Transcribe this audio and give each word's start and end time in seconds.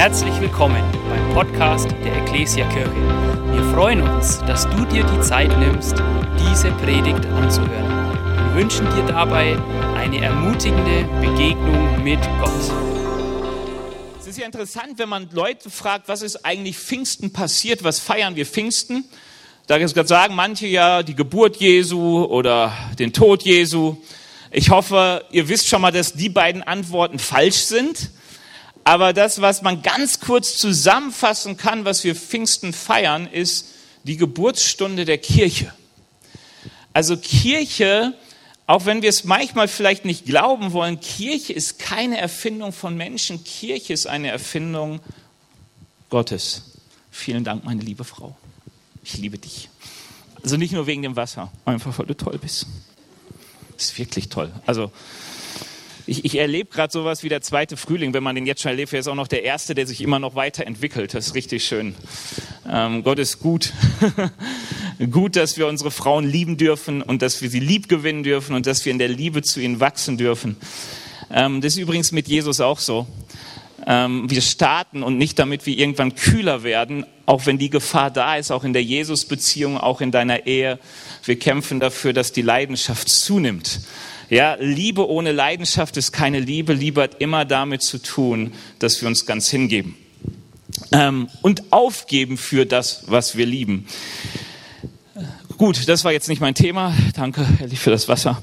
Herzlich 0.00 0.40
willkommen 0.40 0.82
beim 1.10 1.34
Podcast 1.34 1.90
der 2.02 2.22
Ecclesia 2.22 2.66
Kirche. 2.70 2.90
Wir 3.52 3.62
freuen 3.74 4.00
uns, 4.00 4.38
dass 4.46 4.66
du 4.70 4.86
dir 4.86 5.04
die 5.04 5.20
Zeit 5.20 5.50
nimmst, 5.58 5.94
diese 6.38 6.70
Predigt 6.70 7.26
anzuhören. 7.26 8.16
Wir 8.46 8.62
wünschen 8.62 8.86
dir 8.96 9.04
dabei 9.04 9.58
eine 9.98 10.24
ermutigende 10.24 11.04
Begegnung 11.20 12.02
mit 12.02 12.18
Gott. 12.40 12.72
Es 14.18 14.26
ist 14.26 14.38
ja 14.38 14.46
interessant, 14.46 14.94
wenn 14.96 15.10
man 15.10 15.28
Leute 15.32 15.68
fragt, 15.68 16.08
was 16.08 16.22
ist 16.22 16.46
eigentlich 16.46 16.78
Pfingsten 16.78 17.34
passiert, 17.34 17.84
was 17.84 17.98
feiern 17.98 18.36
wir 18.36 18.46
Pfingsten? 18.46 19.04
Da 19.66 19.86
sagen 19.86 20.34
manche 20.34 20.66
ja 20.66 21.02
die 21.02 21.14
Geburt 21.14 21.56
Jesu 21.56 22.24
oder 22.24 22.72
den 22.98 23.12
Tod 23.12 23.42
Jesu. 23.42 23.98
Ich 24.50 24.70
hoffe, 24.70 25.26
ihr 25.30 25.46
wisst 25.50 25.68
schon 25.68 25.82
mal, 25.82 25.92
dass 25.92 26.14
die 26.14 26.30
beiden 26.30 26.62
Antworten 26.62 27.18
falsch 27.18 27.58
sind. 27.58 28.08
Aber 28.90 29.12
das, 29.12 29.40
was 29.40 29.62
man 29.62 29.82
ganz 29.82 30.18
kurz 30.18 30.58
zusammenfassen 30.58 31.56
kann, 31.56 31.84
was 31.84 32.02
wir 32.02 32.16
Pfingsten 32.16 32.72
feiern, 32.72 33.28
ist 33.28 33.68
die 34.02 34.16
Geburtsstunde 34.16 35.04
der 35.04 35.18
Kirche. 35.18 35.72
Also 36.92 37.16
Kirche, 37.16 38.14
auch 38.66 38.86
wenn 38.86 39.00
wir 39.00 39.08
es 39.08 39.22
manchmal 39.22 39.68
vielleicht 39.68 40.04
nicht 40.04 40.24
glauben 40.26 40.72
wollen, 40.72 40.98
Kirche 40.98 41.52
ist 41.52 41.78
keine 41.78 42.18
Erfindung 42.18 42.72
von 42.72 42.96
Menschen, 42.96 43.44
Kirche 43.44 43.92
ist 43.92 44.08
eine 44.08 44.26
Erfindung 44.26 44.98
Gottes. 46.08 46.62
Vielen 47.12 47.44
Dank, 47.44 47.64
meine 47.64 47.82
liebe 47.82 48.02
Frau. 48.02 48.36
Ich 49.04 49.16
liebe 49.18 49.38
dich. 49.38 49.68
Also 50.42 50.56
nicht 50.56 50.72
nur 50.72 50.88
wegen 50.88 51.02
dem 51.02 51.14
Wasser, 51.14 51.52
einfach 51.64 51.96
weil 51.96 52.06
du 52.06 52.16
toll 52.16 52.40
bist. 52.42 52.66
Ist 53.78 53.96
wirklich 53.96 54.30
toll. 54.30 54.50
Also 54.66 54.90
ich, 56.10 56.24
ich 56.24 56.38
erlebe 56.38 56.70
gerade 56.70 56.92
sowas 56.92 57.22
wie 57.22 57.28
der 57.28 57.40
zweite 57.40 57.76
Frühling, 57.76 58.12
wenn 58.12 58.24
man 58.24 58.34
den 58.34 58.44
jetzt 58.44 58.62
schon 58.62 58.70
erlebt. 58.70 58.92
Er 58.92 58.98
ist 58.98 59.06
auch 59.06 59.14
noch 59.14 59.28
der 59.28 59.44
erste, 59.44 59.76
der 59.76 59.86
sich 59.86 60.00
immer 60.00 60.18
noch 60.18 60.34
weiterentwickelt. 60.34 61.14
Das 61.14 61.28
ist 61.28 61.34
richtig 61.36 61.64
schön. 61.64 61.94
Ähm, 62.68 63.04
Gott 63.04 63.20
ist 63.20 63.38
gut. 63.38 63.72
gut, 65.12 65.36
dass 65.36 65.56
wir 65.56 65.68
unsere 65.68 65.92
Frauen 65.92 66.28
lieben 66.28 66.56
dürfen 66.56 67.00
und 67.00 67.22
dass 67.22 67.42
wir 67.42 67.48
sie 67.48 67.60
lieb 67.60 67.88
gewinnen 67.88 68.24
dürfen 68.24 68.56
und 68.56 68.66
dass 68.66 68.84
wir 68.84 68.90
in 68.90 68.98
der 68.98 69.06
Liebe 69.06 69.42
zu 69.42 69.60
ihnen 69.60 69.78
wachsen 69.78 70.18
dürfen. 70.18 70.56
Ähm, 71.32 71.60
das 71.60 71.74
ist 71.74 71.78
übrigens 71.78 72.10
mit 72.10 72.26
Jesus 72.26 72.60
auch 72.60 72.80
so. 72.80 73.06
Ähm, 73.86 74.28
wir 74.28 74.40
starten 74.40 75.04
und 75.04 75.16
nicht 75.16 75.38
damit 75.38 75.64
wir 75.64 75.78
irgendwann 75.78 76.16
kühler 76.16 76.64
werden, 76.64 77.06
auch 77.24 77.46
wenn 77.46 77.56
die 77.56 77.70
Gefahr 77.70 78.10
da 78.10 78.34
ist, 78.34 78.50
auch 78.50 78.64
in 78.64 78.72
der 78.72 78.82
Jesus-Beziehung, 78.82 79.78
auch 79.78 80.00
in 80.00 80.10
deiner 80.10 80.44
Ehe. 80.44 80.80
Wir 81.24 81.38
kämpfen 81.38 81.78
dafür, 81.78 82.12
dass 82.12 82.32
die 82.32 82.42
Leidenschaft 82.42 83.08
zunimmt. 83.08 83.82
Ja, 84.30 84.56
Liebe 84.60 85.08
ohne 85.08 85.32
Leidenschaft 85.32 85.96
ist 85.96 86.12
keine 86.12 86.38
Liebe. 86.38 86.72
Liebe 86.72 87.02
hat 87.02 87.20
immer 87.20 87.44
damit 87.44 87.82
zu 87.82 87.98
tun, 87.98 88.52
dass 88.78 89.00
wir 89.00 89.08
uns 89.08 89.26
ganz 89.26 89.50
hingeben 89.50 89.96
ähm, 90.92 91.28
und 91.42 91.72
aufgeben 91.72 92.36
für 92.38 92.64
das, 92.64 93.02
was 93.06 93.36
wir 93.36 93.46
lieben. 93.46 93.86
Gut, 95.58 95.88
das 95.88 96.04
war 96.04 96.12
jetzt 96.12 96.28
nicht 96.28 96.40
mein 96.40 96.54
Thema. 96.54 96.94
Danke, 97.14 97.46
ehrlich, 97.60 97.80
für 97.80 97.90
das 97.90 98.08
Wasser. 98.08 98.42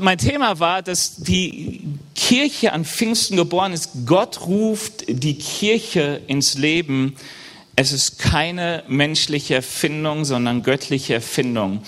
Mein 0.00 0.16
Thema 0.16 0.60
war, 0.60 0.80
dass 0.80 1.16
die 1.16 1.82
Kirche 2.14 2.72
an 2.72 2.84
Pfingsten 2.84 3.36
geboren 3.36 3.72
ist. 3.72 3.90
Gott 4.06 4.46
ruft 4.46 5.04
die 5.08 5.36
Kirche 5.36 6.20
ins 6.28 6.56
Leben. 6.56 7.16
Es 7.74 7.90
ist 7.90 8.20
keine 8.20 8.84
menschliche 8.86 9.56
Erfindung, 9.56 10.24
sondern 10.24 10.62
göttliche 10.62 11.14
Erfindung. 11.14 11.82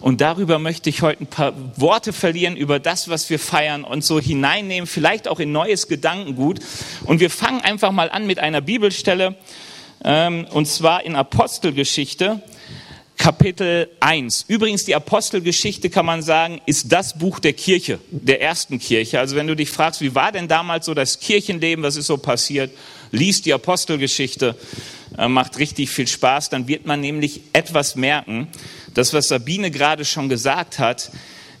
Und 0.00 0.22
darüber 0.22 0.58
möchte 0.58 0.88
ich 0.88 1.02
heute 1.02 1.24
ein 1.24 1.26
paar 1.26 1.52
Worte 1.76 2.12
verlieren 2.12 2.56
über 2.56 2.78
das, 2.78 3.08
was 3.08 3.28
wir 3.28 3.38
feiern 3.38 3.84
und 3.84 4.02
so 4.02 4.18
hineinnehmen, 4.18 4.86
vielleicht 4.86 5.28
auch 5.28 5.40
in 5.40 5.52
neues 5.52 5.88
Gedankengut. 5.88 6.60
Und 7.04 7.20
wir 7.20 7.30
fangen 7.30 7.60
einfach 7.60 7.92
mal 7.92 8.10
an 8.10 8.26
mit 8.26 8.38
einer 8.38 8.62
Bibelstelle, 8.62 9.36
ähm, 10.02 10.46
und 10.50 10.66
zwar 10.66 11.04
in 11.04 11.16
Apostelgeschichte. 11.16 12.42
Kapitel 13.18 13.90
1. 14.00 14.46
Übrigens, 14.48 14.86
die 14.86 14.94
Apostelgeschichte 14.94 15.90
kann 15.90 16.06
man 16.06 16.22
sagen, 16.22 16.62
ist 16.64 16.90
das 16.90 17.18
Buch 17.18 17.38
der 17.38 17.52
Kirche, 17.52 17.98
der 18.10 18.40
ersten 18.40 18.78
Kirche. 18.78 19.20
Also 19.20 19.36
wenn 19.36 19.46
du 19.46 19.54
dich 19.54 19.68
fragst, 19.68 20.00
wie 20.00 20.14
war 20.14 20.32
denn 20.32 20.48
damals 20.48 20.86
so 20.86 20.94
das 20.94 21.20
Kirchenleben, 21.20 21.84
was 21.84 21.96
ist 21.96 22.06
so 22.06 22.16
passiert, 22.16 22.70
liest 23.10 23.44
die 23.44 23.52
Apostelgeschichte, 23.52 24.56
äh, 25.18 25.28
macht 25.28 25.58
richtig 25.58 25.90
viel 25.90 26.08
Spaß, 26.08 26.48
dann 26.48 26.66
wird 26.66 26.86
man 26.86 27.02
nämlich 27.02 27.42
etwas 27.52 27.94
merken, 27.94 28.48
das, 28.94 29.12
was 29.12 29.28
Sabine 29.28 29.70
gerade 29.70 30.04
schon 30.04 30.28
gesagt 30.28 30.78
hat, 30.78 31.10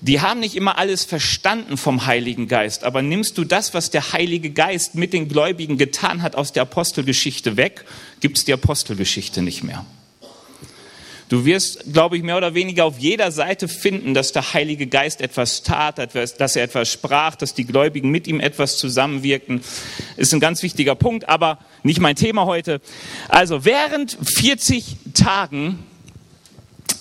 die 0.02 0.20
haben 0.20 0.40
nicht 0.40 0.56
immer 0.56 0.78
alles 0.78 1.04
verstanden 1.04 1.76
vom 1.76 2.06
Heiligen 2.06 2.48
Geist, 2.48 2.84
aber 2.84 3.02
nimmst 3.02 3.36
du 3.36 3.44
das, 3.44 3.74
was 3.74 3.90
der 3.90 4.12
Heilige 4.12 4.50
Geist 4.50 4.94
mit 4.94 5.12
den 5.12 5.28
Gläubigen 5.28 5.76
getan 5.76 6.22
hat 6.22 6.36
aus 6.36 6.52
der 6.52 6.62
Apostelgeschichte 6.62 7.56
weg, 7.56 7.84
gibt 8.20 8.38
es 8.38 8.44
die 8.44 8.52
Apostelgeschichte 8.52 9.42
nicht 9.42 9.62
mehr. 9.62 9.84
Du 11.28 11.44
wirst, 11.44 11.92
glaube 11.92 12.16
ich, 12.16 12.24
mehr 12.24 12.36
oder 12.36 12.54
weniger 12.54 12.86
auf 12.86 12.98
jeder 12.98 13.30
Seite 13.30 13.68
finden, 13.68 14.14
dass 14.14 14.32
der 14.32 14.52
Heilige 14.52 14.88
Geist 14.88 15.20
etwas 15.20 15.62
tat, 15.62 15.98
dass 16.14 16.56
er 16.56 16.64
etwas 16.64 16.90
sprach, 16.90 17.36
dass 17.36 17.54
die 17.54 17.64
Gläubigen 17.64 18.10
mit 18.10 18.26
ihm 18.26 18.40
etwas 18.40 18.78
zusammenwirkten. 18.78 19.60
Ist 20.16 20.34
ein 20.34 20.40
ganz 20.40 20.64
wichtiger 20.64 20.96
Punkt, 20.96 21.28
aber 21.28 21.58
nicht 21.84 22.00
mein 22.00 22.16
Thema 22.16 22.46
heute. 22.46 22.80
Also 23.28 23.64
während 23.64 24.18
40 24.24 24.96
Tagen 25.14 25.78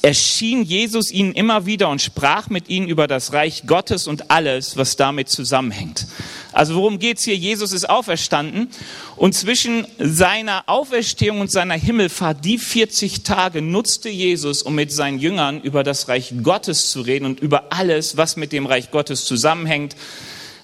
erschien 0.02 0.64
Jesus 0.64 1.12
ihnen 1.12 1.34
immer 1.34 1.66
wieder 1.66 1.90
und 1.90 2.02
sprach 2.02 2.50
mit 2.50 2.70
ihnen 2.70 2.88
über 2.88 3.08
das 3.08 3.34
Reich 3.34 3.64
Gottes 3.68 4.08
und 4.08 4.32
alles, 4.32 4.78
was 4.78 4.96
damit 4.96 5.30
zusammenhängt. 5.30 6.08
Also 6.52 6.76
worum 6.76 7.00
geht's 7.00 7.24
hier? 7.24 7.36
Jesus 7.36 7.74
ist 7.74 7.90
auferstanden 7.90 8.70
und 9.18 9.36
zwischen 9.36 9.86
seiner 9.98 10.64
Auferstehung 10.68 11.42
und 11.42 11.52
seiner 11.52 11.76
Himmelfahrt, 11.76 12.44
die 12.44 12.58
40 12.58 13.24
Tage 13.24 13.62
nutzte 13.62 14.10
Jesus, 14.10 14.62
um 14.62 14.76
mit 14.76 14.92
seinen 14.92 15.20
Jüngern 15.20 15.62
über 15.62 15.84
das 15.84 16.08
Reich 16.08 16.34
Gottes 16.44 16.92
zu 16.92 17.02
reden 17.02 17.26
und 17.26 17.40
über 17.40 17.72
alles, 17.72 18.18
was 18.18 18.38
mit 18.38 18.52
dem 18.52 18.66
Reich 18.66 18.92
Gottes 18.92 19.26
zusammenhängt. 19.26 19.96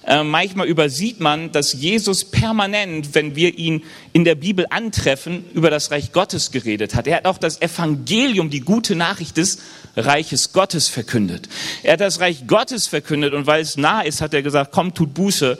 Äh, 0.06 0.22
manchmal 0.22 0.68
übersieht 0.68 1.18
man, 1.18 1.50
dass 1.50 1.72
Jesus 1.72 2.24
permanent, 2.24 3.14
wenn 3.14 3.34
wir 3.34 3.58
ihn 3.58 3.82
in 4.12 4.24
der 4.24 4.36
Bibel 4.36 4.66
antreffen, 4.70 5.44
über 5.52 5.68
das 5.68 5.90
Reich 5.90 6.12
Gottes 6.12 6.52
geredet 6.52 6.94
hat. 6.94 7.08
Er 7.08 7.16
hat 7.16 7.26
auch 7.26 7.38
das 7.38 7.60
Evangelium, 7.60 8.48
die 8.48 8.60
gute 8.60 8.94
Nachricht 8.94 9.36
des 9.36 9.58
Reiches 9.96 10.52
Gottes 10.52 10.88
verkündet. 10.88 11.48
Er 11.82 11.94
hat 11.94 12.00
das 12.00 12.20
Reich 12.20 12.46
Gottes 12.46 12.86
verkündet 12.86 13.34
und 13.34 13.46
weil 13.48 13.62
es 13.62 13.76
nah 13.76 14.02
ist, 14.02 14.20
hat 14.20 14.32
er 14.32 14.42
gesagt, 14.42 14.70
kommt, 14.70 14.96
tut 14.96 15.12
Buße, 15.12 15.58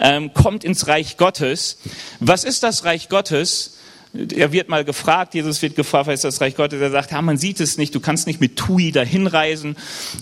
ähm, 0.00 0.34
kommt 0.34 0.64
ins 0.64 0.86
Reich 0.86 1.16
Gottes. 1.16 1.78
Was 2.20 2.44
ist 2.44 2.62
das 2.62 2.84
Reich 2.84 3.08
Gottes? 3.08 3.77
Er 4.14 4.52
wird 4.52 4.68
mal 4.68 4.84
gefragt, 4.84 5.34
Jesus 5.34 5.60
wird 5.60 5.76
gefragt, 5.76 6.06
was 6.06 6.14
ist 6.14 6.24
das 6.24 6.40
Reich 6.40 6.56
Gottes? 6.56 6.80
Er 6.80 6.90
sagt, 6.90 7.12
ja, 7.12 7.20
man 7.20 7.36
sieht 7.36 7.60
es 7.60 7.76
nicht, 7.76 7.94
du 7.94 8.00
kannst 8.00 8.26
nicht 8.26 8.40
mit 8.40 8.56
Tui 8.56 8.90
dahin 8.90 9.26
reisen 9.26 9.76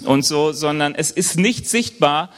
und 0.04 0.24
so, 0.24 0.52
sondern 0.52 0.94
es 0.94 1.10
ist 1.10 1.38
nicht 1.38 1.68
sichtbar. 1.68 2.30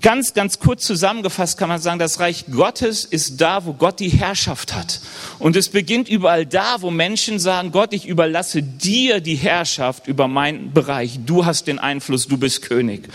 Ganz, 0.00 0.32
ganz 0.32 0.58
kurz 0.58 0.84
zusammengefasst 0.84 1.58
kann 1.58 1.68
man 1.68 1.80
sagen, 1.82 1.98
das 1.98 2.18
Reich 2.18 2.46
Gottes 2.50 3.04
ist 3.04 3.42
da, 3.42 3.66
wo 3.66 3.74
Gott 3.74 4.00
die 4.00 4.08
Herrschaft 4.08 4.74
hat. 4.74 5.00
Und 5.38 5.54
es 5.54 5.68
beginnt 5.68 6.08
überall 6.08 6.46
da, 6.46 6.80
wo 6.80 6.90
Menschen 6.90 7.38
sagen, 7.38 7.72
Gott, 7.72 7.92
ich 7.92 8.06
überlasse 8.06 8.62
dir 8.62 9.20
die 9.20 9.34
Herrschaft 9.34 10.08
über 10.08 10.28
meinen 10.28 10.72
Bereich. 10.72 11.20
Du 11.26 11.44
hast 11.44 11.66
den 11.66 11.78
Einfluss, 11.78 12.26
du 12.26 12.38
bist 12.38 12.62
König. 12.62 13.06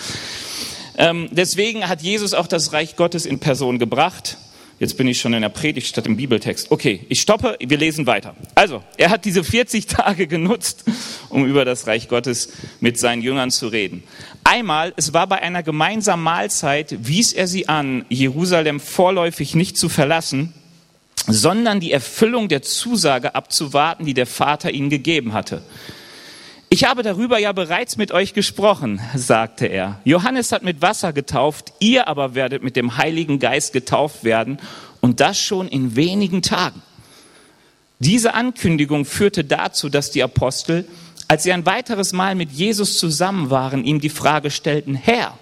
Ähm, 0.97 1.29
deswegen 1.31 1.89
hat 1.89 2.03
Jesus 2.03 2.35
auch 2.35 2.45
das 2.45 2.73
Reich 2.73 2.95
Gottes 2.95 3.25
in 3.25 3.39
Person 3.39 3.79
gebracht. 3.79 4.37
Jetzt 4.81 4.97
bin 4.97 5.07
ich 5.07 5.21
schon 5.21 5.35
in 5.35 5.43
der 5.43 5.49
Predigt 5.49 5.85
statt 5.85 6.07
im 6.07 6.17
Bibeltext. 6.17 6.71
Okay, 6.71 7.05
ich 7.07 7.21
stoppe, 7.21 7.55
wir 7.59 7.77
lesen 7.77 8.07
weiter. 8.07 8.35
Also, 8.55 8.81
er 8.97 9.11
hat 9.11 9.25
diese 9.25 9.43
40 9.43 9.85
Tage 9.85 10.25
genutzt, 10.25 10.85
um 11.29 11.45
über 11.45 11.65
das 11.65 11.85
Reich 11.85 12.07
Gottes 12.07 12.53
mit 12.79 12.97
seinen 12.97 13.21
Jüngern 13.21 13.51
zu 13.51 13.67
reden. 13.67 14.01
Einmal, 14.43 14.91
es 14.97 15.13
war 15.13 15.27
bei 15.27 15.39
einer 15.39 15.61
gemeinsamen 15.61 16.23
Mahlzeit, 16.23 16.95
wies 16.99 17.31
er 17.31 17.45
sie 17.45 17.69
an, 17.69 18.05
Jerusalem 18.09 18.79
vorläufig 18.79 19.53
nicht 19.53 19.77
zu 19.77 19.87
verlassen, 19.87 20.51
sondern 21.27 21.79
die 21.79 21.91
Erfüllung 21.91 22.49
der 22.49 22.63
Zusage 22.63 23.35
abzuwarten, 23.35 24.07
die 24.07 24.15
der 24.15 24.25
Vater 24.25 24.71
ihnen 24.71 24.89
gegeben 24.89 25.33
hatte. 25.33 25.61
Ich 26.73 26.85
habe 26.85 27.03
darüber 27.03 27.37
ja 27.37 27.51
bereits 27.51 27.97
mit 27.97 28.13
euch 28.13 28.33
gesprochen, 28.33 29.01
sagte 29.13 29.65
er. 29.65 29.99
Johannes 30.05 30.53
hat 30.53 30.63
mit 30.63 30.81
Wasser 30.81 31.11
getauft, 31.11 31.73
ihr 31.79 32.07
aber 32.07 32.33
werdet 32.33 32.63
mit 32.63 32.77
dem 32.77 32.95
Heiligen 32.95 33.39
Geist 33.39 33.73
getauft 33.73 34.23
werden 34.23 34.57
und 35.01 35.19
das 35.19 35.37
schon 35.37 35.67
in 35.67 35.97
wenigen 35.97 36.41
Tagen. 36.41 36.81
Diese 37.99 38.33
Ankündigung 38.35 39.03
führte 39.03 39.43
dazu, 39.43 39.89
dass 39.89 40.11
die 40.11 40.23
Apostel, 40.23 40.87
als 41.27 41.43
sie 41.43 41.51
ein 41.51 41.65
weiteres 41.65 42.13
Mal 42.13 42.35
mit 42.35 42.53
Jesus 42.53 42.97
zusammen 42.97 43.49
waren, 43.49 43.83
ihm 43.83 43.99
die 43.99 44.07
Frage 44.07 44.49
stellten, 44.49 44.95
Herr, 44.95 45.37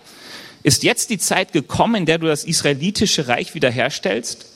ist 0.63 0.81
jetzt 0.81 1.11
die 1.11 1.19
Zeit 1.19 1.53
gekommen, 1.53 1.93
in 1.93 2.05
der 2.07 2.17
du 2.17 2.25
das 2.25 2.43
israelitische 2.43 3.27
Reich 3.27 3.53
wiederherstellst? 3.53 4.47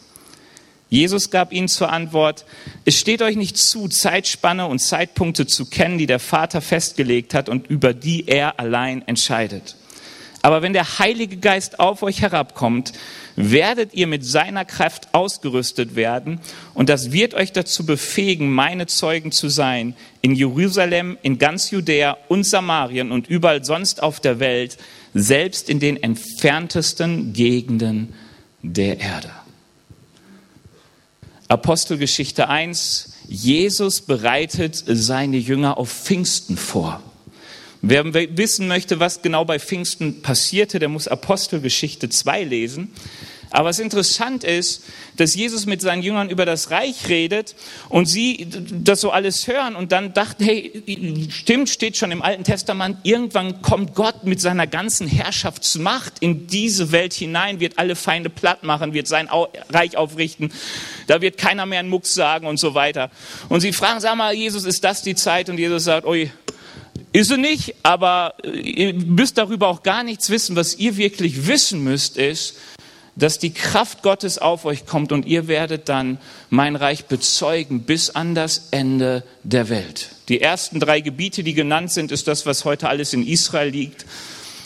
Jesus 0.93 1.31
gab 1.31 1.51
ihnen 1.51 1.69
zur 1.69 1.91
Antwort, 1.91 2.45
es 2.85 2.99
steht 2.99 3.23
euch 3.23 3.35
nicht 3.35 3.57
zu, 3.57 3.87
Zeitspanne 3.87 4.67
und 4.67 4.77
Zeitpunkte 4.77 5.47
zu 5.47 5.65
kennen, 5.65 5.97
die 5.97 6.05
der 6.05 6.19
Vater 6.19 6.61
festgelegt 6.61 7.33
hat 7.33 7.49
und 7.49 7.65
über 7.65 7.95
die 7.95 8.27
er 8.27 8.59
allein 8.59 9.01
entscheidet. 9.07 9.75
Aber 10.43 10.61
wenn 10.61 10.73
der 10.73 10.99
Heilige 10.99 11.37
Geist 11.37 11.79
auf 11.79 12.03
euch 12.03 12.21
herabkommt, 12.21 12.93
werdet 13.35 13.95
ihr 13.95 14.05
mit 14.05 14.23
seiner 14.23 14.65
Kraft 14.65 15.15
ausgerüstet 15.15 15.95
werden 15.95 16.39
und 16.75 16.89
das 16.89 17.11
wird 17.11 17.33
euch 17.33 17.51
dazu 17.51 17.87
befähigen, 17.87 18.51
meine 18.51 18.85
Zeugen 18.85 19.31
zu 19.31 19.49
sein 19.49 19.95
in 20.21 20.35
Jerusalem, 20.35 21.17
in 21.23 21.39
ganz 21.39 21.71
Judäa 21.71 22.17
und 22.27 22.45
Samarien 22.45 23.11
und 23.11 23.27
überall 23.27 23.65
sonst 23.65 24.03
auf 24.03 24.19
der 24.19 24.39
Welt, 24.39 24.77
selbst 25.15 25.71
in 25.71 25.79
den 25.79 25.97
entferntesten 26.03 27.33
Gegenden 27.33 28.13
der 28.61 28.99
Erde. 28.99 29.31
Apostelgeschichte 31.53 32.49
1, 32.49 33.13
Jesus 33.27 34.01
bereitet 34.01 34.83
seine 34.87 35.37
Jünger 35.37 35.77
auf 35.77 35.91
Pfingsten 35.91 36.57
vor. 36.57 36.99
Wer 37.83 38.11
wissen 38.11 38.67
möchte, 38.67 38.99
was 38.99 39.21
genau 39.21 39.45
bei 39.45 39.59
Pfingsten 39.59 40.23
passierte, 40.23 40.79
der 40.79 40.89
muss 40.89 41.07
Apostelgeschichte 41.07 42.09
2 42.09 42.43
lesen. 42.43 42.91
Aber 43.53 43.69
was 43.69 43.77
interessant 43.77 44.43
ist, 44.43 44.83
dass 45.15 45.35
Jesus 45.35 45.67
mit 45.67 45.79
seinen 45.79 46.01
Jüngern 46.01 46.31
über 46.31 46.43
das 46.43 46.71
Reich 46.71 47.07
redet 47.07 47.53
und 47.87 48.07
sie 48.07 48.47
das 48.49 48.99
so 48.99 49.11
alles 49.11 49.47
hören 49.47 49.75
und 49.75 49.91
dann 49.91 50.11
dachten, 50.11 50.43
hey, 50.43 51.29
stimmt, 51.29 51.69
steht 51.69 51.95
schon 51.95 52.11
im 52.11 52.23
Alten 52.23 52.43
Testament, 52.43 52.97
irgendwann 53.03 53.61
kommt 53.61 53.93
Gott 53.93 54.23
mit 54.23 54.41
seiner 54.41 54.65
ganzen 54.65 55.07
Herrschaftsmacht 55.07 56.13
in 56.19 56.47
diese 56.47 56.91
Welt 56.91 57.13
hinein, 57.13 57.59
wird 57.59 57.77
alle 57.77 57.95
Feinde 57.95 58.31
platt 58.31 58.63
machen, 58.63 58.93
wird 58.95 59.07
sein 59.07 59.29
Reich 59.69 59.97
aufrichten, 59.97 60.51
da 61.05 61.21
wird 61.21 61.37
keiner 61.37 61.67
mehr 61.67 61.79
einen 61.79 61.89
Mucks 61.89 62.15
sagen 62.15 62.47
und 62.47 62.57
so 62.57 62.73
weiter. 62.73 63.11
Und 63.49 63.61
sie 63.61 63.71
fragen, 63.71 63.99
sag 63.99 64.15
mal, 64.15 64.33
Jesus, 64.33 64.65
ist 64.65 64.83
das 64.83 65.03
die 65.03 65.13
Zeit? 65.13 65.47
Und 65.51 65.59
Jesus 65.59 65.83
sagt, 65.83 66.07
ui, 66.07 66.31
ist 67.11 67.29
sie 67.29 67.37
nicht, 67.37 67.75
aber 67.83 68.33
äh, 68.43 68.49
ihr 68.49 68.93
müsst 68.95 69.37
darüber 69.37 69.67
auch 69.67 69.83
gar 69.83 70.03
nichts 70.03 70.31
wissen. 70.31 70.55
Was 70.55 70.75
ihr 70.75 70.97
wirklich 70.97 71.45
wissen 71.45 71.83
müsst, 71.83 72.17
ist, 72.17 72.55
dass 73.15 73.37
die 73.37 73.53
Kraft 73.53 74.01
Gottes 74.01 74.39
auf 74.39 74.65
euch 74.65 74.85
kommt 74.85 75.11
und 75.11 75.25
ihr 75.25 75.47
werdet 75.47 75.87
dann 75.89 76.17
mein 76.49 76.75
Reich 76.75 77.05
bezeugen 77.05 77.81
bis 77.81 78.09
an 78.09 78.33
das 78.33 78.69
Ende 78.71 79.23
der 79.43 79.69
Welt. 79.69 80.09
Die 80.29 80.41
ersten 80.41 80.79
drei 80.79 81.01
Gebiete, 81.01 81.43
die 81.43 81.53
genannt 81.53 81.91
sind, 81.91 82.11
ist 82.11 82.27
das, 82.27 82.45
was 82.45 82.65
heute 82.65 82.89
alles 82.89 83.13
in 83.13 83.25
Israel 83.25 83.69
liegt. 83.69 84.05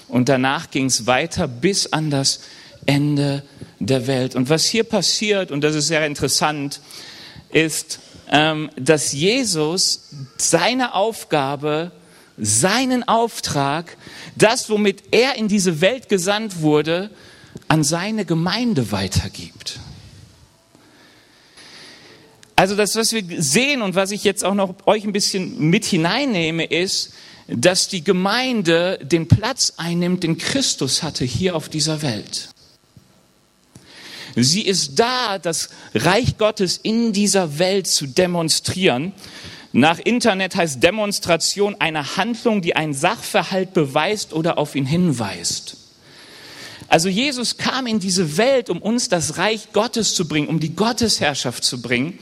Und 0.08 0.30
danach 0.30 0.72
ging 0.72 0.86
es 0.86 1.06
weiter 1.08 1.48
bis 1.48 1.92
an 1.92 2.10
das 2.10 2.40
Ende 2.86 3.44
der 3.80 4.08
Welt. 4.08 4.36
Und 4.36 4.50
was 4.50 4.66
hier 4.66 4.86
passiert, 4.86 5.52
und 5.52 5.62
das 5.62 5.76
ist 5.76 5.88
sehr 5.88 6.06
interessant, 6.06 6.80
ist, 7.50 8.00
ähm, 8.32 8.70
dass 8.78 9.12
Jesus 9.12 10.10
seine 10.38 10.94
Aufgabe 10.94 11.92
seinen 12.38 13.08
Auftrag, 13.08 13.98
das, 14.36 14.70
womit 14.70 15.04
er 15.12 15.36
in 15.36 15.48
diese 15.48 15.82
Welt 15.82 16.08
gesandt 16.08 16.62
wurde, 16.62 17.10
an 17.68 17.84
seine 17.84 18.26
Gemeinde 18.26 18.92
weitergibt. 18.92 19.80
Also 22.56 22.76
das, 22.76 22.96
was 22.96 23.14
wir 23.14 23.24
sehen 23.42 23.84
und 23.84 23.94
was 23.96 24.12
ich 24.12 24.24
jetzt 24.24 24.44
auch 24.44 24.56
noch 24.56 24.76
euch 24.88 25.04
ein 25.04 25.14
bisschen 25.14 25.70
mit 25.70 25.86
hineinnehme, 25.86 26.66
ist, 26.66 27.14
dass 27.48 27.88
die 27.88 28.04
Gemeinde 28.04 29.00
den 29.04 29.28
Platz 29.28 29.74
einnimmt, 29.78 30.24
den 30.24 30.38
Christus 30.38 31.04
hatte 31.04 31.24
hier 31.24 31.56
auf 31.56 31.70
dieser 31.70 32.02
Welt. 32.02 32.50
Sie 34.36 34.62
ist 34.62 35.00
da, 35.00 35.40
das 35.40 35.70
Reich 35.96 36.38
Gottes 36.38 36.80
in 36.82 37.14
dieser 37.14 37.60
Welt 37.60 37.88
zu 37.88 38.06
demonstrieren. 38.06 39.14
Nach 39.72 40.00
Internet 40.00 40.56
heißt 40.56 40.82
Demonstration 40.82 41.76
eine 41.80 42.18
Handlung, 42.18 42.62
die 42.62 42.76
einen 42.76 42.94
Sachverhalt 42.94 43.74
beweist 43.74 44.34
oder 44.34 44.58
auf 44.58 44.76
ihn 44.76 44.86
hinweist. 44.86 45.78
Also 46.88 47.10
Jesus 47.10 47.58
kam 47.58 47.88
in 47.88 48.00
diese 48.00 48.38
Welt, 48.38 48.70
um 48.70 48.82
uns 48.82 49.10
das 49.10 49.38
Reich 49.38 49.74
Gottes 49.74 50.16
zu 50.16 50.28
bringen, 50.28 50.48
um 50.48 50.60
die 50.60 50.76
Gottesherrschaft 50.76 51.64
zu 51.64 51.82
bringen. 51.82 52.18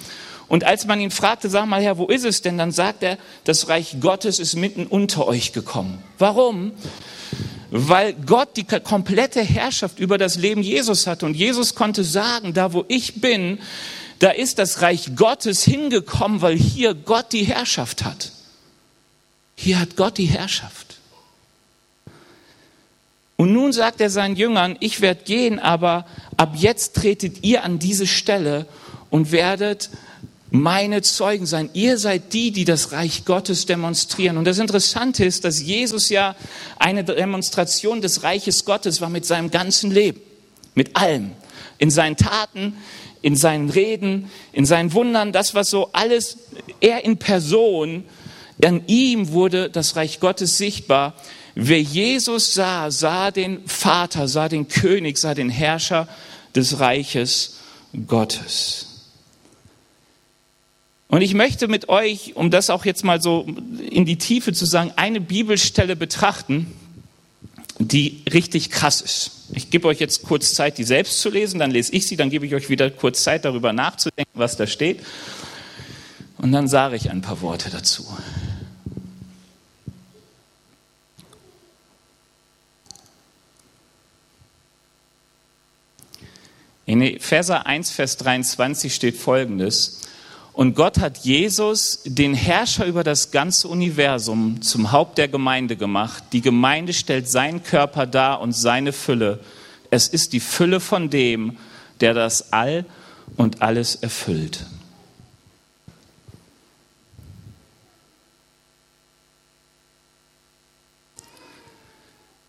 Und 0.47 0.63
als 0.63 0.85
man 0.85 0.99
ihn 0.99 1.11
fragte, 1.11 1.49
sag 1.49 1.65
mal 1.65 1.81
Herr, 1.81 1.97
wo 1.97 2.07
ist 2.07 2.25
es 2.25 2.41
denn? 2.41 2.57
Dann 2.57 2.71
sagt 2.71 3.03
er, 3.03 3.17
das 3.43 3.67
Reich 3.67 3.97
Gottes 3.99 4.39
ist 4.39 4.55
mitten 4.55 4.85
unter 4.85 5.27
euch 5.27 5.53
gekommen. 5.53 6.03
Warum? 6.17 6.71
Weil 7.71 8.13
Gott 8.13 8.55
die 8.55 8.63
komplette 8.63 9.41
Herrschaft 9.41 9.99
über 9.99 10.17
das 10.17 10.35
Leben 10.35 10.61
Jesus 10.61 11.07
hatte. 11.07 11.25
Und 11.25 11.35
Jesus 11.35 11.75
konnte 11.75 12.03
sagen, 12.03 12.53
da 12.53 12.73
wo 12.73 12.85
ich 12.87 13.21
bin, 13.21 13.59
da 14.19 14.29
ist 14.29 14.59
das 14.59 14.81
Reich 14.81 15.15
Gottes 15.15 15.63
hingekommen, 15.63 16.41
weil 16.41 16.57
hier 16.57 16.93
Gott 16.93 17.33
die 17.33 17.43
Herrschaft 17.43 18.03
hat. 18.03 18.31
Hier 19.55 19.79
hat 19.79 19.95
Gott 19.95 20.17
die 20.17 20.25
Herrschaft. 20.25 20.84
Und 23.45 23.53
nun 23.53 23.73
sagt 23.73 24.01
er 24.01 24.09
seinen 24.09 24.35
Jüngern, 24.35 24.75
ich 24.79 25.01
werde 25.01 25.23
gehen, 25.23 25.59
aber 25.59 26.07
ab 26.35 26.55
jetzt 26.55 26.95
tretet 26.95 27.43
ihr 27.43 27.63
an 27.63 27.77
diese 27.77 28.07
Stelle 28.07 28.65
und 29.11 29.31
werdet 29.31 29.91
meine 30.49 31.03
Zeugen 31.03 31.45
sein. 31.45 31.69
Ihr 31.73 31.99
seid 31.99 32.33
die, 32.33 32.49
die 32.49 32.65
das 32.65 32.91
Reich 32.91 33.23
Gottes 33.23 33.67
demonstrieren. 33.67 34.37
Und 34.37 34.45
das 34.45 34.57
Interessante 34.57 35.23
ist, 35.23 35.45
dass 35.45 35.61
Jesus 35.61 36.09
ja 36.09 36.35
eine 36.79 37.03
Demonstration 37.03 38.01
des 38.01 38.23
Reiches 38.23 38.65
Gottes 38.65 38.99
war 38.99 39.09
mit 39.09 39.27
seinem 39.27 39.51
ganzen 39.51 39.91
Leben, 39.91 40.21
mit 40.73 40.95
allem, 40.95 41.29
in 41.77 41.91
seinen 41.91 42.17
Taten, 42.17 42.73
in 43.21 43.35
seinen 43.35 43.69
Reden, 43.69 44.31
in 44.53 44.65
seinen 44.65 44.91
Wundern, 44.93 45.33
das, 45.33 45.53
was 45.53 45.69
so 45.69 45.91
alles, 45.93 46.39
er 46.81 47.05
in 47.05 47.17
Person, 47.17 48.05
an 48.63 48.81
ihm 48.87 49.33
wurde 49.33 49.69
das 49.69 49.95
Reich 49.95 50.19
Gottes 50.19 50.57
sichtbar. 50.57 51.13
Wer 51.55 51.81
Jesus 51.81 52.53
sah, 52.53 52.91
sah 52.91 53.31
den 53.31 53.65
Vater, 53.65 54.27
sah 54.27 54.49
den 54.49 54.67
König, 54.67 55.17
sah 55.17 55.33
den 55.33 55.49
Herrscher 55.49 56.07
des 56.53 56.79
Reiches 56.79 57.57
Gottes. 58.07 58.87
Und 61.07 61.21
ich 61.21 61.33
möchte 61.33 61.69
mit 61.69 61.87
euch, 61.87 62.35
um 62.35 62.51
das 62.51 62.69
auch 62.69 62.83
jetzt 62.83 63.05
mal 63.05 63.21
so 63.21 63.47
in 63.89 64.05
die 64.05 64.17
Tiefe 64.17 64.51
zu 64.51 64.65
sagen, 64.65 64.91
eine 64.97 65.21
Bibelstelle 65.21 65.95
betrachten, 65.95 66.73
die 67.79 68.23
richtig 68.33 68.69
krass 68.69 68.99
ist. 68.99 69.31
Ich 69.53 69.69
gebe 69.69 69.87
euch 69.87 69.99
jetzt 69.99 70.23
kurz 70.23 70.53
Zeit, 70.53 70.77
die 70.77 70.83
selbst 70.83 71.21
zu 71.21 71.29
lesen, 71.29 71.59
dann 71.59 71.71
lese 71.71 71.93
ich 71.93 72.07
sie, 72.07 72.17
dann 72.17 72.29
gebe 72.29 72.45
ich 72.45 72.55
euch 72.55 72.69
wieder 72.69 72.89
kurz 72.89 73.23
Zeit, 73.23 73.45
darüber 73.45 73.71
nachzudenken, 73.71 74.31
was 74.33 74.57
da 74.57 74.67
steht. 74.67 75.01
Und 76.37 76.51
dann 76.51 76.67
sage 76.67 76.95
ich 76.97 77.11
ein 77.11 77.21
paar 77.21 77.41
Worte 77.41 77.69
dazu. 77.69 78.05
In 86.85 87.01
Epheser 87.01 87.65
1, 87.65 87.91
Vers 87.91 88.17
23 88.17 88.93
steht 88.93 89.17
folgendes. 89.17 90.01
Und 90.53 90.75
Gott 90.75 90.99
hat 90.99 91.17
Jesus, 91.17 92.01
den 92.05 92.33
Herrscher 92.33 92.85
über 92.85 93.03
das 93.03 93.31
ganze 93.31 93.67
Universum, 93.67 94.61
zum 94.61 94.91
Haupt 94.91 95.17
der 95.17 95.27
Gemeinde 95.27 95.75
gemacht. 95.75 96.23
Die 96.31 96.41
Gemeinde 96.41 96.93
stellt 96.93 97.27
seinen 97.27 97.63
Körper 97.63 98.05
dar 98.05 98.39
und 98.39 98.53
seine 98.53 98.93
Fülle. 98.93 99.39
Es 99.89 100.07
ist 100.07 100.31
die 100.33 100.39
Fülle 100.39 100.79
von 100.79 101.09
dem, 101.09 101.57
der 101.99 102.13
das 102.13 102.53
All 102.53 102.85
und 103.35 103.61
alles 103.61 103.95
erfüllt. 103.95 104.65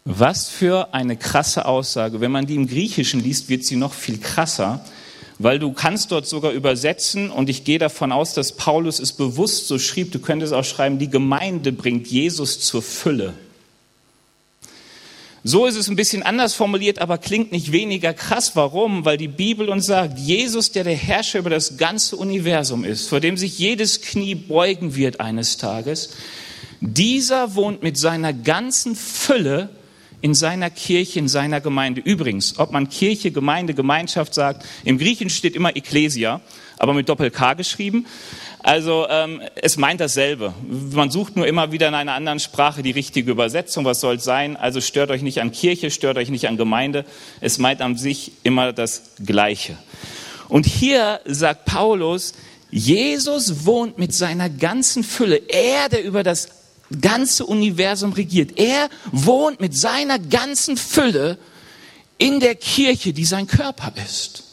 Was 0.06 0.48
für 0.48 0.94
eine 0.94 1.16
krasse 1.16 1.66
Aussage. 1.66 2.20
Wenn 2.20 2.30
man 2.30 2.46
die 2.46 2.54
im 2.54 2.68
Griechischen 2.68 3.22
liest, 3.22 3.48
wird 3.50 3.64
sie 3.64 3.76
noch 3.76 3.92
viel 3.92 4.18
krasser 4.18 4.82
weil 5.38 5.58
du 5.58 5.72
kannst 5.72 6.12
dort 6.12 6.26
sogar 6.26 6.52
übersetzen 6.52 7.30
und 7.30 7.50
ich 7.50 7.64
gehe 7.64 7.78
davon 7.78 8.12
aus, 8.12 8.32
dass 8.32 8.52
Paulus 8.52 8.98
es 8.98 9.12
bewusst 9.12 9.68
so 9.68 9.78
schrieb, 9.78 10.12
du 10.12 10.18
könntest 10.18 10.52
auch 10.52 10.64
schreiben, 10.64 10.98
die 10.98 11.10
Gemeinde 11.10 11.72
bringt 11.72 12.06
Jesus 12.06 12.60
zur 12.60 12.82
Fülle. 12.82 13.34
So 15.44 15.66
ist 15.66 15.76
es 15.76 15.88
ein 15.88 15.94
bisschen 15.94 16.25
anders 16.25 16.54
formuliert, 16.54 16.98
aber 16.98 17.18
klingt 17.18 17.52
nicht 17.52 17.70
weniger 17.70 18.12
krass. 18.12 18.56
Warum? 18.56 19.04
Weil 19.04 19.16
die 19.16 19.28
Bibel 19.28 19.68
uns 19.68 19.86
sagt, 19.86 20.18
Jesus, 20.18 20.72
der 20.72 20.82
der 20.82 20.96
Herrscher 20.96 21.38
über 21.38 21.50
das 21.50 21.76
ganze 21.76 22.16
Universum 22.16 22.82
ist, 22.82 23.08
vor 23.08 23.20
dem 23.20 23.36
sich 23.36 23.56
jedes 23.58 24.00
Knie 24.00 24.34
beugen 24.34 24.96
wird 24.96 25.20
eines 25.20 25.56
Tages, 25.56 26.10
dieser 26.80 27.54
wohnt 27.54 27.82
mit 27.82 27.96
seiner 27.96 28.32
ganzen 28.32 28.96
Fülle 28.96 29.68
in 30.26 30.35
seiner 30.35 30.71
Kirche, 30.71 31.21
in 31.21 31.28
seiner 31.28 31.61
Gemeinde. 31.61 32.00
Übrigens, 32.00 32.59
ob 32.59 32.73
man 32.73 32.88
Kirche, 32.88 33.30
Gemeinde, 33.30 33.75
Gemeinschaft 33.75 34.35
sagt, 34.35 34.66
im 34.83 34.99
Griechen 34.99 35.30
steht 35.30 35.54
immer 35.54 35.76
Ecclesia, 35.76 36.40
aber 36.78 36.95
mit 36.95 37.09
Doppel-K 37.09 37.54
geschrieben. 37.54 38.06
Also 38.59 39.06
ähm, 39.09 39.40
es 39.54 39.76
meint 39.76 40.00
dasselbe. 40.00 40.52
Man 40.90 41.12
sucht 41.12 41.37
nur 41.37 41.47
immer 41.47 41.71
wieder 41.71 41.87
in 41.87 41.95
einer 41.95 42.14
anderen 42.14 42.40
Sprache 42.40 42.83
die 42.83 42.90
richtige 42.90 43.30
Übersetzung. 43.30 43.85
Was 43.85 44.00
soll 44.00 44.16
es 44.16 44.25
sein? 44.25 44.56
Also 44.56 44.80
stört 44.80 45.12
euch 45.12 45.23
nicht 45.23 45.40
an 45.40 45.52
Kirche, 45.52 45.92
stört 45.92 46.18
euch 46.18 46.28
nicht 46.28 46.49
an 46.49 46.56
Gemeinde. 46.56 47.04
Es 47.40 47.59
meint 47.59 47.80
an 47.80 47.97
sich 47.97 48.33
immer 48.42 48.73
das 48.73 49.12
Gleiche. 49.25 49.76
Und 50.49 50.66
hier 50.66 51.21
sagt 51.25 51.66
Paulus, 51.66 52.33
Jesus 52.73 53.64
wohnt 53.64 53.97
mit 53.97 54.12
seiner 54.12 54.50
ganzen 54.50 55.04
Fülle. 55.04 55.37
Er, 55.37 55.88
der 55.88 56.02
über 56.02 56.25
das 56.25 56.49
ganze 57.00 57.47
Universum 57.47 58.12
regiert. 58.12 58.59
Er 58.59 58.88
wohnt 59.12 59.61
mit 59.61 59.76
seiner 59.76 60.19
ganzen 60.19 60.76
Fülle 60.76 61.38
in 62.19 62.40
der 62.40 62.55
Kirche, 62.55 63.12
die 63.12 63.25
sein 63.25 63.47
Körper 63.47 63.93
ist. 64.05 64.45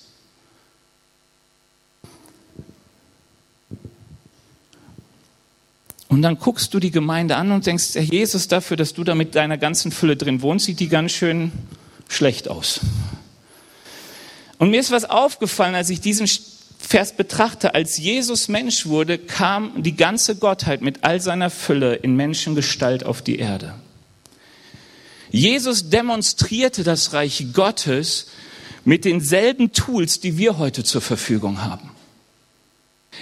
Und 6.13 6.21
dann 6.21 6.37
guckst 6.37 6.71
du 6.73 6.79
die 6.79 6.91
Gemeinde 6.91 7.37
an 7.37 7.51
und 7.51 7.65
denkst, 7.65 7.95
Herr 7.95 8.03
Jesus, 8.03 8.47
dafür, 8.47 8.77
dass 8.77 8.93
du 8.93 9.03
da 9.03 9.15
mit 9.15 9.33
deiner 9.33 9.57
ganzen 9.57 9.91
Fülle 9.91 10.15
drin 10.15 10.43
wohnst, 10.43 10.65
sieht 10.65 10.79
die 10.79 10.87
ganz 10.87 11.11
schön 11.11 11.51
schlecht 12.07 12.47
aus. 12.47 12.81
Und 14.59 14.69
mir 14.69 14.79
ist 14.79 14.91
was 14.91 15.05
aufgefallen, 15.05 15.73
als 15.73 15.89
ich 15.89 16.01
diesen 16.01 16.27
Vers 16.85 17.15
betrachte. 17.15 17.73
Als 17.73 17.97
Jesus 17.97 18.49
Mensch 18.49 18.85
wurde, 18.85 19.17
kam 19.17 19.81
die 19.81 19.95
ganze 19.95 20.35
Gottheit 20.35 20.81
mit 20.81 21.03
all 21.03 21.21
seiner 21.21 21.49
Fülle 21.49 21.95
in 21.95 22.15
Menschengestalt 22.15 23.05
auf 23.05 23.21
die 23.21 23.39
Erde. 23.39 23.73
Jesus 25.31 25.89
demonstrierte 25.89 26.83
das 26.83 27.13
Reich 27.13 27.47
Gottes 27.53 28.27
mit 28.85 29.05
denselben 29.05 29.71
Tools, 29.71 30.19
die 30.19 30.37
wir 30.37 30.59
heute 30.59 30.83
zur 30.83 31.01
Verfügung 31.01 31.63
haben. 31.63 31.89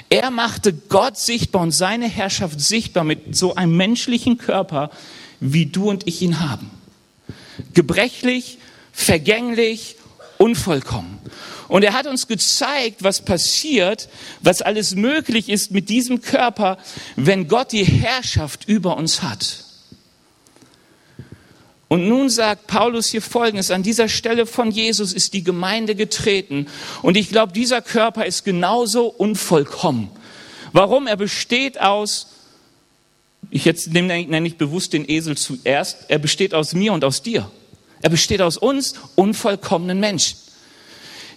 Er 0.10 0.32
machte 0.32 0.74
Gott 0.74 1.18
sichtbar 1.18 1.62
und 1.62 1.72
seine 1.72 2.10
Herrschaft 2.10 2.60
sichtbar 2.60 3.04
mit 3.04 3.36
so 3.36 3.56
einem 3.56 3.78
menschlichen 3.78 4.38
Körper, 4.38 4.90
wie 5.40 5.68
du 5.68 5.90
und 5.90 6.08
ich 6.08 6.22
ihn 6.22 6.40
haben. 6.40 6.70
Gebrechlich, 7.74 8.58
vergänglich, 8.92 9.96
unvollkommen. 10.38 11.21
Und 11.72 11.84
er 11.84 11.94
hat 11.94 12.06
uns 12.06 12.28
gezeigt, 12.28 13.02
was 13.02 13.24
passiert, 13.24 14.10
was 14.42 14.62
alles 14.62 14.94
möglich 14.94 15.48
ist 15.48 15.72
mit 15.72 15.88
diesem 15.88 16.22
Körper, 16.22 16.78
wenn 17.16 17.48
Gott 17.48 17.72
die 17.72 17.86
Herrschaft 17.86 18.68
über 18.68 18.98
uns 18.98 19.22
hat. 19.24 19.64
Und 21.88 22.10
nun 22.10 22.30
sagt 22.30 22.68
Paulus 22.68 23.08
hier 23.08 23.22
Folgendes, 23.22 23.72
an 23.72 23.84
dieser 23.84 24.10
Stelle 24.10 24.46
von 24.48 24.70
Jesus 24.70 25.14
ist 25.14 25.34
die 25.34 25.46
Gemeinde 25.46 25.96
getreten. 25.96 26.68
Und 27.04 27.16
ich 27.16 27.30
glaube, 27.30 27.54
dieser 27.54 27.82
Körper 27.82 28.26
ist 28.26 28.44
genauso 28.44 29.06
unvollkommen. 29.06 30.12
Warum? 30.74 31.08
Er 31.08 31.16
besteht 31.16 31.80
aus, 31.80 32.34
ich 33.50 33.64
jetzt 33.64 33.94
nenne 33.94 34.46
ich 34.46 34.58
bewusst 34.58 34.92
den 34.92 35.10
Esel 35.10 35.38
zuerst, 35.38 36.00
er 36.10 36.20
besteht 36.20 36.54
aus 36.54 36.74
mir 36.74 36.92
und 36.92 37.06
aus 37.06 37.22
dir. 37.22 37.50
Er 38.02 38.10
besteht 38.10 38.42
aus 38.42 38.58
uns 38.58 38.96
unvollkommenen 39.16 40.02
Menschen, 40.02 40.38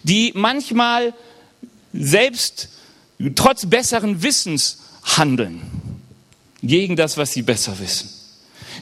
die 0.05 0.33
manchmal 0.35 1.13
selbst 1.93 2.69
trotz 3.35 3.67
besseren 3.67 4.23
Wissens 4.23 4.79
handeln 5.03 5.61
gegen 6.63 6.97
das, 6.97 7.17
was 7.17 7.33
sie 7.33 7.43
besser 7.43 7.79
wissen 7.79 8.09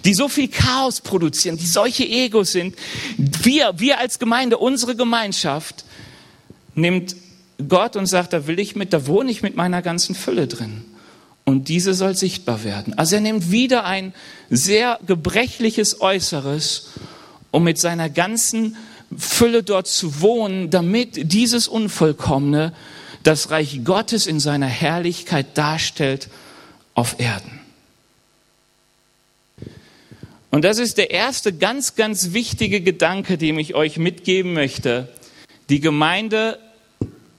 die 0.05 0.14
so 0.14 0.29
viel 0.29 0.49
Chaos 0.49 1.00
produzieren, 1.00 1.57
die 1.57 1.67
solche 1.67 2.05
Egos 2.05 2.52
sind. 2.52 2.76
Wir, 3.17 3.75
wir 3.76 3.99
als 3.99 4.19
Gemeinde, 4.19 4.59
unsere 4.59 4.97
Gemeinschaft, 4.97 5.85
nimmt 6.75 7.17
Gott 7.69 7.97
und 7.97 8.07
sagt, 8.07 8.33
da 8.33 8.47
will 8.47 8.59
ich 8.59 8.75
mit, 8.75 8.93
da 8.93 9.07
wohne 9.07 9.31
ich 9.31 9.43
mit 9.43 9.57
meiner 9.57 9.83
ganzen 9.83 10.14
Fülle 10.14 10.49
drin. 10.49 10.85
Und 11.45 11.69
diese 11.69 11.95
soll 11.95 12.17
sichtbar 12.17 12.64
werden. 12.64 12.95
Also 12.95 13.17
er 13.17 13.21
nimmt 13.21 13.50
wieder 13.50 13.85
ein 13.85 14.14
sehr 14.49 14.99
gebrechliches 15.07 16.00
Äußeres, 16.00 16.91
um 17.50 17.64
mit 17.64 17.79
seiner 17.79 18.09
ganzen 18.09 18.76
Fülle 19.19 19.62
dort 19.62 19.87
zu 19.87 20.21
wohnen, 20.21 20.71
damit 20.71 21.33
dieses 21.33 21.69
Unvollkommene 21.69 22.73
das 23.23 23.50
Reich 23.50 23.85
Gottes 23.85 24.26
in 24.26 24.40
seiner 24.40 24.66
Herrlichkeit 24.66 25.57
darstellt 25.57 26.28
auf 26.95 27.19
Erden. 27.19 27.61
Und 30.50 30.64
das 30.64 30.78
ist 30.78 30.99
der 30.99 31.11
erste 31.11 31.52
ganz, 31.52 31.95
ganz 31.95 32.35
wichtige 32.35 32.83
Gedanke, 32.83 33.38
den 33.38 33.59
ich 33.59 33.75
euch 33.75 33.97
mitgeben 33.97 34.52
möchte. 34.52 35.09
Die 35.71 35.81
Gemeinde, 35.81 36.59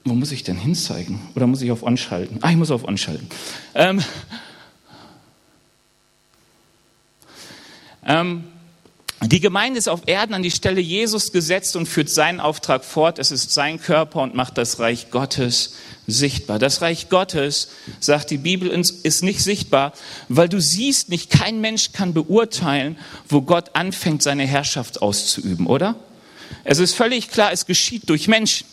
wo 0.03 0.13
muss 0.13 0.31
ich 0.31 0.43
denn 0.43 0.57
hinzeigen? 0.57 1.19
Oder 1.35 1.45
muss 1.45 1.61
ich 1.61 1.71
auf 1.71 1.83
On 1.83 1.95
schalten? 1.95 2.39
Ah, 2.41 2.49
ich 2.49 2.57
muss 2.57 2.71
auf 2.71 2.87
On 2.87 2.97
schalten. 2.97 3.27
Ähm, 3.75 4.01
ähm, 8.07 8.45
die 9.25 9.39
Gemeinde 9.39 9.79
ist 9.79 9.87
auf 9.87 10.01
Erden 10.05 10.33
an 10.33 10.43
die 10.43 10.51
Stelle 10.51 10.81
Jesus 10.81 11.31
gesetzt 11.31 11.75
und 11.75 11.85
führt 11.85 12.09
seinen 12.09 12.39
Auftrag 12.39 12.83
fort. 12.83 13.19
Es 13.19 13.31
ist 13.31 13.51
sein 13.51 13.79
Körper 13.79 14.21
und 14.21 14.35
macht 14.35 14.57
das 14.57 14.79
Reich 14.79 15.11
Gottes 15.11 15.75
sichtbar. 16.07 16.59
Das 16.59 16.81
Reich 16.81 17.09
Gottes, 17.09 17.69
sagt 17.99 18.31
die 18.31 18.37
Bibel, 18.37 18.69
ist 18.69 19.23
nicht 19.23 19.41
sichtbar, 19.41 19.93
weil 20.29 20.49
du 20.49 20.59
siehst 20.59 21.09
nicht, 21.09 21.29
kein 21.29 21.61
Mensch 21.61 21.91
kann 21.93 22.13
beurteilen, 22.13 22.97
wo 23.29 23.41
Gott 23.41 23.75
anfängt, 23.75 24.21
seine 24.21 24.45
Herrschaft 24.45 25.01
auszuüben, 25.01 25.67
oder? 25.67 25.95
Es 26.63 26.79
ist 26.79 26.93
völlig 26.93 27.29
klar, 27.29 27.51
es 27.51 27.65
geschieht 27.65 28.09
durch 28.09 28.27
Menschen. 28.27 28.67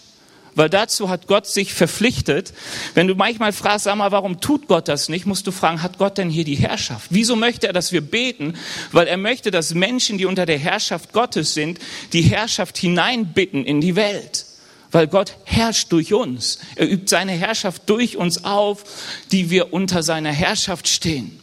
Weil 0.55 0.69
dazu 0.69 1.09
hat 1.09 1.27
Gott 1.27 1.47
sich 1.47 1.73
verpflichtet. 1.73 2.53
Wenn 2.95 3.07
du 3.07 3.15
manchmal 3.15 3.53
fragst, 3.53 3.85
sag 3.85 3.97
mal, 3.97 4.13
warum 4.13 4.41
tut 4.41 4.67
Gott 4.67 4.89
das 4.89 5.09
nicht, 5.09 5.27
musst 5.27 5.47
du 5.47 5.53
fragen, 5.53 5.83
hat 5.83 5.99
Gott 5.99 6.19
denn 6.19 6.31
hier 6.31 6.45
die 6.45 6.57
Herrschaft? 6.57 7.09
Wieso 7.11 7.37
möchte 7.37 7.67
er, 7.67 7.73
dass 7.73 7.93
wir 7.93 8.01
beten? 8.01 8.55
Weil 8.93 9.07
er 9.07 9.17
möchte, 9.17 9.51
dass 9.51 9.75
Menschen, 9.75 10.19
die 10.19 10.27
unter 10.27 10.47
der 10.47 10.59
Herrschaft 10.59 11.13
Gottes 11.13 11.55
sind, 11.55 11.79
die 12.13 12.23
Herrschaft 12.23 12.79
hineinbitten 12.79 13.65
in 13.65 13.81
die 13.81 13.97
Welt 13.97 14.47
weil 14.93 15.07
Gott 15.07 15.37
herrscht 15.45 15.93
durch 15.93 16.13
uns. 16.13 16.59
Er 16.75 16.91
übt 16.91 17.07
seine 17.07 17.31
Herrschaft 17.31 17.83
durch 17.87 18.17
uns 18.17 18.45
auf, 18.45 18.83
die 19.31 19.49
wir 19.49 19.73
unter 19.73 20.03
seiner 20.03 20.33
Herrschaft 20.33 20.89
stehen. 20.89 21.41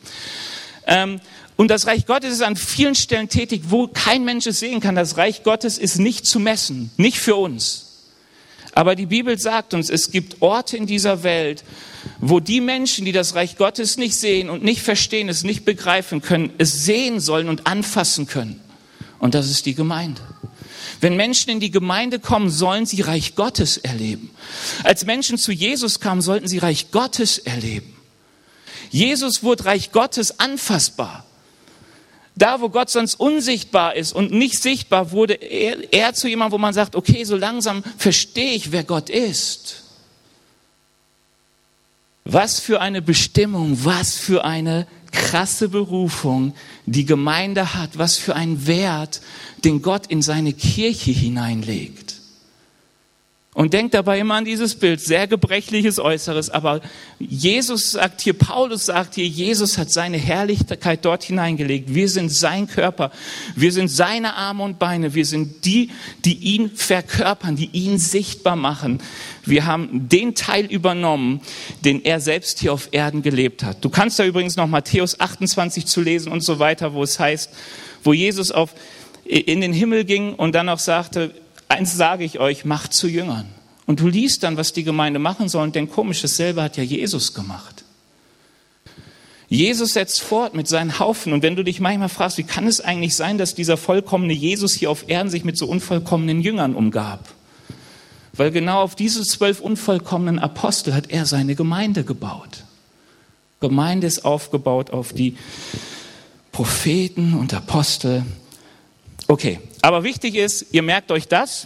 Ähm, 0.86 1.22
und 1.56 1.70
das 1.70 1.88
Reich 1.88 2.06
Gottes 2.06 2.34
ist 2.34 2.42
an 2.44 2.56
vielen 2.56 2.94
Stellen 2.94 3.30
tätig, 3.30 3.64
wo 3.70 3.88
kein 3.88 4.24
Mensch 4.26 4.46
es 4.46 4.60
sehen 4.60 4.80
kann. 4.80 4.96
Das 4.96 5.18
Reich 5.18 5.44
Gottes 5.44 5.78
ist 5.78 5.98
nicht 5.98 6.26
zu 6.26 6.40
messen, 6.40 6.92
nicht 6.98 7.18
für 7.18 7.36
uns. 7.36 7.87
Aber 8.78 8.94
die 8.94 9.08
Bibel 9.08 9.40
sagt 9.40 9.74
uns, 9.74 9.90
es 9.90 10.12
gibt 10.12 10.40
Orte 10.40 10.78
in 10.78 10.86
dieser 10.86 11.24
Welt, 11.24 11.64
wo 12.20 12.40
die 12.40 12.62
Menschen, 12.62 13.06
die 13.06 13.12
das 13.12 13.34
Reich 13.34 13.58
Gottes 13.58 13.98
nicht 13.98 14.16
sehen 14.16 14.52
und 14.52 14.64
nicht 14.64 14.84
verstehen, 14.84 15.30
es 15.30 15.44
nicht 15.44 15.66
begreifen 15.66 16.22
können, 16.22 16.52
es 16.60 16.86
sehen 16.86 17.20
sollen 17.20 17.50
und 17.50 17.66
anfassen 17.66 18.28
können. 18.28 18.62
Und 19.18 19.34
das 19.34 19.50
ist 19.50 19.66
die 19.66 19.74
Gemeinde. 19.74 20.22
Wenn 21.02 21.16
Menschen 21.16 21.50
in 21.50 21.60
die 21.60 21.72
Gemeinde 21.72 22.20
kommen, 22.20 22.52
sollen 22.52 22.86
sie 22.86 23.02
Reich 23.02 23.34
Gottes 23.34 23.78
erleben. 23.78 24.30
Als 24.84 25.08
Menschen 25.08 25.40
zu 25.40 25.52
Jesus 25.52 26.00
kamen, 26.00 26.22
sollten 26.22 26.48
sie 26.48 26.60
Reich 26.60 26.92
Gottes 26.92 27.40
erleben. 27.40 27.96
Jesus 28.92 29.42
wurde 29.42 29.66
Reich 29.66 29.92
Gottes 29.92 30.40
anfassbar. 30.40 31.26
Da, 32.38 32.62
wo 32.62 32.70
Gott 32.70 32.92
sonst 32.92 33.16
unsichtbar 33.16 33.96
ist 33.96 34.14
und 34.14 34.32
nicht 34.32 34.62
sichtbar, 34.62 35.12
wurde 35.12 35.34
er, 35.34 35.92
er 35.92 36.14
zu 36.14 36.28
jemandem, 36.28 36.54
wo 36.54 36.58
man 36.60 36.74
sagt, 36.74 36.96
okay, 36.96 37.24
so 37.24 37.36
langsam 37.36 37.84
verstehe 37.98 38.54
ich, 38.54 38.72
wer 38.72 38.84
Gott 38.84 39.10
ist. 39.10 39.84
Was 42.26 42.60
für 42.60 42.80
eine 42.80 43.02
Bestimmung, 43.02 43.84
was 43.84 44.16
für 44.16 44.46
eine 44.46 44.86
krasse 45.12 45.70
Berufung 45.70 46.54
die 46.86 47.06
Gemeinde 47.06 47.74
hat, 47.74 47.98
was 47.98 48.18
für 48.18 48.36
einen 48.36 48.68
Wert, 48.68 49.22
den 49.64 49.82
Gott 49.82 50.06
in 50.08 50.22
seine 50.22 50.54
Kirche 50.54 51.12
hineinlegt. 51.12 52.07
Und 53.58 53.74
denkt 53.74 53.96
dabei 53.96 54.20
immer 54.20 54.36
an 54.36 54.46
dieses 54.46 54.76
Bild, 54.76 55.02
sehr 55.02 55.26
gebrechliches 55.26 55.98
Äußeres, 55.98 56.52
aber 56.52 56.80
Jesus 57.18 57.94
sagt 57.94 58.22
hier, 58.22 58.34
Paulus 58.34 58.86
sagt 58.86 59.16
hier, 59.16 59.26
Jesus 59.26 59.80
hat 59.80 59.90
seine 59.90 60.18
Herrlichkeit 60.18 61.04
dort 61.04 61.24
hineingelegt. 61.24 61.92
Wir 61.92 62.08
sind 62.08 62.30
sein 62.30 62.68
Körper, 62.68 63.10
wir 63.56 63.72
sind 63.72 63.88
seine 63.88 64.36
Arme 64.36 64.62
und 64.62 64.78
Beine, 64.78 65.16
wir 65.16 65.26
sind 65.26 65.66
die, 65.66 65.90
die 66.24 66.36
ihn 66.36 66.70
verkörpern, 66.70 67.56
die 67.56 67.72
ihn 67.74 67.98
sichtbar 67.98 68.56
machen. 68.56 69.02
Wir 69.44 69.66
haben 69.66 70.08
den 70.08 70.36
Teil 70.36 70.66
übernommen, 70.68 71.42
den 71.84 72.06
er 72.06 72.20
selbst 72.20 72.60
hier 72.60 72.74
auf 72.74 72.90
Erden 72.92 73.24
gelebt 73.24 73.64
hat. 73.64 73.84
Du 73.84 73.90
kannst 73.90 74.20
da 74.20 74.26
übrigens 74.26 74.56
noch 74.56 74.68
Matthäus 74.68 75.20
28 75.20 75.88
zu 75.88 76.02
lesen 76.02 76.32
und 76.32 76.42
so 76.42 76.60
weiter, 76.60 76.94
wo 76.94 77.02
es 77.02 77.20
heißt, 77.20 77.50
wo 78.04 78.14
Jesus 78.14 78.52
auf, 78.52 78.76
in 79.26 79.62
den 79.62 79.74
Himmel 79.74 80.06
ging 80.06 80.36
und 80.36 80.54
dann 80.54 80.70
auch 80.70 80.78
sagte, 80.78 81.34
eins 81.70 81.96
sage 81.96 82.24
ich 82.24 82.40
euch, 82.40 82.66
macht 82.66 82.94
zu 82.94 83.08
Jüngern. 83.08 83.46
Und 83.86 84.02
du 84.02 84.08
liest 84.08 84.44
dann, 84.44 84.58
was 84.58 84.74
die 84.74 84.84
Gemeinde 84.84 85.20
machen 85.20 85.48
soll 85.50 85.64
und 85.64 85.76
denkst, 85.76 85.94
komisch, 85.94 86.22
dasselbe 86.22 86.62
hat 86.62 86.78
ja 86.78 86.84
Jesus 86.84 87.34
gemacht. 87.34 87.84
Jesus 89.50 89.94
setzt 89.94 90.22
fort 90.22 90.54
mit 90.54 90.68
seinen 90.68 91.00
Haufen. 91.00 91.32
Und 91.32 91.42
wenn 91.42 91.56
du 91.56 91.64
dich 91.64 91.80
manchmal 91.80 92.10
fragst, 92.10 92.38
wie 92.38 92.44
kann 92.44 92.68
es 92.68 92.82
eigentlich 92.82 93.16
sein, 93.16 93.38
dass 93.38 93.56
dieser 93.56 93.78
vollkommene 93.78 94.34
Jesus 94.34 94.74
hier 94.74 94.92
auf 94.92 95.08
Erden 95.08 95.30
sich 95.30 95.46
mit 95.46 95.58
so 95.58 95.68
unvollkommenen 95.68 96.42
Jüngern 96.42 96.76
umgab? 96.76 97.34
Weil 98.34 98.52
genau 98.52 98.82
auf 98.82 98.96
diese 98.96 99.24
zwölf 99.24 99.62
unvollkommenen 99.62 100.40
Apostel 100.40 100.94
hat 100.94 101.10
er 101.10 101.26
seine 101.26 101.56
Gemeinde 101.56 102.04
gebaut. 102.04 102.66
Gemeinde 103.62 104.06
ist 104.06 104.26
aufgebaut 104.26 104.92
auf 104.92 105.14
die 105.14 105.38
Propheten 106.52 107.34
und 107.34 107.54
Apostel. 107.54 108.24
Okay, 109.28 109.60
aber 109.88 110.04
wichtig 110.04 110.36
ist, 110.36 110.66
ihr 110.74 110.82
merkt 110.82 111.12
euch 111.12 111.30
das. 111.30 111.66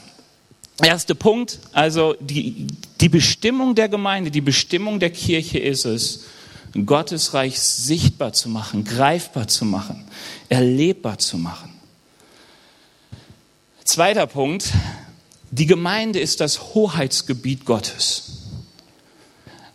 Erster 0.79 1.15
Punkt, 1.15 1.57
also 1.73 2.15
die, 2.19 2.67
die 2.99 3.09
Bestimmung 3.09 3.73
der 3.73 3.89
Gemeinde, 3.89 4.29
die 4.29 4.41
Bestimmung 4.41 4.99
der 4.99 5.09
Kirche 5.09 5.57
ist 5.57 5.85
es, 5.85 6.25
Gottes 6.85 7.33
Reich 7.33 7.59
sichtbar 7.59 8.31
zu 8.31 8.47
machen, 8.47 8.83
greifbar 8.83 9.47
zu 9.47 9.65
machen, 9.65 10.05
erlebbar 10.49 11.17
zu 11.17 11.39
machen. 11.39 11.73
Zweiter 13.85 14.27
Punkt, 14.27 14.71
die 15.49 15.65
Gemeinde 15.65 16.19
ist 16.19 16.41
das 16.41 16.75
Hoheitsgebiet 16.75 17.65
Gottes. 17.65 18.30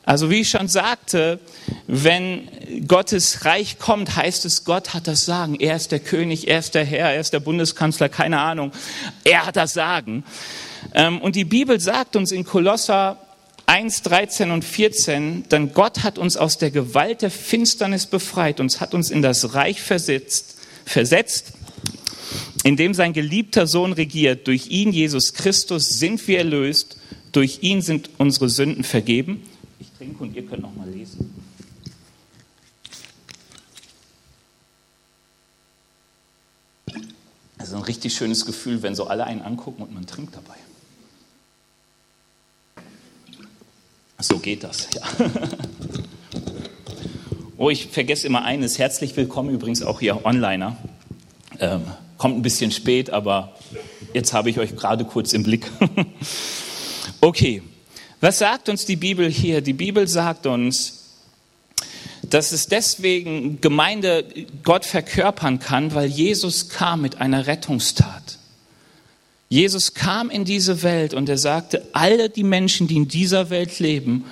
Also 0.07 0.31
wie 0.31 0.43
ich 0.43 0.51
schon 0.51 0.69
sagte, 0.69 1.41
wenn 1.89 2.49
Gottes 2.87 3.45
Reich 3.45 3.81
kommt, 3.81 4.15
heißt 4.15 4.45
es, 4.45 4.65
Gott 4.65 4.95
hat 4.95 5.09
das 5.09 5.27
Sagen. 5.27 5.57
Er 5.59 5.75
ist 5.75 5.91
der 5.91 5.99
König, 5.99 6.47
er 6.47 6.61
ist 6.61 6.77
der 6.77 6.85
Herr, 6.85 7.11
er 7.13 7.21
ist 7.21 7.33
der 7.33 7.41
Bundeskanzler, 7.41 8.09
keine 8.09 8.39
Ahnung. 8.39 8.71
Er 9.25 9.47
hat 9.47 9.57
das 9.57 9.75
Sagen. 9.75 10.23
Ähm, 10.95 11.21
und 11.21 11.35
die 11.35 11.45
Bibel 11.45 11.81
sagt 11.81 12.15
uns 12.15 12.31
in 12.31 12.45
Kolosser 12.45 13.19
1, 13.67 14.03
13 14.03 14.53
und 14.53 14.65
14, 14.65 15.49
denn 15.49 15.73
Gott 15.73 16.05
hat 16.05 16.19
uns 16.19 16.37
aus 16.37 16.57
der 16.57 16.71
Gewalt 16.71 17.23
der 17.23 17.33
Finsternis 17.33 18.07
befreit, 18.07 18.61
uns 18.61 18.81
hat 18.81 18.95
uns 18.95 19.11
in 19.11 19.23
das 19.23 19.55
Reich 19.55 19.83
versetzt, 19.83 20.57
versetzt, 20.85 21.55
in 22.63 22.77
dem 22.77 22.95
sein 22.95 23.13
geliebter 23.13 23.67
Sohn 23.67 23.93
regiert. 23.93 24.47
Durch 24.47 24.69
ihn, 24.69 24.93
Jesus 24.93 25.35
Christus, 25.35 25.99
sind 25.99 26.29
wir 26.29 26.39
erlöst, 26.39 26.97
durch 27.33 27.59
ihn 27.63 27.83
sind 27.83 28.09
unsere 28.19 28.49
Sünden 28.49 28.85
vergeben 28.85 29.43
trinke 29.97 30.23
und 30.23 30.35
ihr 30.35 30.47
könnt 30.47 30.63
noch 30.63 30.75
mal 30.75 30.89
lesen. 30.89 31.35
Es 37.59 37.69
ist 37.69 37.75
ein 37.75 37.83
richtig 37.83 38.15
schönes 38.15 38.45
Gefühl, 38.47 38.83
wenn 38.83 38.95
so 38.95 39.07
alle 39.07 39.25
einen 39.25 39.43
angucken 39.43 39.83
und 39.83 39.93
man 39.93 40.07
trinkt 40.07 40.35
dabei. 40.35 40.55
So 44.19 44.39
geht 44.39 44.65
das, 44.65 44.89
ja. 44.95 45.03
Oh, 47.59 47.71
ich 47.71 47.87
vergesse 47.87 48.27
immer 48.27 48.45
eines. 48.45 48.79
Herzlich 48.79 49.17
willkommen 49.17 49.49
übrigens 49.49 49.83
auch 49.83 50.01
hier 50.01 50.27
Onliner. 50.27 50.77
Ähm, 51.59 51.85
kommt 52.19 52.37
ein 52.37 52.43
bisschen 52.43 52.71
spät, 52.71 53.09
aber 53.09 53.57
jetzt 54.13 54.35
habe 54.35 54.51
ich 54.51 54.59
euch 54.59 54.77
gerade 54.77 55.07
kurz 55.07 55.33
im 55.33 55.43
Blick. 55.43 55.71
okay, 57.23 57.63
was 58.21 58.39
sagt 58.39 58.69
uns 58.69 58.85
die 58.85 58.97
Bibel 58.97 59.31
hier? 59.31 59.61
Die 59.61 59.73
Bibel 59.73 60.09
sagt 60.09 60.47
uns, 60.47 61.05
dass 62.23 62.53
es 62.53 62.67
deswegen 62.67 63.61
Gemeinde 63.61 64.25
Gott 64.65 64.85
verkörpern 64.85 65.59
kann, 65.59 65.95
weil 65.95 66.09
Jesus 66.09 66.69
kam 66.69 67.03
mit 67.03 67.21
einer 67.21 67.47
Rettungstat. 67.47 68.39
Jesus 69.49 69.95
kam 69.95 70.29
in 70.29 70.45
diese 70.45 70.83
Welt 70.83 71.15
und 71.15 71.29
er 71.29 71.39
sagte, 71.39 71.87
alle 71.93 72.29
die 72.29 72.43
Menschen, 72.43 72.89
die 72.89 72.97
in 72.97 73.09
dieser 73.09 73.51
Welt 73.51 73.79
leben, 73.79 74.25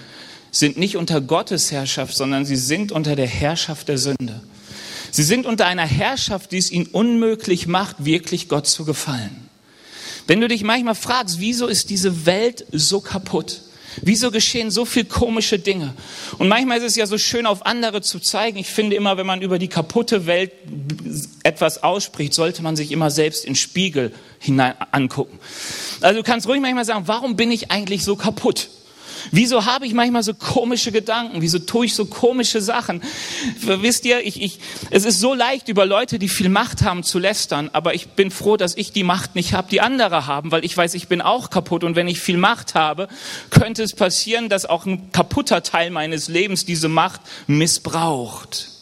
sind 0.51 0.77
nicht 0.77 0.97
unter 0.97 1.21
Gottes 1.21 1.71
Herrschaft, 1.71 2.17
sondern 2.17 2.45
sie 2.45 2.57
sind 2.57 2.91
unter 2.91 3.17
der 3.17 3.27
Herrschaft 3.27 3.89
der 3.89 3.99
Sünde. 3.99 4.41
Sie 5.11 5.23
sind 5.23 5.47
unter 5.47 5.67
einer 5.67 5.87
Herrschaft, 5.87 6.51
die 6.51 6.59
es 6.59 6.73
ihnen 6.73 6.87
unmöglich 6.87 7.69
macht, 7.69 8.05
wirklich 8.05 8.49
Gott 8.49 8.67
zu 8.67 8.85
gefallen. 8.85 9.49
Wenn 10.27 10.41
du 10.41 10.49
dich 10.49 10.65
manchmal 10.65 10.95
fragst, 10.95 11.39
wieso 11.39 11.67
ist 11.67 11.91
diese 11.91 12.27
Welt 12.27 12.67
so 12.73 13.01
kaputt? 13.01 13.61
Wieso 14.03 14.31
geschehen 14.31 14.71
so 14.71 14.85
viel 14.85 15.05
komische 15.05 15.59
Dinge? 15.59 15.95
Und 16.39 16.49
manchmal 16.49 16.79
ist 16.79 16.85
es 16.85 16.97
ja 16.97 17.07
so 17.07 17.19
schön, 17.19 17.47
auf 17.47 17.67
andere 17.67 18.03
zu 18.03 18.19
zeigen. 18.19 18.59
Ich 18.59 18.69
finde 18.69 18.97
immer, 18.97 19.17
wenn 19.17 19.27
man 19.27 19.43
über 19.43 19.59
die 19.59 19.69
kaputte 19.69 20.27
Welt 20.27 20.53
etwas 21.43 21.83
ausspricht, 21.83 22.35
sollte 22.35 22.63
man 22.63 22.77
sich 22.77 22.93
immer 22.93 23.11
selbst 23.11 23.45
in 23.45 23.55
Spiegel 23.55 24.13
hinein 24.39 24.75
angucken. 24.91 25.39
Also 26.01 26.21
du 26.21 26.25
kannst 26.25 26.49
ruhig 26.49 26.61
manchmal 26.61 26.85
sagen, 26.85 27.05
warum 27.07 27.37
bin 27.37 27.51
ich 27.51 27.71
eigentlich 27.71 28.05
so 28.05 28.17
kaputt? 28.17 28.69
Wieso 29.31 29.65
habe 29.65 29.87
ich 29.87 29.95
manchmal 29.95 30.23
so 30.23 30.35
komische 30.35 30.93
Gedanken? 30.93 31.41
Wieso 31.41 31.59
tue 31.59 31.87
ich 31.87 31.95
so 31.95 32.07
komische 32.07 32.61
Sachen? 32.61 33.03
Wisst 33.61 34.05
ihr, 34.05 34.25
ich, 34.27 34.41
ich, 34.41 34.59
es 34.91 35.05
ist 35.05 35.21
so 35.21 35.35
leicht, 35.35 35.69
über 35.69 35.87
Leute, 35.87 36.19
die 36.19 36.29
viel 36.29 36.49
Macht 36.49 36.83
haben, 36.83 37.03
zu 37.03 37.19
lästern, 37.19 37.71
aber 37.73 37.95
ich 37.95 38.09
bin 38.09 38.31
froh, 38.31 38.57
dass 38.57 38.77
ich 38.77 38.93
die 38.93 39.05
Macht 39.05 39.35
nicht 39.35 39.53
habe, 39.55 39.69
die 39.71 39.81
andere 39.81 40.27
haben, 40.27 40.51
weil 40.51 40.65
ich 40.65 40.77
weiß, 40.77 40.95
ich 40.95 41.09
bin 41.09 41.21
auch 41.21 41.51
kaputt 41.51 41.85
und 41.85 41.97
wenn 41.97 42.09
ich 42.09 42.21
viel 42.21 42.37
Macht 42.37 42.75
habe, 42.75 43.09
könnte 43.51 43.83
es 43.83 43.95
passieren, 43.95 44.49
dass 44.49 44.67
auch 44.67 44.87
ein 44.87 45.11
kaputter 45.13 45.63
Teil 45.63 45.91
meines 45.91 46.29
Lebens 46.29 46.65
diese 46.65 46.89
Macht 46.89 47.21
missbraucht. 47.47 48.74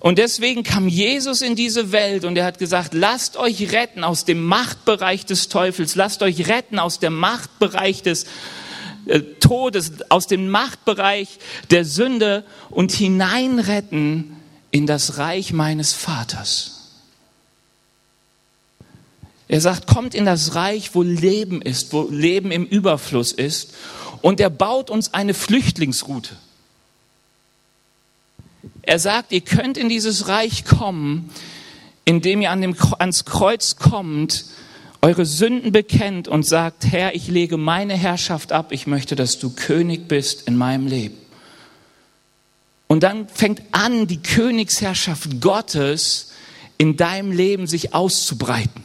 Und 0.00 0.18
deswegen 0.18 0.62
kam 0.62 0.86
Jesus 0.86 1.42
in 1.42 1.56
diese 1.56 1.90
Welt 1.90 2.24
und 2.24 2.36
er 2.38 2.44
hat 2.44 2.58
gesagt, 2.58 2.94
lasst 2.94 3.36
euch 3.36 3.72
retten 3.72 4.04
aus 4.04 4.24
dem 4.24 4.44
Machtbereich 4.44 5.26
des 5.26 5.48
Teufels, 5.48 5.96
lasst 5.96 6.22
euch 6.22 6.48
retten 6.48 6.78
aus 6.78 7.00
dem 7.00 7.16
Machtbereich 7.16 8.02
des 8.02 8.26
äh, 9.06 9.20
Todes, 9.40 10.08
aus 10.08 10.28
dem 10.28 10.50
Machtbereich 10.50 11.38
der 11.70 11.84
Sünde 11.84 12.44
und 12.70 12.92
hineinretten 12.92 14.36
in 14.70 14.86
das 14.86 15.18
Reich 15.18 15.52
meines 15.52 15.94
Vaters. 15.94 16.74
Er 19.48 19.62
sagt, 19.62 19.86
kommt 19.86 20.14
in 20.14 20.26
das 20.26 20.54
Reich, 20.54 20.94
wo 20.94 21.02
Leben 21.02 21.62
ist, 21.62 21.92
wo 21.92 22.06
Leben 22.10 22.52
im 22.52 22.66
Überfluss 22.66 23.32
ist. 23.32 23.72
Und 24.20 24.40
er 24.40 24.50
baut 24.50 24.90
uns 24.90 25.14
eine 25.14 25.32
Flüchtlingsroute. 25.32 26.36
Er 28.88 28.98
sagt, 28.98 29.32
ihr 29.32 29.42
könnt 29.42 29.76
in 29.76 29.90
dieses 29.90 30.28
Reich 30.28 30.64
kommen, 30.64 31.28
indem 32.06 32.40
ihr 32.40 32.50
an 32.50 32.62
dem, 32.62 32.74
ans 32.98 33.26
Kreuz 33.26 33.76
kommt, 33.76 34.46
eure 35.02 35.26
Sünden 35.26 35.72
bekennt 35.72 36.26
und 36.26 36.46
sagt, 36.46 36.86
Herr, 36.86 37.14
ich 37.14 37.28
lege 37.28 37.58
meine 37.58 37.92
Herrschaft 37.92 38.50
ab, 38.50 38.72
ich 38.72 38.86
möchte, 38.86 39.14
dass 39.14 39.38
du 39.38 39.50
König 39.50 40.08
bist 40.08 40.48
in 40.48 40.56
meinem 40.56 40.86
Leben. 40.86 41.18
Und 42.86 43.02
dann 43.02 43.28
fängt 43.28 43.60
an, 43.72 44.06
die 44.06 44.22
Königsherrschaft 44.22 45.38
Gottes 45.42 46.32
in 46.78 46.96
deinem 46.96 47.30
Leben 47.30 47.66
sich 47.66 47.92
auszubreiten. 47.92 48.82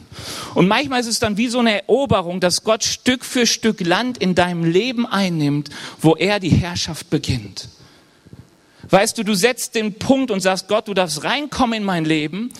Und 0.54 0.68
manchmal 0.68 1.00
ist 1.00 1.06
es 1.06 1.18
dann 1.18 1.38
wie 1.38 1.48
so 1.48 1.60
eine 1.60 1.84
Eroberung, 1.84 2.40
dass 2.40 2.62
Gott 2.62 2.84
Stück 2.84 3.24
für 3.24 3.46
Stück 3.46 3.80
Land 3.80 4.18
in 4.18 4.34
deinem 4.34 4.64
Leben 4.64 5.06
einnimmt, 5.06 5.70
wo 5.98 6.14
er 6.14 6.40
die 6.40 6.50
Herrschaft 6.50 7.08
beginnt. 7.08 7.70
Weißt 8.90 9.16
du, 9.18 9.22
du 9.22 9.34
setzt 9.34 9.74
den 9.74 9.94
Punkt 9.94 10.30
und 10.30 10.40
sagst, 10.40 10.68
Gott, 10.68 10.88
du 10.88 10.94
darfst 10.94 11.24
reinkommen 11.24 11.78
in 11.78 11.84
mein 11.84 12.04
Leben. 12.04 12.50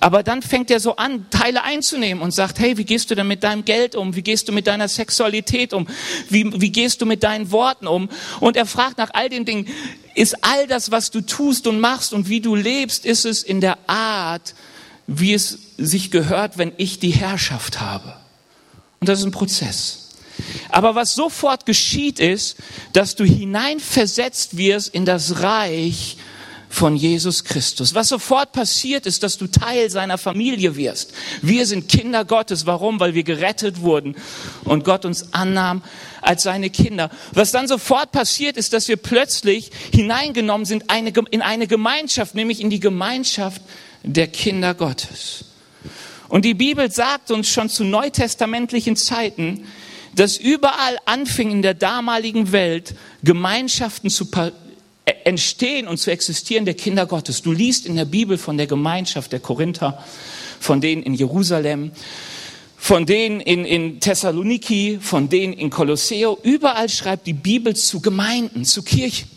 Aber 0.00 0.22
dann 0.22 0.42
fängt 0.42 0.70
er 0.70 0.80
so 0.80 0.96
an, 0.96 1.30
Teile 1.30 1.62
einzunehmen 1.62 2.22
und 2.22 2.32
sagt, 2.32 2.58
hey, 2.58 2.76
wie 2.76 2.84
gehst 2.84 3.10
du 3.10 3.14
denn 3.14 3.26
mit 3.26 3.42
deinem 3.42 3.64
Geld 3.64 3.94
um? 3.94 4.14
Wie 4.14 4.22
gehst 4.22 4.48
du 4.48 4.52
mit 4.52 4.66
deiner 4.66 4.88
Sexualität 4.88 5.72
um? 5.72 5.86
Wie, 6.28 6.60
wie 6.60 6.70
gehst 6.70 7.00
du 7.00 7.06
mit 7.06 7.22
deinen 7.22 7.50
Worten 7.50 7.86
um? 7.86 8.10
Und 8.40 8.56
er 8.56 8.66
fragt 8.66 8.98
nach 8.98 9.10
all 9.14 9.30
den 9.30 9.46
Dingen, 9.46 9.66
ist 10.14 10.44
all 10.44 10.66
das, 10.66 10.90
was 10.90 11.10
du 11.10 11.22
tust 11.22 11.66
und 11.66 11.80
machst 11.80 12.12
und 12.12 12.28
wie 12.28 12.40
du 12.40 12.54
lebst, 12.54 13.06
ist 13.06 13.24
es 13.24 13.42
in 13.42 13.62
der 13.62 13.78
Art, 13.88 14.54
wie 15.06 15.32
es 15.32 15.58
sich 15.78 16.10
gehört, 16.10 16.58
wenn 16.58 16.72
ich 16.76 16.98
die 16.98 17.10
Herrschaft 17.10 17.80
habe? 17.80 18.14
Und 19.00 19.08
das 19.08 19.20
ist 19.20 19.24
ein 19.24 19.32
Prozess. 19.32 20.03
Aber 20.68 20.94
was 20.94 21.14
sofort 21.14 21.66
geschieht 21.66 22.20
ist, 22.20 22.56
dass 22.92 23.14
du 23.14 23.24
hineinversetzt 23.24 24.56
wirst 24.56 24.94
in 24.94 25.04
das 25.04 25.42
Reich 25.42 26.16
von 26.74 26.96
Jesus 26.96 27.44
Christus. 27.44 27.94
Was 27.94 28.08
sofort 28.08 28.52
passiert 28.52 29.06
ist, 29.06 29.22
dass 29.22 29.38
du 29.38 29.46
Teil 29.46 29.90
seiner 29.90 30.18
Familie 30.18 30.76
wirst. 30.76 31.12
Wir 31.40 31.66
sind 31.66 31.88
Kinder 31.88 32.24
Gottes. 32.24 32.66
Warum? 32.66 32.98
Weil 32.98 33.14
wir 33.14 33.22
gerettet 33.22 33.80
wurden 33.80 34.16
und 34.64 34.84
Gott 34.84 35.04
uns 35.04 35.32
annahm 35.32 35.82
als 36.20 36.42
seine 36.42 36.70
Kinder. 36.70 37.10
Was 37.32 37.52
dann 37.52 37.68
sofort 37.68 38.10
passiert 38.10 38.56
ist, 38.56 38.72
dass 38.72 38.88
wir 38.88 38.96
plötzlich 38.96 39.70
hineingenommen 39.92 40.66
sind 40.66 40.84
in 41.30 41.42
eine 41.42 41.66
Gemeinschaft, 41.66 42.34
nämlich 42.34 42.60
in 42.60 42.70
die 42.70 42.80
Gemeinschaft 42.80 43.62
der 44.02 44.26
Kinder 44.26 44.74
Gottes. 44.74 45.44
Und 46.28 46.44
die 46.44 46.54
Bibel 46.54 46.90
sagt 46.90 47.30
uns 47.30 47.48
schon 47.48 47.68
zu 47.68 47.84
neutestamentlichen 47.84 48.96
Zeiten, 48.96 49.66
dass 50.16 50.36
überall 50.36 50.98
anfing 51.04 51.50
in 51.50 51.62
der 51.62 51.74
damaligen 51.74 52.52
Welt 52.52 52.94
Gemeinschaften 53.22 54.10
zu 54.10 54.28
äh, 55.04 55.12
entstehen 55.24 55.86
und 55.86 55.98
zu 55.98 56.10
existieren 56.10 56.64
der 56.64 56.74
Kinder 56.74 57.06
Gottes. 57.06 57.42
Du 57.42 57.52
liest 57.52 57.86
in 57.86 57.96
der 57.96 58.04
Bibel 58.04 58.38
von 58.38 58.56
der 58.56 58.66
Gemeinschaft 58.66 59.32
der 59.32 59.40
Korinther, 59.40 60.02
von 60.60 60.80
denen 60.80 61.02
in 61.02 61.14
Jerusalem, 61.14 61.92
von 62.76 63.06
denen 63.06 63.40
in, 63.40 63.64
in 63.64 64.00
Thessaloniki, 64.00 64.98
von 65.00 65.28
denen 65.28 65.52
in 65.54 65.70
Kolosseo. 65.70 66.38
Überall 66.42 66.88
schreibt 66.88 67.26
die 67.26 67.32
Bibel 67.32 67.74
zu 67.74 68.00
Gemeinden, 68.00 68.64
zu 68.64 68.82
Kirchen. 68.82 69.33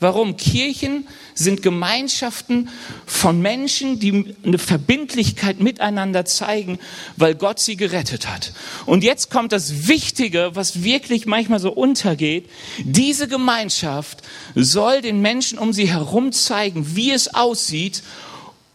Warum? 0.00 0.38
Kirchen 0.38 1.06
sind 1.34 1.62
Gemeinschaften 1.62 2.70
von 3.06 3.42
Menschen, 3.42 4.00
die 4.00 4.34
eine 4.42 4.58
Verbindlichkeit 4.58 5.60
miteinander 5.60 6.24
zeigen, 6.24 6.78
weil 7.18 7.34
Gott 7.34 7.60
sie 7.60 7.76
gerettet 7.76 8.26
hat. 8.26 8.54
Und 8.86 9.04
jetzt 9.04 9.30
kommt 9.30 9.52
das 9.52 9.88
Wichtige, 9.88 10.52
was 10.54 10.82
wirklich 10.82 11.26
manchmal 11.26 11.60
so 11.60 11.70
untergeht. 11.70 12.48
Diese 12.78 13.28
Gemeinschaft 13.28 14.22
soll 14.54 15.02
den 15.02 15.20
Menschen 15.20 15.58
um 15.58 15.74
sie 15.74 15.90
herum 15.90 16.32
zeigen, 16.32 16.96
wie 16.96 17.10
es 17.10 17.34
aussieht, 17.34 18.02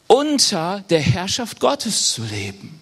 unter 0.05 0.83
der 0.91 1.01
Herrschaft 1.01 1.59
Gottes 1.59 2.13
zu 2.13 2.23
leben. 2.23 2.79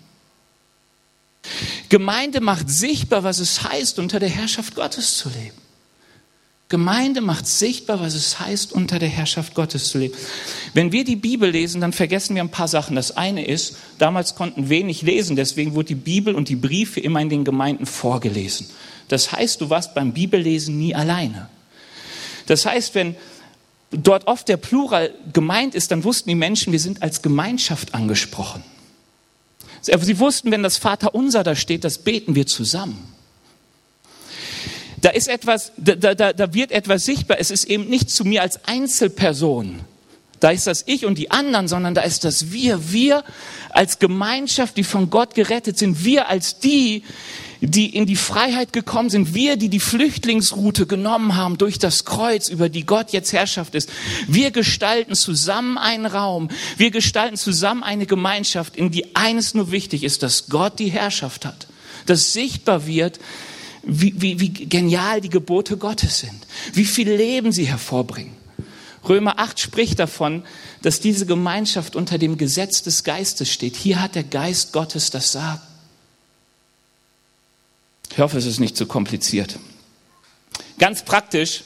Gemeinde 1.88 2.41
macht 2.41 2.69
sichtbar, 2.69 3.23
was 3.23 3.39
es 3.39 3.63
heißt, 3.63 3.99
unter 3.99 4.19
der 4.19 4.29
Herrschaft 4.29 4.75
Gottes 4.75 5.17
zu 5.17 5.29
leben. 5.29 5.62
Gemeinde 6.74 7.22
macht 7.22 7.46
sichtbar, 7.46 8.00
was 8.00 8.16
es 8.16 8.40
heißt, 8.40 8.74
unter 8.74 8.98
der 8.98 9.08
Herrschaft 9.08 9.54
Gottes 9.54 9.90
zu 9.90 10.00
leben. 10.00 10.16
Wenn 10.74 10.92
wir 10.92 11.04
die 11.04 11.16
Bibel 11.16 11.52
lesen, 11.52 11.82
dann 11.82 11.94
vergessen 11.94 12.34
wir 12.34 12.42
ein 12.42 12.50
paar 12.50 12.68
Sachen. 12.68 12.96
Das 12.96 13.16
eine 13.16 13.46
ist, 13.46 13.76
damals 14.00 14.34
konnten 14.34 14.70
wenig 14.70 15.04
lesen, 15.04 15.36
deswegen 15.36 15.76
wurde 15.76 15.90
die 15.90 15.94
Bibel 15.94 16.34
und 16.34 16.50
die 16.50 16.56
Briefe 16.56 17.00
immer 17.00 17.22
in 17.22 17.30
den 17.30 17.44
Gemeinden 17.44 17.86
vorgelesen. 17.86 18.72
Das 19.08 19.32
heißt, 19.32 19.62
du 19.62 19.70
warst 19.70 19.94
beim 19.94 20.14
Bibellesen 20.14 20.80
nie 20.80 20.96
alleine. 20.96 21.48
Das 22.48 22.66
heißt, 22.66 22.96
wenn 22.96 23.16
dort 23.92 24.26
oft 24.26 24.50
der 24.50 24.58
Plural 24.58 25.14
gemeint 25.32 25.76
ist, 25.76 25.92
dann 25.92 26.04
wussten 26.04 26.30
die 26.30 26.36
Menschen, 26.36 26.74
wir 26.74 26.80
sind 26.80 27.04
als 27.04 27.22
Gemeinschaft 27.22 27.94
angesprochen. 27.94 28.64
Sie 29.80 30.18
wussten, 30.18 30.50
wenn 30.50 30.64
das 30.64 30.78
Vaterunser 30.78 31.44
da 31.44 31.56
steht, 31.56 31.84
das 31.84 32.00
beten 32.00 32.34
wir 32.34 32.48
zusammen. 32.48 33.12
Da 35.04 35.10
ist 35.10 35.28
etwas, 35.28 35.74
da, 35.76 36.16
da, 36.16 36.32
da 36.32 36.54
wird 36.54 36.72
etwas 36.72 37.04
sichtbar. 37.04 37.38
Es 37.38 37.52
ist 37.52 37.66
eben 37.66 37.89
nicht 37.89 38.10
zu 38.10 38.24
mir 38.24 38.42
als 38.42 38.63
Einzelperson. 38.66 39.82
Da 40.39 40.50
ist 40.52 40.66
das 40.66 40.86
Ich 40.88 41.06
und 41.06 41.18
die 41.18 41.30
anderen, 41.30 41.68
sondern 41.68 41.94
da 41.94 42.02
ist 42.04 42.24
das 42.24 42.54
Wir. 42.54 42.94
Wir 42.94 43.26
als 43.70 44.00
Gemeinschaft, 44.00 44.78
die 44.78 44.86
von 44.86 45.10
Gott 45.10 45.36
gerettet 45.36 45.78
sind. 45.78 46.06
Wir 46.06 46.30
als 46.30 46.60
die, 46.60 47.04
die 47.60 47.94
in 47.94 48.06
die 48.06 48.16
Freiheit 48.16 48.72
gekommen 48.72 49.10
sind. 49.10 49.34
Wir, 49.34 49.58
die 49.58 49.68
die 49.68 49.82
Flüchtlingsroute 49.82 50.86
genommen 50.86 51.36
haben 51.36 51.58
durch 51.58 51.80
das 51.80 52.06
Kreuz, 52.06 52.48
über 52.48 52.70
die 52.70 52.86
Gott 52.86 53.12
jetzt 53.12 53.34
Herrschaft 53.34 53.76
ist. 53.76 53.89
Wir 54.30 54.52
gestalten 54.52 55.16
zusammen 55.16 55.78
einen 55.78 56.06
Raum. 56.06 56.48
Wir 56.78 56.92
gestalten 56.92 57.36
zusammen 57.36 57.84
eine 57.84 58.06
Gemeinschaft, 58.06 58.78
in 58.78 58.89
die 58.89 59.18
eines 59.18 59.54
nur 59.54 59.72
wichtig 59.72 60.06
ist, 60.06 60.24
dass 60.24 60.48
Gott 60.48 60.80
die 60.80 60.92
Herrschaft 60.92 61.46
hat. 61.46 61.68
Dass 62.06 62.32
sichtbar 62.32 62.88
wird, 62.88 63.20
wie, 63.84 64.13
wie, 64.22 64.39
wie 64.39 64.50
genial 64.50 65.22
die 65.22 65.30
Gebote 65.30 65.78
Gottes 65.78 66.19
sind, 66.19 66.48
wie 66.74 66.86
viel 66.86 67.12
Leben 67.12 67.52
sie 67.52 67.65
hervorbringen. 67.65 68.34
Römer 69.08 69.38
8 69.39 69.60
spricht 69.60 70.00
davon, 70.00 70.43
dass 70.82 71.02
diese 71.02 71.26
Gemeinschaft 71.26 71.96
unter 71.96 72.17
dem 72.17 72.38
Gesetz 72.38 72.84
des 72.84 73.04
Geistes 73.04 73.52
steht. 73.52 73.76
Hier 73.76 74.02
hat 74.02 74.15
der 74.15 74.24
Geist 74.24 74.72
Gottes 74.72 75.10
das 75.10 75.32
Sagen. 75.34 75.62
Ich 78.12 78.19
hoffe, 78.19 78.38
es 78.38 78.46
ist 78.46 78.60
nicht 78.60 78.78
zu 78.78 78.86
kompliziert. 78.86 79.60
Ganz 80.80 81.04
praktisch 81.04 81.63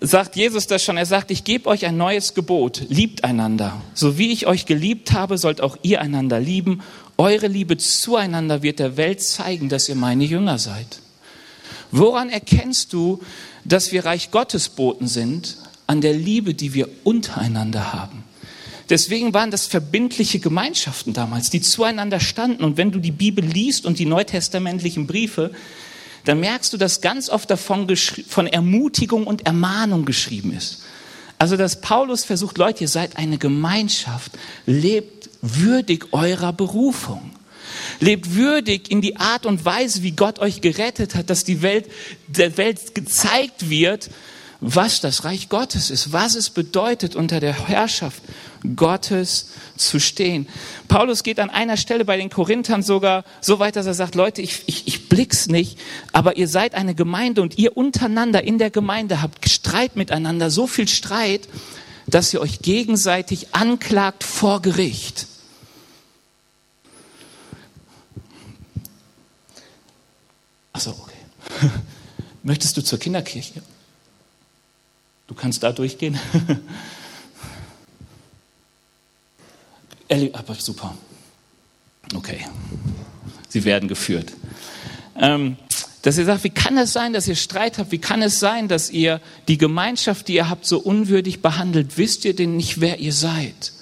sagt 0.00 0.36
Jesus 0.36 0.66
das 0.66 0.82
schon. 0.82 0.96
Er 0.96 1.06
sagt, 1.06 1.30
ich 1.30 1.44
gebe 1.44 1.68
euch 1.68 1.86
ein 1.86 1.96
neues 1.96 2.34
Gebot. 2.34 2.82
Liebt 2.88 3.24
einander. 3.24 3.80
So 3.94 4.18
wie 4.18 4.32
ich 4.32 4.46
euch 4.46 4.66
geliebt 4.66 5.12
habe, 5.12 5.38
sollt 5.38 5.60
auch 5.60 5.76
ihr 5.82 6.00
einander 6.00 6.40
lieben. 6.40 6.82
Eure 7.20 7.48
Liebe 7.48 7.76
zueinander 7.76 8.62
wird 8.62 8.78
der 8.78 8.96
Welt 8.96 9.20
zeigen, 9.20 9.68
dass 9.68 9.90
ihr 9.90 9.94
meine 9.94 10.24
Jünger 10.24 10.58
seid. 10.58 11.00
Woran 11.90 12.30
erkennst 12.30 12.94
du, 12.94 13.20
dass 13.62 13.92
wir 13.92 14.06
Reich 14.06 14.30
Gottes 14.30 14.70
Boten 14.70 15.06
sind? 15.06 15.58
An 15.86 16.00
der 16.00 16.14
Liebe, 16.14 16.54
die 16.54 16.72
wir 16.72 16.88
untereinander 17.04 17.92
haben. 17.92 18.24
Deswegen 18.88 19.34
waren 19.34 19.50
das 19.50 19.66
verbindliche 19.66 20.38
Gemeinschaften 20.38 21.12
damals, 21.12 21.50
die 21.50 21.60
zueinander 21.60 22.20
standen. 22.20 22.64
Und 22.64 22.78
wenn 22.78 22.90
du 22.90 23.00
die 23.00 23.12
Bibel 23.12 23.44
liest 23.44 23.84
und 23.84 23.98
die 23.98 24.06
neutestamentlichen 24.06 25.06
Briefe, 25.06 25.50
dann 26.24 26.40
merkst 26.40 26.72
du, 26.72 26.78
dass 26.78 27.02
ganz 27.02 27.28
oft 27.28 27.50
davon 27.50 27.86
von 28.28 28.46
Ermutigung 28.46 29.26
und 29.26 29.44
Ermahnung 29.44 30.06
geschrieben 30.06 30.54
ist. 30.56 30.84
Also, 31.36 31.58
dass 31.58 31.82
Paulus 31.82 32.24
versucht, 32.24 32.56
Leute, 32.56 32.84
ihr 32.84 32.88
seid 32.88 33.18
eine 33.18 33.36
Gemeinschaft, 33.36 34.32
lebt 34.64 35.19
würdig 35.42 36.12
eurer 36.12 36.52
Berufung. 36.52 37.30
Lebt 38.00 38.34
würdig 38.34 38.90
in 38.90 39.00
die 39.00 39.16
Art 39.16 39.46
und 39.46 39.64
Weise, 39.64 40.02
wie 40.02 40.12
Gott 40.12 40.38
euch 40.38 40.60
gerettet 40.60 41.14
hat, 41.14 41.30
dass 41.30 41.44
die 41.44 41.62
Welt, 41.62 41.90
der 42.26 42.56
Welt 42.56 42.94
gezeigt 42.94 43.70
wird, 43.70 44.10
was 44.60 45.00
das 45.00 45.24
Reich 45.24 45.48
Gottes 45.48 45.90
ist, 45.90 46.12
was 46.12 46.34
es 46.34 46.50
bedeutet, 46.50 47.16
unter 47.16 47.40
der 47.40 47.68
Herrschaft 47.68 48.22
Gottes 48.76 49.52
zu 49.76 49.98
stehen. 49.98 50.46
Paulus 50.86 51.22
geht 51.22 51.40
an 51.40 51.48
einer 51.48 51.78
Stelle 51.78 52.04
bei 52.04 52.18
den 52.18 52.28
Korinthern 52.28 52.82
sogar 52.82 53.24
so 53.40 53.58
weit, 53.58 53.76
dass 53.76 53.86
er 53.86 53.94
sagt, 53.94 54.14
Leute, 54.14 54.42
ich, 54.42 54.64
ich, 54.66 54.86
ich 54.86 55.08
blick's 55.08 55.46
nicht, 55.46 55.78
aber 56.12 56.36
ihr 56.36 56.46
seid 56.46 56.74
eine 56.74 56.94
Gemeinde 56.94 57.40
und 57.40 57.56
ihr 57.56 57.76
untereinander 57.76 58.44
in 58.44 58.58
der 58.58 58.70
Gemeinde 58.70 59.22
habt 59.22 59.48
Streit 59.48 59.96
miteinander, 59.96 60.50
so 60.50 60.66
viel 60.66 60.88
Streit, 60.88 61.48
dass 62.06 62.34
ihr 62.34 62.42
euch 62.42 62.60
gegenseitig 62.60 63.54
anklagt 63.54 64.24
vor 64.24 64.60
Gericht. 64.60 65.26
Achso, 70.80 70.96
okay. 70.98 71.12
Möchtest 72.42 72.74
du 72.74 72.82
zur 72.82 72.98
Kinderkirche? 72.98 73.60
Du 75.26 75.34
kannst 75.34 75.62
da 75.62 75.72
durchgehen. 75.72 76.18
aber 80.32 80.54
super. 80.54 80.96
Okay. 82.14 82.46
Sie 83.50 83.66
werden 83.66 83.90
geführt. 83.90 84.32
Ähm, 85.16 85.58
dass 86.00 86.16
ihr 86.16 86.24
sagt, 86.24 86.44
wie 86.44 86.50
kann 86.50 86.78
es 86.78 86.94
sein, 86.94 87.12
dass 87.12 87.28
ihr 87.28 87.36
Streit 87.36 87.76
habt? 87.76 87.92
Wie 87.92 87.98
kann 87.98 88.22
es 88.22 88.40
sein, 88.40 88.66
dass 88.66 88.88
ihr 88.88 89.20
die 89.48 89.58
Gemeinschaft, 89.58 90.28
die 90.28 90.36
ihr 90.36 90.48
habt, 90.48 90.64
so 90.64 90.78
unwürdig 90.78 91.42
behandelt? 91.42 91.98
Wisst 91.98 92.24
ihr 92.24 92.34
denn 92.34 92.56
nicht, 92.56 92.80
wer 92.80 93.00
ihr 93.00 93.12
seid? 93.12 93.74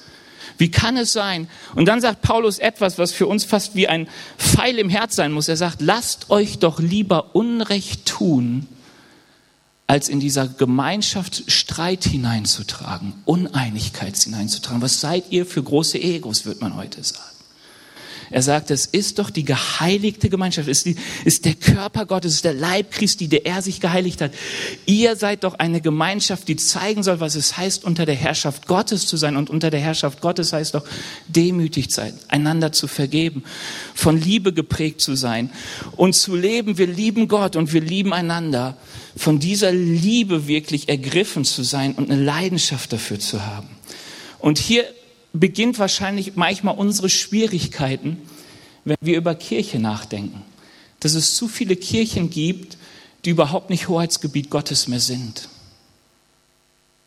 Wie 0.59 0.71
kann 0.71 0.97
es 0.97 1.13
sein? 1.13 1.49
Und 1.75 1.87
dann 1.87 2.01
sagt 2.01 2.21
Paulus 2.21 2.59
etwas, 2.59 2.99
was 2.99 3.13
für 3.13 3.27
uns 3.27 3.45
fast 3.45 3.77
wie 3.77 3.89
ein 3.89 4.09
Pfeil 4.37 4.79
im 4.79 4.89
Herz 4.91 5.15
sein 5.17 5.33
muss. 5.33 5.49
Er 5.49 5.57
sagt, 5.57 5.81
lasst 5.81 6.31
euch 6.31 6.59
doch 6.59 6.81
lieber 6.81 7.35
Unrecht 7.35 8.07
tun, 8.07 8.67
als 9.87 10.09
in 10.09 10.21
dieser 10.21 10.49
Gemeinschaft 10.49 11.51
Streit 11.51 12.05
hineinzutragen, 12.05 13.15
Uneinigkeit 13.25 14.17
hineinzutragen. 14.17 14.83
Was 14.83 15.01
seid 15.01 15.31
ihr 15.31 15.47
für 15.47 15.63
große 15.63 15.99
Egos, 15.99 16.45
wird 16.45 16.61
man 16.61 16.77
heute 16.77 17.03
sagen. 17.03 17.38
Er 18.31 18.43
sagt, 18.43 18.71
es 18.71 18.87
ist 18.87 19.19
doch 19.19 19.31
die 19.31 19.45
geheiligte 19.45 20.29
Gemeinschaft, 20.29 20.69
es 20.69 20.79
ist, 20.79 20.87
die, 20.87 20.97
ist 21.25 21.45
der 21.45 21.55
Körper 21.55 22.07
Gottes, 22.07 22.33
es 22.33 22.37
ist 22.37 22.45
der 22.45 22.55
Leib 22.55 22.91
Christi, 22.91 23.29
der 23.29 23.47
er 23.47 23.63
sich 23.63 23.81
geheiligt 23.81 24.21
hat. 24.21 24.33
Ihr 24.87 25.17
seid 25.17 25.45
doch 25.45 25.55
eine 25.55 25.81
Gemeinschaft, 25.81 26.49
die 26.49 26.57
zeigen 26.57 27.03
soll, 27.03 27.21
was 27.21 27.35
es 27.35 27.57
heißt, 27.57 27.85
unter 27.85 28.07
der 28.07 28.15
Herrschaft 28.15 28.67
Gottes 28.67 29.07
zu 29.07 29.17
sein. 29.17 29.37
Und 29.37 29.51
unter 29.51 29.71
der 29.71 29.81
Herrschaft 29.81 30.21
Gottes 30.21 30.53
heißt 30.53 30.75
doch 30.75 30.85
demütig 31.27 31.91
sein, 31.91 32.13
einander 32.29 32.73
zu 32.73 32.87
vergeben, 32.87 33.45
von 33.95 34.21
Liebe 34.21 34.53
geprägt 34.53 35.01
zu 35.01 35.15
sein 35.15 35.51
und 35.97 36.15
zu 36.15 36.37
leben. 36.37 36.79
Wir 36.79 36.87
lieben 36.87 37.29
Gott 37.29 37.57
und 37.57 37.73
wir 37.73 37.81
lieben 37.81 38.13
einander. 38.13 38.77
Von 39.17 39.39
dieser 39.39 39.73
Liebe 39.73 40.47
wirklich 40.47 40.89
ergriffen 40.89 41.45
zu 41.45 41.63
sein 41.63 41.95
und 41.95 42.11
eine 42.11 42.23
Leidenschaft 42.23 42.93
dafür 42.93 43.19
zu 43.19 43.45
haben. 43.45 43.69
Und 44.39 44.59
hier 44.59 44.85
beginnt 45.33 45.79
wahrscheinlich 45.79 46.37
manchmal 46.37 46.77
unsere 46.77 47.11
Schwierigkeiten, 47.11 48.19
wenn 48.85 48.97
wir 49.01 49.17
über 49.17 49.35
Kirche 49.35 49.79
nachdenken. 49.79 50.43
Dass 51.01 51.15
es 51.15 51.37
zu 51.37 51.49
viele 51.49 51.77
Kirchen 51.77 52.31
gibt, 52.31 52.77
die 53.25 53.31
überhaupt 53.31 53.71
nicht 53.71 53.89
Hoheitsgebiet 53.89 54.51
Gottes 54.51 54.89
mehr 54.89 55.01
sind. 55.01 55.49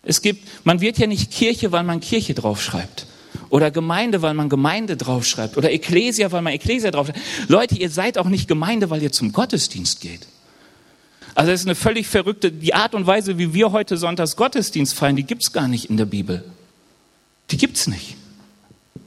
Es 0.03 0.21
gibt, 0.21 0.47
man 0.65 0.81
wird 0.81 0.97
ja 0.97 1.07
nicht 1.07 1.31
Kirche, 1.31 1.71
weil 1.71 1.83
man 1.83 1.99
Kirche 1.99 2.33
draufschreibt. 2.33 3.05
Oder 3.49 3.69
Gemeinde, 3.69 4.21
weil 4.21 4.33
man 4.33 4.49
Gemeinde 4.49 4.97
draufschreibt. 4.97 5.57
Oder 5.57 5.71
Ekklesia, 5.71 6.31
weil 6.31 6.41
man 6.41 6.53
Ekklesia 6.53 6.91
draufschreibt. 6.91 7.19
Leute, 7.47 7.75
ihr 7.75 7.89
seid 7.89 8.17
auch 8.17 8.29
nicht 8.29 8.47
Gemeinde, 8.47 8.89
weil 8.89 9.03
ihr 9.03 9.11
zum 9.11 9.31
Gottesdienst 9.31 10.01
geht. 10.01 10.27
Also 11.35 11.51
das 11.51 11.61
ist 11.61 11.67
eine 11.67 11.75
völlig 11.75 12.07
verrückte, 12.07 12.51
die 12.51 12.73
Art 12.73 12.93
und 12.93 13.07
Weise, 13.07 13.37
wie 13.37 13.53
wir 13.53 13.71
heute 13.71 13.97
Sonntags 13.97 14.35
Gottesdienst 14.35 14.93
feiern, 14.93 15.15
die 15.15 15.23
gibt's 15.23 15.53
gar 15.53 15.67
nicht 15.67 15.89
in 15.89 15.97
der 15.97 16.05
Bibel. 16.05 16.43
Die 17.51 17.57
gibt's 17.57 17.87
nicht. 17.87 18.15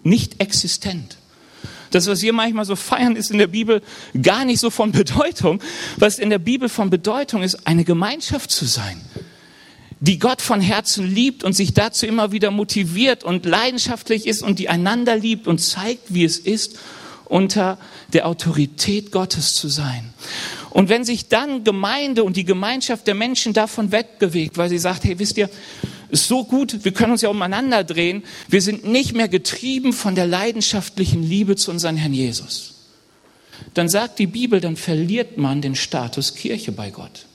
Nicht 0.03 0.41
existent. 0.41 1.17
Das, 1.91 2.07
was 2.09 2.23
wir 2.23 2.33
manchmal 2.33 2.65
so 2.65 2.77
feiern, 2.77 3.15
ist 3.15 3.31
in 3.31 3.39
der 3.39 3.47
Bibel 3.47 3.81
gar 4.21 4.45
nicht 4.45 4.59
so 4.59 4.71
von 4.71 4.93
Bedeutung. 4.93 5.63
Was 5.97 6.19
in 6.19 6.29
der 6.29 6.41
Bibel 6.41 6.69
von 6.69 6.91
Bedeutung 6.91 7.43
ist, 7.43 7.67
eine 7.67 7.85
Gemeinschaft 7.85 8.51
zu 8.51 8.65
sein, 8.65 9.01
die 10.01 10.19
Gott 10.19 10.43
von 10.43 10.61
Herzen 10.61 11.07
liebt 11.07 11.45
und 11.45 11.55
sich 11.55 11.73
dazu 11.73 12.05
immer 12.05 12.33
wieder 12.33 12.51
motiviert 12.51 13.25
und 13.25 13.47
leidenschaftlich 13.47 14.27
ist 14.27 14.43
und 14.43 14.59
die 14.59 14.69
einander 14.69 15.17
liebt 15.17 15.47
und 15.47 15.59
zeigt, 15.59 16.13
wie 16.13 16.25
es 16.25 16.37
ist, 16.37 16.79
unter 17.27 17.79
der 18.13 18.27
Autorität 18.27 19.13
Gottes 19.13 19.55
zu 19.55 19.69
sein. 19.69 20.13
Und 20.71 20.89
wenn 20.89 21.05
sich 21.05 21.29
dann 21.29 21.63
Gemeinde 21.63 22.25
und 22.25 22.37
die 22.37 22.45
Gemeinschaft 22.45 23.07
der 23.07 23.15
Menschen 23.15 23.53
davon 23.53 23.93
wegbewegt, 23.93 24.59
weil 24.59 24.69
sie 24.69 24.79
sagt, 24.79 25.05
hey, 25.05 25.19
wisst 25.19 25.39
ihr, 25.39 25.49
ist 26.15 26.29
so 26.29 26.45
gut, 26.45 26.85
wir 26.85 26.93
können 26.93 27.13
uns 27.13 27.23
ja 27.23 27.29
umeinander 27.29 27.85
drehen. 27.85 28.23
Wir 28.49 28.63
sind 28.63 28.85
nicht 28.85 29.15
mehr 29.15 29.29
getrieben 29.29 29.93
von 29.93 30.15
der 30.15 30.27
leidenschaftlichen 30.27 31.23
Liebe 31.23 31.57
zu 31.57 31.71
unserem 31.71 31.97
Herrn 31.97 32.15
Jesus. 32.15 32.75
Dann 33.75 33.89
sagt 33.89 34.19
die 34.19 34.27
Bibel, 34.27 34.61
dann 34.61 34.77
verliert 34.77 35.39
man 35.39 35.61
den 35.61 35.75
Status 35.75 36.35
Kirche 36.35 36.73
bei 36.73 36.91
Gott. 36.91 37.27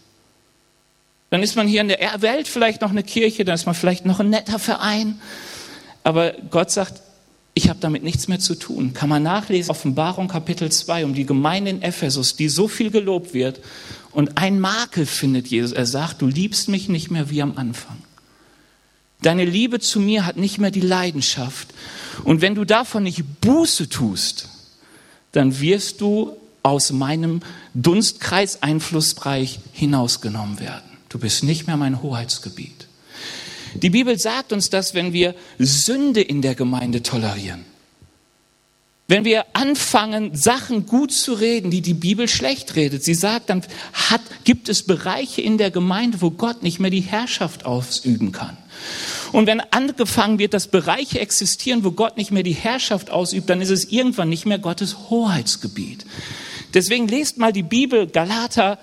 Dann 1.30 1.44
ist 1.44 1.56
man 1.56 1.68
hier 1.68 1.82
in 1.82 1.90
der 1.90 2.22
Welt 2.22 2.48
vielleicht 2.48 2.82
noch 2.82 2.90
eine 2.90 3.04
Kirche, 3.04 3.46
dann 3.46 3.56
ist 3.56 3.66
man 3.66 3.76
vielleicht 3.76 4.06
noch 4.06 4.20
ein 4.20 4.30
netter 4.30 4.60
Verein. 4.60 5.22
Aber 6.04 6.34
Gott 6.50 6.72
sagt, 6.72 7.02
ich 7.54 7.70
habe 7.70 7.80
damit 7.80 8.04
nichts 8.04 8.28
mehr 8.28 8.40
zu 8.40 8.56
tun. 8.56 8.94
Kann 8.94 9.10
man 9.10 9.22
nachlesen, 9.22 9.70
Offenbarung 9.70 10.28
Kapitel 10.28 10.72
2, 10.72 11.06
um 11.06 11.14
die 11.14 11.26
Gemeinde 11.26 11.72
in 11.72 11.82
Ephesus, 11.82 12.36
die 12.36 12.50
so 12.50 12.68
viel 12.68 12.90
gelobt 12.90 13.34
wird. 13.34 13.60
Und 14.12 14.38
ein 14.38 14.60
Makel 14.60 15.06
findet 15.06 15.48
Jesus. 15.48 15.72
Er 15.72 15.86
sagt, 15.86 16.22
du 16.22 16.28
liebst 16.28 16.70
mich 16.70 16.90
nicht 16.90 17.12
mehr 17.12 17.30
wie 17.30 17.42
am 17.42 17.58
Anfang. 17.58 17.98
Deine 19.22 19.46
Liebe 19.46 19.80
zu 19.80 20.00
mir 20.00 20.26
hat 20.26 20.38
nicht 20.38 20.60
mehr 20.60 20.72
die 20.72 20.82
Leidenschaft. 20.82 21.68
Und 22.24 22.42
wenn 22.42 22.56
du 22.56 22.66
davon 22.66 23.04
nicht 23.04 23.42
Buße 23.42 23.90
tust, 23.90 24.50
dann 25.32 25.60
wirst 25.60 26.02
du 26.02 26.38
aus 26.64 26.92
meinem 26.92 27.42
Dunstkreis 27.74 28.64
Einflussbereich 28.64 29.60
hinausgenommen 29.74 30.60
werden. 30.60 30.98
Du 31.10 31.20
bist 31.20 31.44
nicht 31.44 31.68
mehr 31.68 31.78
mein 31.78 32.02
Hoheitsgebiet. 32.02 32.88
Die 33.76 33.90
Bibel 33.90 34.18
sagt 34.18 34.52
uns 34.52 34.70
das, 34.70 34.94
wenn 34.94 35.14
wir 35.14 35.36
Sünde 35.58 36.22
in 36.22 36.42
der 36.42 36.56
Gemeinde 36.56 37.04
tolerieren. 37.04 37.66
Wenn 39.08 39.26
wir 39.26 39.46
anfangen, 39.54 40.36
Sachen 40.36 40.86
gut 40.86 41.12
zu 41.12 41.34
reden, 41.34 41.72
die 41.72 41.82
die 41.82 41.96
Bibel 41.96 42.28
schlecht 42.28 42.76
redet. 42.76 43.04
Sie 43.04 43.16
sagt, 43.16 43.50
dann 43.50 43.64
hat, 43.94 44.22
gibt 44.44 44.70
es 44.70 44.84
Bereiche 44.84 45.42
in 45.42 45.58
der 45.58 45.72
Gemeinde, 45.72 46.22
wo 46.22 46.30
Gott 46.30 46.62
nicht 46.62 46.80
mehr 46.80 46.92
die 46.92 47.02
Herrschaft 47.02 47.66
ausüben 47.66 48.32
kann. 48.32 48.56
Und 49.32 49.48
wenn 49.48 49.60
angefangen 49.60 50.40
wird, 50.40 50.54
dass 50.54 50.68
Bereiche 50.68 51.20
existieren, 51.20 51.84
wo 51.84 51.92
Gott 51.92 52.18
nicht 52.18 52.32
mehr 52.32 52.44
die 52.44 52.54
Herrschaft 52.54 53.12
ausübt, 53.12 53.50
dann 53.50 53.62
ist 53.62 53.70
es 53.70 53.92
irgendwann 53.92 54.30
nicht 54.30 54.46
mehr 54.46 54.60
Gottes 54.60 55.10
Hoheitsgebiet. 55.10 56.06
Deswegen 56.74 57.08
lest 57.08 57.38
mal 57.38 57.52
die 57.54 57.64
Bibel, 57.64 58.08
Galater 58.08 58.80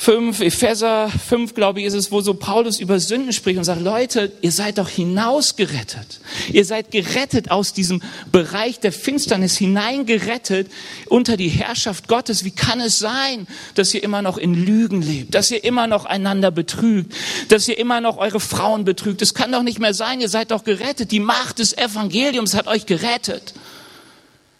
5, 0.00 0.40
Epheser 0.40 1.10
5, 1.10 1.52
glaube 1.52 1.80
ich, 1.80 1.84
ist 1.84 1.92
es, 1.92 2.10
wo 2.10 2.22
so 2.22 2.32
Paulus 2.32 2.80
über 2.80 2.98
Sünden 2.98 3.34
spricht 3.34 3.58
und 3.58 3.64
sagt, 3.64 3.82
Leute, 3.82 4.32
ihr 4.40 4.50
seid 4.50 4.78
doch 4.78 4.88
hinausgerettet. 4.88 6.20
Ihr 6.50 6.64
seid 6.64 6.90
gerettet 6.90 7.50
aus 7.50 7.74
diesem 7.74 8.00
Bereich 8.32 8.80
der 8.80 8.92
Finsternis 8.92 9.58
hineingerettet 9.58 10.70
unter 11.08 11.36
die 11.36 11.50
Herrschaft 11.50 12.08
Gottes. 12.08 12.46
Wie 12.46 12.50
kann 12.50 12.80
es 12.80 12.98
sein, 12.98 13.46
dass 13.74 13.92
ihr 13.92 14.02
immer 14.02 14.22
noch 14.22 14.38
in 14.38 14.54
Lügen 14.54 15.02
lebt, 15.02 15.34
dass 15.34 15.50
ihr 15.50 15.62
immer 15.64 15.86
noch 15.86 16.06
einander 16.06 16.50
betrügt, 16.50 17.14
dass 17.48 17.68
ihr 17.68 17.76
immer 17.76 18.00
noch 18.00 18.16
eure 18.16 18.40
Frauen 18.40 18.86
betrügt? 18.86 19.20
Es 19.20 19.34
kann 19.34 19.52
doch 19.52 19.62
nicht 19.62 19.80
mehr 19.80 19.92
sein, 19.92 20.22
ihr 20.22 20.30
seid 20.30 20.50
doch 20.50 20.64
gerettet. 20.64 21.12
Die 21.12 21.20
Macht 21.20 21.58
des 21.58 21.76
Evangeliums 21.76 22.54
hat 22.54 22.68
euch 22.68 22.86
gerettet. 22.86 23.52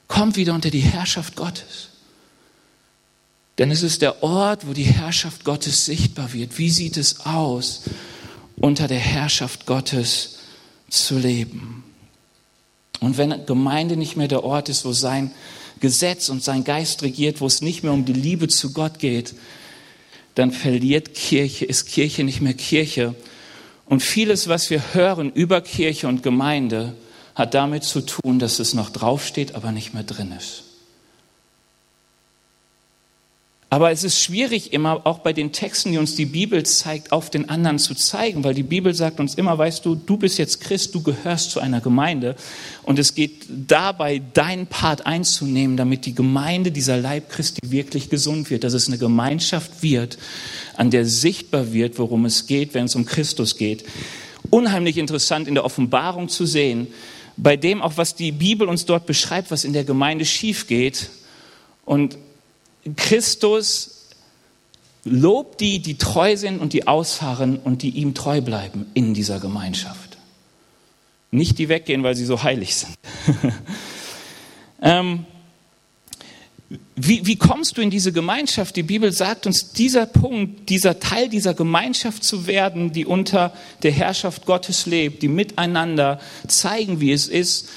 Kommt 0.06 0.36
wieder 0.36 0.52
unter 0.52 0.68
die 0.68 0.80
Herrschaft 0.80 1.34
Gottes. 1.34 1.89
Denn 3.60 3.70
es 3.70 3.82
ist 3.82 4.00
der 4.00 4.22
Ort, 4.22 4.66
wo 4.66 4.72
die 4.72 4.84
Herrschaft 4.84 5.44
Gottes 5.44 5.84
sichtbar 5.84 6.32
wird. 6.32 6.56
Wie 6.56 6.70
sieht 6.70 6.96
es 6.96 7.26
aus, 7.26 7.82
unter 8.56 8.88
der 8.88 8.98
Herrschaft 8.98 9.66
Gottes 9.66 10.38
zu 10.88 11.18
leben? 11.18 11.84
Und 13.00 13.18
wenn 13.18 13.44
Gemeinde 13.44 13.98
nicht 13.98 14.16
mehr 14.16 14.28
der 14.28 14.44
Ort 14.44 14.70
ist, 14.70 14.86
wo 14.86 14.92
sein 14.92 15.32
Gesetz 15.78 16.30
und 16.30 16.42
sein 16.42 16.64
Geist 16.64 17.02
regiert, 17.02 17.42
wo 17.42 17.46
es 17.46 17.60
nicht 17.60 17.82
mehr 17.82 17.92
um 17.92 18.06
die 18.06 18.14
Liebe 18.14 18.48
zu 18.48 18.72
Gott 18.72 18.98
geht, 18.98 19.34
dann 20.36 20.52
verliert 20.52 21.12
Kirche, 21.12 21.66
ist 21.66 21.84
Kirche 21.84 22.24
nicht 22.24 22.40
mehr 22.40 22.54
Kirche. 22.54 23.14
Und 23.84 24.02
vieles, 24.02 24.48
was 24.48 24.70
wir 24.70 24.94
hören 24.94 25.30
über 25.30 25.60
Kirche 25.60 26.08
und 26.08 26.22
Gemeinde, 26.22 26.96
hat 27.34 27.52
damit 27.52 27.84
zu 27.84 28.00
tun, 28.00 28.38
dass 28.38 28.58
es 28.58 28.72
noch 28.72 28.88
draufsteht, 28.88 29.54
aber 29.54 29.70
nicht 29.70 29.92
mehr 29.92 30.02
drin 30.04 30.32
ist. 30.32 30.69
Aber 33.72 33.92
es 33.92 34.02
ist 34.02 34.20
schwierig 34.20 34.72
immer, 34.72 35.06
auch 35.06 35.20
bei 35.20 35.32
den 35.32 35.52
Texten, 35.52 35.92
die 35.92 35.98
uns 35.98 36.16
die 36.16 36.26
Bibel 36.26 36.64
zeigt, 36.64 37.12
auf 37.12 37.30
den 37.30 37.48
anderen 37.48 37.78
zu 37.78 37.94
zeigen, 37.94 38.42
weil 38.42 38.52
die 38.52 38.64
Bibel 38.64 38.92
sagt 38.94 39.20
uns 39.20 39.36
immer, 39.36 39.56
weißt 39.56 39.86
du, 39.86 39.94
du 39.94 40.16
bist 40.16 40.38
jetzt 40.38 40.60
Christ, 40.60 40.92
du 40.92 41.02
gehörst 41.02 41.52
zu 41.52 41.60
einer 41.60 41.80
Gemeinde 41.80 42.34
und 42.82 42.98
es 42.98 43.14
geht 43.14 43.46
dabei, 43.48 44.20
deinen 44.34 44.66
Part 44.66 45.06
einzunehmen, 45.06 45.76
damit 45.76 46.04
die 46.04 46.16
Gemeinde, 46.16 46.72
dieser 46.72 46.96
Leib 46.96 47.30
Christi 47.30 47.60
wirklich 47.62 48.10
gesund 48.10 48.50
wird, 48.50 48.64
dass 48.64 48.72
es 48.72 48.88
eine 48.88 48.98
Gemeinschaft 48.98 49.84
wird, 49.84 50.18
an 50.76 50.90
der 50.90 51.06
sichtbar 51.06 51.72
wird, 51.72 51.96
worum 52.00 52.24
es 52.24 52.48
geht, 52.48 52.74
wenn 52.74 52.86
es 52.86 52.96
um 52.96 53.06
Christus 53.06 53.56
geht. 53.56 53.84
Unheimlich 54.50 54.98
interessant 54.98 55.46
in 55.46 55.54
der 55.54 55.64
Offenbarung 55.64 56.28
zu 56.28 56.44
sehen, 56.44 56.88
bei 57.36 57.56
dem 57.56 57.82
auch, 57.82 57.96
was 57.96 58.16
die 58.16 58.32
Bibel 58.32 58.68
uns 58.68 58.84
dort 58.84 59.06
beschreibt, 59.06 59.52
was 59.52 59.62
in 59.62 59.74
der 59.74 59.84
Gemeinde 59.84 60.24
schief 60.24 60.66
geht 60.66 61.08
und 61.84 62.18
Christus 62.96 64.00
lobt 65.04 65.60
die, 65.60 65.80
die 65.80 65.96
treu 65.96 66.36
sind 66.36 66.60
und 66.60 66.72
die 66.72 66.86
ausharren 66.86 67.58
und 67.58 67.82
die 67.82 67.90
ihm 67.90 68.14
treu 68.14 68.40
bleiben 68.40 68.86
in 68.94 69.14
dieser 69.14 69.40
Gemeinschaft. 69.40 70.18
Nicht 71.30 71.58
die 71.58 71.68
weggehen, 71.68 72.02
weil 72.02 72.16
sie 72.16 72.24
so 72.24 72.42
heilig 72.42 72.74
sind. 72.74 72.94
ähm, 74.82 75.24
wie, 76.96 77.26
wie 77.26 77.36
kommst 77.36 77.76
du 77.76 77.82
in 77.82 77.90
diese 77.90 78.12
Gemeinschaft? 78.12 78.76
Die 78.76 78.82
Bibel 78.82 79.12
sagt 79.12 79.46
uns, 79.46 79.72
dieser 79.72 80.06
Punkt, 80.06 80.68
dieser 80.68 81.00
Teil 81.00 81.28
dieser 81.28 81.54
Gemeinschaft 81.54 82.22
zu 82.22 82.46
werden, 82.46 82.92
die 82.92 83.06
unter 83.06 83.52
der 83.82 83.92
Herrschaft 83.92 84.44
Gottes 84.44 84.86
lebt, 84.86 85.22
die 85.22 85.28
miteinander 85.28 86.20
zeigen, 86.46 87.00
wie 87.00 87.12
es 87.12 87.26
ist, 87.26 87.68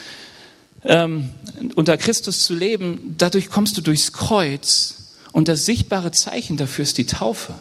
ähm, 0.83 1.29
unter 1.75 1.97
Christus 1.97 2.43
zu 2.43 2.53
leben, 2.53 3.15
dadurch 3.17 3.49
kommst 3.49 3.77
du 3.77 3.81
durchs 3.81 4.11
Kreuz 4.11 5.02
und 5.33 5.49
das 5.49 5.65
sichtbare 5.65 6.11
Zeichen 6.11 6.55
dafür 6.55 6.83
ist 6.83 6.97
die 6.97 7.05
Taufe. 7.05 7.53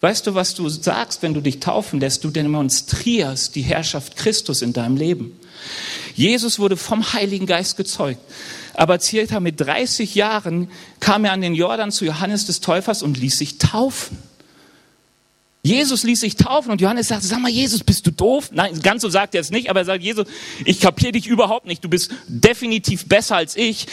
Weißt 0.00 0.26
du, 0.26 0.34
was 0.34 0.54
du 0.54 0.68
sagst, 0.68 1.22
wenn 1.22 1.32
du 1.32 1.40
dich 1.40 1.60
taufen 1.60 2.00
lässt? 2.00 2.24
Du 2.24 2.30
demonstrierst 2.30 3.54
die 3.54 3.62
Herrschaft 3.62 4.16
Christus 4.16 4.60
in 4.60 4.72
deinem 4.72 4.96
Leben. 4.96 5.38
Jesus 6.16 6.58
wurde 6.58 6.76
vom 6.76 7.12
Heiligen 7.12 7.46
Geist 7.46 7.76
gezeugt. 7.76 8.20
Aber 8.74 8.98
circa 8.98 9.38
mit 9.38 9.60
30 9.60 10.16
Jahren 10.16 10.68
kam 10.98 11.24
er 11.24 11.32
an 11.32 11.40
den 11.40 11.54
Jordan 11.54 11.92
zu 11.92 12.04
Johannes 12.04 12.46
des 12.46 12.60
Täufers 12.60 13.04
und 13.04 13.16
ließ 13.16 13.38
sich 13.38 13.58
taufen. 13.58 14.18
Jesus 15.64 16.02
ließ 16.02 16.18
sich 16.18 16.34
taufen 16.34 16.72
und 16.72 16.80
Johannes 16.80 17.06
sagt, 17.06 17.22
sag 17.22 17.40
mal, 17.40 17.48
Jesus, 17.48 17.84
bist 17.84 18.04
du 18.04 18.10
doof? 18.10 18.50
Nein, 18.52 18.80
ganz 18.82 19.02
so 19.02 19.08
sagt 19.08 19.36
er 19.36 19.40
es 19.40 19.52
nicht, 19.52 19.70
aber 19.70 19.80
er 19.80 19.84
sagt, 19.84 20.02
Jesus, 20.02 20.26
ich 20.64 20.80
kapiere 20.80 21.12
dich 21.12 21.28
überhaupt 21.28 21.66
nicht. 21.66 21.84
Du 21.84 21.88
bist 21.88 22.10
definitiv 22.26 23.06
besser 23.06 23.36
als 23.36 23.54
ich. 23.54 23.86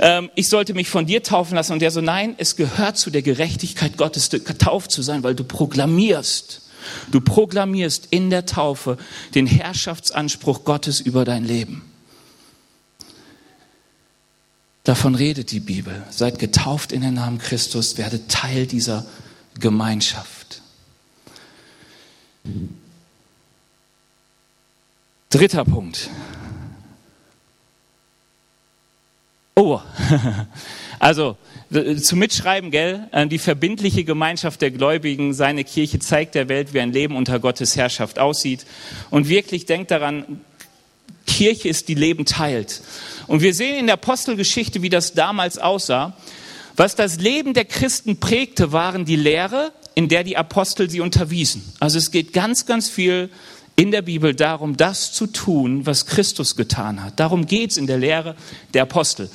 Ähm, 0.00 0.30
ich 0.34 0.50
sollte 0.50 0.74
mich 0.74 0.90
von 0.90 1.06
dir 1.06 1.22
taufen 1.22 1.54
lassen. 1.54 1.72
Und 1.72 1.82
er 1.82 1.90
so, 1.90 2.02
nein, 2.02 2.34
es 2.36 2.56
gehört 2.56 2.98
zu 2.98 3.10
der 3.10 3.22
Gerechtigkeit 3.22 3.96
Gottes, 3.96 4.28
getauft 4.28 4.90
zu 4.90 5.00
sein, 5.00 5.22
weil 5.22 5.34
du 5.34 5.44
proklamierst. 5.44 6.60
Du 7.10 7.22
proklamierst 7.22 8.08
in 8.10 8.28
der 8.28 8.44
Taufe 8.44 8.98
den 9.34 9.46
Herrschaftsanspruch 9.46 10.64
Gottes 10.64 11.00
über 11.00 11.24
dein 11.24 11.46
Leben. 11.46 11.90
Davon 14.82 15.14
redet 15.14 15.52
die 15.52 15.60
Bibel. 15.60 16.02
Seid 16.10 16.38
getauft 16.38 16.92
in 16.92 17.00
den 17.00 17.14
Namen 17.14 17.38
Christus, 17.38 17.96
werdet 17.96 18.28
Teil 18.28 18.66
dieser 18.66 19.06
Gemeinschaft. 19.58 20.60
Dritter 25.30 25.64
Punkt. 25.64 26.10
Oh, 29.56 29.80
also 30.98 31.36
zum 32.02 32.18
Mitschreiben, 32.18 32.70
gell? 32.70 33.08
Äh, 33.12 33.26
die 33.26 33.38
verbindliche 33.38 34.04
Gemeinschaft 34.04 34.62
der 34.62 34.70
Gläubigen, 34.70 35.32
seine 35.34 35.64
Kirche 35.64 35.98
zeigt 35.98 36.34
der 36.34 36.48
Welt, 36.48 36.72
wie 36.72 36.80
ein 36.80 36.92
Leben 36.92 37.16
unter 37.16 37.38
Gottes 37.40 37.76
Herrschaft 37.76 38.18
aussieht. 38.18 38.66
Und 39.10 39.28
wirklich 39.28 39.66
denkt 39.66 39.90
daran, 39.90 40.40
Kirche 41.26 41.68
ist 41.68 41.88
die 41.88 41.94
Leben 41.94 42.26
teilt. 42.26 42.82
Und 43.26 43.42
wir 43.42 43.54
sehen 43.54 43.76
in 43.76 43.86
der 43.86 43.94
Apostelgeschichte, 43.94 44.82
wie 44.82 44.88
das 44.88 45.14
damals 45.14 45.58
aussah. 45.58 46.16
Was 46.76 46.96
das 46.96 47.18
Leben 47.18 47.54
der 47.54 47.64
Christen 47.64 48.18
prägte, 48.18 48.72
waren 48.72 49.04
die 49.04 49.16
Lehre, 49.16 49.72
in 49.94 50.08
der 50.08 50.24
die 50.24 50.36
Apostel 50.36 50.90
sie 50.90 51.00
unterwiesen. 51.00 51.62
Also 51.80 51.98
es 51.98 52.10
geht 52.10 52.32
ganz, 52.32 52.66
ganz 52.66 52.88
viel 52.88 53.30
in 53.76 53.90
der 53.90 54.02
Bibel 54.02 54.34
darum, 54.34 54.76
das 54.76 55.12
zu 55.12 55.26
tun, 55.26 55.86
was 55.86 56.06
Christus 56.06 56.56
getan 56.56 57.02
hat. 57.02 57.18
Darum 57.18 57.46
geht 57.46 57.72
es 57.72 57.76
in 57.76 57.86
der 57.86 57.98
Lehre 57.98 58.36
der 58.72 58.82
Apostel. 58.82 59.30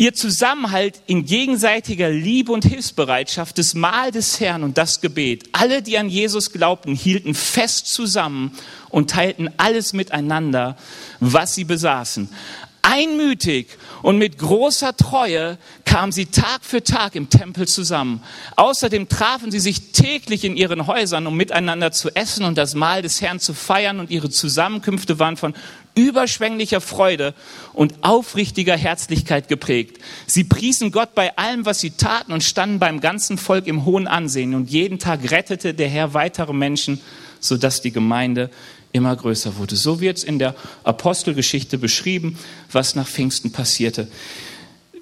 Ihr 0.00 0.14
Zusammenhalt 0.14 1.02
in 1.06 1.24
gegenseitiger 1.26 2.08
Liebe 2.08 2.52
und 2.52 2.64
Hilfsbereitschaft, 2.64 3.58
das 3.58 3.74
Mahl 3.74 4.12
des 4.12 4.38
Herrn 4.38 4.62
und 4.62 4.78
das 4.78 5.00
Gebet. 5.00 5.48
Alle, 5.50 5.82
die 5.82 5.98
an 5.98 6.08
Jesus 6.08 6.52
glaubten, 6.52 6.94
hielten 6.94 7.34
fest 7.34 7.88
zusammen 7.88 8.52
und 8.90 9.10
teilten 9.10 9.50
alles 9.56 9.94
miteinander, 9.94 10.76
was 11.18 11.56
sie 11.56 11.64
besaßen. 11.64 12.28
Einmütig 12.90 13.66
und 14.00 14.16
mit 14.16 14.38
großer 14.38 14.96
Treue 14.96 15.58
kamen 15.84 16.10
sie 16.10 16.24
Tag 16.24 16.60
für 16.62 16.82
Tag 16.82 17.16
im 17.16 17.28
Tempel 17.28 17.68
zusammen. 17.68 18.22
Außerdem 18.56 19.10
trafen 19.10 19.50
sie 19.50 19.60
sich 19.60 19.92
täglich 19.92 20.42
in 20.42 20.56
ihren 20.56 20.86
Häusern, 20.86 21.26
um 21.26 21.36
miteinander 21.36 21.92
zu 21.92 22.08
essen 22.14 22.46
und 22.46 22.56
das 22.56 22.74
Mahl 22.74 23.02
des 23.02 23.20
Herrn 23.20 23.40
zu 23.40 23.52
feiern. 23.52 24.00
Und 24.00 24.10
ihre 24.10 24.30
Zusammenkünfte 24.30 25.18
waren 25.18 25.36
von 25.36 25.52
überschwänglicher 25.96 26.80
Freude 26.80 27.34
und 27.74 28.04
aufrichtiger 28.04 28.76
Herzlichkeit 28.76 29.48
geprägt. 29.48 29.98
Sie 30.26 30.44
priesen 30.44 30.90
Gott 30.90 31.14
bei 31.14 31.36
allem, 31.36 31.66
was 31.66 31.80
sie 31.80 31.90
taten 31.90 32.32
und 32.32 32.42
standen 32.42 32.78
beim 32.78 33.00
ganzen 33.00 33.36
Volk 33.36 33.66
im 33.66 33.84
hohen 33.84 34.06
Ansehen. 34.06 34.54
Und 34.54 34.70
jeden 34.70 34.98
Tag 34.98 35.30
rettete 35.30 35.74
der 35.74 35.88
Herr 35.88 36.14
weitere 36.14 36.54
Menschen 36.54 37.02
sodass 37.40 37.80
die 37.80 37.92
Gemeinde 37.92 38.50
immer 38.92 39.14
größer 39.14 39.56
wurde. 39.56 39.76
So 39.76 40.00
wird 40.00 40.18
es 40.18 40.24
in 40.24 40.38
der 40.38 40.54
Apostelgeschichte 40.84 41.78
beschrieben, 41.78 42.38
was 42.72 42.94
nach 42.94 43.06
Pfingsten 43.06 43.52
passierte. 43.52 44.08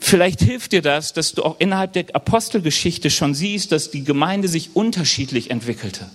Vielleicht 0.00 0.40
hilft 0.40 0.72
dir 0.72 0.82
das, 0.82 1.12
dass 1.12 1.32
du 1.32 1.42
auch 1.42 1.56
innerhalb 1.58 1.92
der 1.92 2.14
Apostelgeschichte 2.14 3.10
schon 3.10 3.34
siehst, 3.34 3.72
dass 3.72 3.90
die 3.90 4.04
Gemeinde 4.04 4.48
sich 4.48 4.70
unterschiedlich 4.74 5.50
entwickelte. 5.50 6.10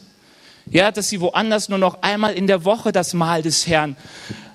Ja, 0.69 0.91
dass 0.91 1.09
sie 1.09 1.19
woanders 1.21 1.69
nur 1.69 1.79
noch 1.79 2.03
einmal 2.03 2.33
in 2.33 2.47
der 2.47 2.63
Woche 2.65 2.91
das 2.91 3.13
Mahl 3.13 3.41
des 3.41 3.67
Herrn 3.67 3.95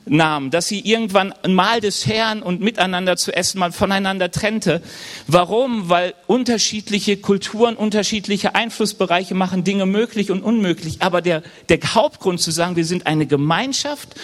nahm, 0.06 0.50
dass 0.50 0.68
sie 0.68 0.80
irgendwann 0.80 1.32
ein 1.42 1.54
Mahl 1.54 1.80
des 1.80 2.06
Herrn 2.06 2.42
und 2.42 2.60
miteinander 2.60 3.16
zu 3.16 3.34
essen 3.34 3.58
mal 3.58 3.72
voneinander 3.72 4.30
trennte. 4.30 4.80
Warum? 5.26 5.88
Weil 5.88 6.14
unterschiedliche 6.26 7.16
Kulturen, 7.16 7.76
unterschiedliche 7.76 8.54
Einflussbereiche 8.54 9.34
machen 9.34 9.64
Dinge 9.64 9.84
möglich 9.84 10.30
und 10.30 10.42
unmöglich. 10.42 11.02
Aber 11.02 11.20
der, 11.22 11.42
der 11.68 11.80
Hauptgrund 11.94 12.40
zu 12.40 12.50
sagen, 12.50 12.76
wir 12.76 12.84
sind 12.84 13.06
eine 13.06 13.26
Gemeinschaft, 13.26 14.14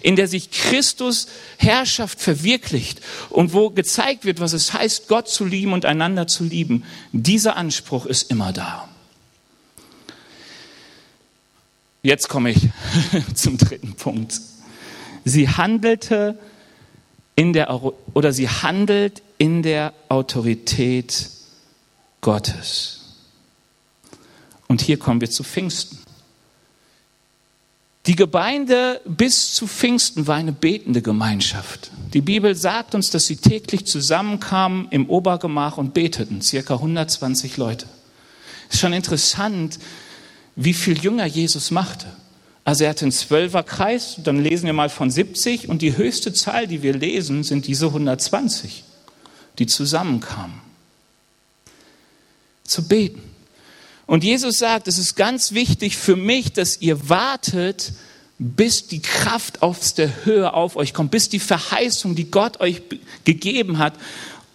in 0.00 0.16
der 0.16 0.28
sich 0.28 0.50
Christus 0.50 1.28
Herrschaft 1.58 2.20
verwirklicht 2.20 3.00
und 3.30 3.52
wo 3.52 3.70
gezeigt 3.70 4.24
wird, 4.24 4.40
was 4.40 4.52
es 4.52 4.72
heißt, 4.72 5.08
Gott 5.08 5.28
zu 5.28 5.44
lieben 5.44 5.72
und 5.72 5.84
einander 5.84 6.26
zu 6.26 6.44
lieben, 6.44 6.84
dieser 7.12 7.56
Anspruch 7.56 8.06
ist 8.06 8.30
immer 8.30 8.52
da. 8.52 8.88
Jetzt 12.02 12.28
komme 12.28 12.50
ich 12.50 12.68
zum 13.34 13.58
dritten 13.58 13.94
Punkt. 13.94 14.40
Sie 15.28 15.48
handelte 15.48 16.38
in 17.36 17.52
der, 17.52 17.70
oder 18.14 18.32
sie 18.32 18.48
handelt 18.48 19.22
in 19.36 19.62
der 19.62 19.92
Autorität 20.08 21.30
Gottes. 22.20 23.16
Und 24.66 24.80
hier 24.80 24.98
kommen 24.98 25.20
wir 25.20 25.30
zu 25.30 25.44
Pfingsten. 25.44 25.98
Die 28.06 28.16
Gemeinde 28.16 29.02
bis 29.04 29.52
zu 29.52 29.66
Pfingsten 29.66 30.26
war 30.26 30.36
eine 30.36 30.52
betende 30.52 31.02
Gemeinschaft. 31.02 31.90
Die 32.14 32.22
Bibel 32.22 32.54
sagt 32.54 32.94
uns, 32.94 33.10
dass 33.10 33.26
sie 33.26 33.36
täglich 33.36 33.84
zusammenkamen 33.84 34.88
im 34.90 35.10
Obergemach 35.10 35.76
und 35.76 35.92
beteten, 35.92 36.40
circa 36.40 36.74
120 36.74 37.58
Leute. 37.58 37.86
Ist 38.70 38.80
schon 38.80 38.94
interessant, 38.94 39.78
wie 40.56 40.74
viel 40.74 40.98
Jünger 40.98 41.26
Jesus 41.26 41.70
machte. 41.70 42.06
Also 42.68 42.84
er 42.84 42.90
hatte 42.90 43.06
einen 43.06 43.12
Zwölferkreis, 43.12 44.16
dann 44.18 44.44
lesen 44.44 44.66
wir 44.66 44.74
mal 44.74 44.90
von 44.90 45.10
70 45.10 45.70
und 45.70 45.80
die 45.80 45.96
höchste 45.96 46.34
Zahl, 46.34 46.66
die 46.66 46.82
wir 46.82 46.92
lesen, 46.92 47.42
sind 47.42 47.66
diese 47.66 47.86
120, 47.86 48.84
die 49.58 49.64
zusammenkamen. 49.66 50.60
Zu 52.64 52.86
beten. 52.86 53.22
Und 54.04 54.22
Jesus 54.22 54.58
sagt, 54.58 54.86
es 54.86 54.98
ist 54.98 55.16
ganz 55.16 55.52
wichtig 55.52 55.96
für 55.96 56.14
mich, 56.14 56.52
dass 56.52 56.82
ihr 56.82 57.08
wartet, 57.08 57.94
bis 58.38 58.86
die 58.86 59.00
Kraft 59.00 59.62
aus 59.62 59.94
der 59.94 60.26
Höhe 60.26 60.52
auf 60.52 60.76
euch 60.76 60.92
kommt, 60.92 61.10
bis 61.10 61.30
die 61.30 61.40
Verheißung, 61.40 62.16
die 62.16 62.30
Gott 62.30 62.60
euch 62.60 62.82
gegeben 63.24 63.78
hat, 63.78 63.94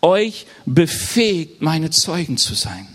euch 0.03 0.45
befähigt, 0.67 1.63
meine 1.63 1.89
Zeugen 1.89 2.37
zu 2.37 2.53
sein. 2.53 2.92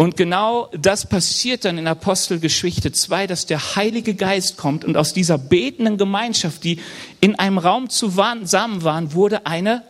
Und 0.00 0.16
genau 0.16 0.70
das 0.72 1.06
passiert 1.06 1.66
dann 1.66 1.76
in 1.76 1.86
Apostelgeschichte 1.86 2.90
2, 2.90 3.26
dass 3.26 3.44
der 3.44 3.76
Heilige 3.76 4.14
Geist 4.14 4.56
kommt 4.56 4.82
und 4.82 4.96
aus 4.96 5.12
dieser 5.12 5.36
betenden 5.36 5.98
Gemeinschaft, 5.98 6.64
die 6.64 6.80
in 7.20 7.38
einem 7.38 7.58
Raum 7.58 7.90
zusammen 7.90 8.82
waren, 8.82 9.12
wurde 9.12 9.44
eine 9.44 9.82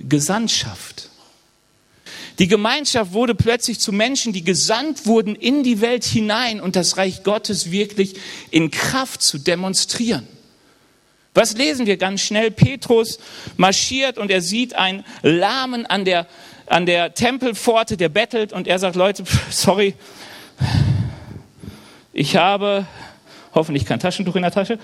Gesandtschaft. 0.00 1.08
Die 2.40 2.48
Gemeinschaft 2.48 3.12
wurde 3.12 3.36
plötzlich 3.36 3.78
zu 3.78 3.92
Menschen, 3.92 4.32
die 4.32 4.42
gesandt 4.42 5.06
wurden 5.06 5.36
in 5.36 5.62
die 5.62 5.80
Welt 5.80 6.02
hinein 6.02 6.60
und 6.60 6.74
das 6.74 6.96
Reich 6.96 7.22
Gottes 7.22 7.70
wirklich 7.70 8.16
in 8.50 8.72
Kraft 8.72 9.22
zu 9.22 9.38
demonstrieren. 9.38 10.26
Was 11.32 11.56
lesen 11.56 11.86
wir 11.86 11.96
ganz 11.96 12.22
schnell? 12.22 12.50
Petrus 12.50 13.20
marschiert 13.56 14.18
und 14.18 14.32
er 14.32 14.40
sieht 14.40 14.74
einen 14.74 15.04
Lahmen 15.22 15.86
an 15.86 16.04
der 16.04 16.26
an 16.66 16.86
der 16.86 17.14
Tempelpforte, 17.14 17.96
der 17.96 18.08
bettelt 18.08 18.52
und 18.52 18.66
er 18.66 18.78
sagt, 18.78 18.96
Leute, 18.96 19.24
sorry, 19.50 19.94
ich 22.12 22.36
habe 22.36 22.86
hoffentlich 23.54 23.84
kein 23.84 24.00
Taschentuch 24.00 24.36
in 24.36 24.42
der 24.42 24.50
Tasche. 24.50 24.78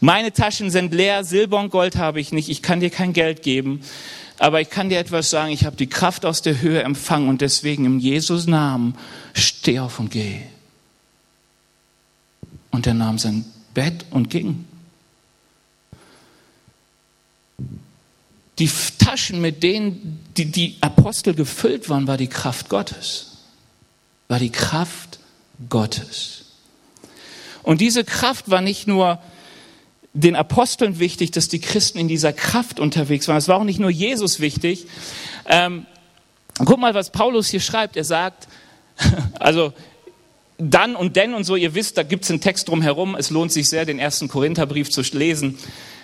Meine 0.00 0.32
Taschen 0.32 0.70
sind 0.70 0.92
leer, 0.92 1.24
Silber 1.24 1.58
und 1.58 1.70
Gold 1.70 1.96
habe 1.96 2.20
ich 2.20 2.32
nicht, 2.32 2.48
ich 2.48 2.62
kann 2.62 2.80
dir 2.80 2.90
kein 2.90 3.12
Geld 3.12 3.42
geben, 3.42 3.82
aber 4.38 4.60
ich 4.60 4.70
kann 4.70 4.88
dir 4.88 4.98
etwas 4.98 5.30
sagen, 5.30 5.52
ich 5.52 5.64
habe 5.64 5.76
die 5.76 5.88
Kraft 5.88 6.24
aus 6.24 6.42
der 6.42 6.60
Höhe 6.60 6.82
empfangen 6.82 7.28
und 7.28 7.40
deswegen 7.40 7.84
im 7.84 7.98
Jesus 7.98 8.46
Namen 8.46 8.96
steh 9.34 9.78
auf 9.78 9.98
und 9.98 10.10
geh. 10.10 10.40
Und 12.70 12.86
er 12.86 12.94
nahm 12.94 13.18
sein 13.18 13.44
Bett 13.74 14.06
und 14.10 14.30
ging. 14.30 14.64
Die 18.62 18.70
Taschen, 18.96 19.40
mit 19.40 19.64
denen 19.64 20.20
die, 20.36 20.44
die 20.44 20.76
Apostel 20.82 21.34
gefüllt 21.34 21.88
waren, 21.88 22.06
war 22.06 22.16
die 22.16 22.28
Kraft 22.28 22.68
Gottes. 22.68 23.38
War 24.28 24.38
die 24.38 24.52
Kraft 24.52 25.18
Gottes. 25.68 26.44
Und 27.64 27.80
diese 27.80 28.04
Kraft 28.04 28.50
war 28.50 28.60
nicht 28.60 28.86
nur 28.86 29.18
den 30.12 30.36
Aposteln 30.36 31.00
wichtig, 31.00 31.32
dass 31.32 31.48
die 31.48 31.58
Christen 31.58 31.98
in 31.98 32.06
dieser 32.06 32.32
Kraft 32.32 32.78
unterwegs 32.78 33.26
waren. 33.26 33.36
Es 33.36 33.48
war 33.48 33.56
auch 33.56 33.64
nicht 33.64 33.80
nur 33.80 33.90
Jesus 33.90 34.38
wichtig. 34.38 34.86
Ähm, 35.46 35.84
guck 36.64 36.78
mal, 36.78 36.94
was 36.94 37.10
Paulus 37.10 37.48
hier 37.48 37.58
schreibt. 37.58 37.96
Er 37.96 38.04
sagt, 38.04 38.46
also 39.40 39.72
dann 40.58 40.94
und 40.94 41.16
denn 41.16 41.34
und 41.34 41.42
so, 41.42 41.56
ihr 41.56 41.74
wisst, 41.74 41.98
da 41.98 42.04
gibt 42.04 42.22
es 42.22 42.30
einen 42.30 42.40
Text 42.40 42.68
drumherum. 42.68 43.16
Es 43.16 43.30
lohnt 43.30 43.50
sich 43.50 43.68
sehr, 43.68 43.86
den 43.86 43.98
ersten 43.98 44.28
Korintherbrief 44.28 44.88
zu 44.88 45.02
lesen. 45.18 45.58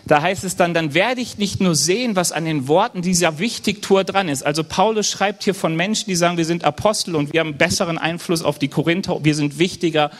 Da 0.08 0.22
heißt 0.22 0.42
es 0.42 0.56
dann, 0.56 0.72
dann 0.72 0.94
werde 0.94 1.20
ich 1.20 1.36
nicht 1.36 1.60
nur 1.60 1.74
sehen, 1.74 2.16
was 2.16 2.32
an 2.32 2.46
den 2.46 2.66
Worten 2.66 3.02
dieser 3.02 3.38
Wichtigtour 3.38 4.04
dran 4.04 4.30
ist. 4.30 4.42
Also 4.42 4.64
Paulus 4.64 5.06
schreibt 5.10 5.44
hier 5.44 5.54
von 5.54 5.76
Menschen, 5.76 6.06
die 6.08 6.16
sagen, 6.16 6.38
wir 6.38 6.46
sind 6.46 6.64
Apostel 6.64 7.14
und 7.14 7.34
wir 7.34 7.40
haben 7.40 7.58
besseren 7.58 7.98
Einfluss 7.98 8.42
auf 8.42 8.58
die 8.58 8.68
Korinther, 8.68 9.22
wir 9.22 9.34
sind 9.34 9.58
wichtiger, 9.58 10.10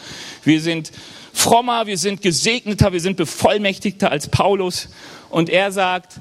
wir 0.44 0.60
sind 0.60 0.92
frommer, 1.32 1.86
wir 1.86 1.96
sind 1.96 2.20
gesegneter, 2.20 2.92
wir 2.92 3.00
sind 3.00 3.16
bevollmächtigter 3.16 4.10
als 4.10 4.28
Paulus. 4.28 4.90
Und 5.30 5.48
er 5.48 5.72
sagt, 5.72 6.20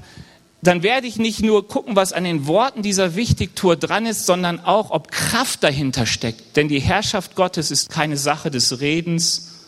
dann 0.62 0.82
werde 0.82 1.08
ich 1.08 1.18
nicht 1.18 1.42
nur 1.42 1.68
gucken, 1.68 1.98
was 1.98 2.14
an 2.14 2.24
den 2.24 2.48
Worten 2.48 2.84
dieser 2.84 3.16
Wichtigtour 3.16 3.76
dran 3.76 4.06
ist, 4.06 4.26
sondern 4.26 4.62
auch, 4.62 4.92
ob 4.92 5.12
Kraft 5.12 5.62
dahinter 5.62 6.06
steckt. 6.06 6.56
Denn 6.56 6.70
die 6.70 6.80
Herrschaft 6.80 7.36
Gottes 7.36 7.70
ist 7.70 7.90
keine 7.90 8.16
Sache 8.16 8.50
des 8.50 8.80
Redens, 8.80 9.66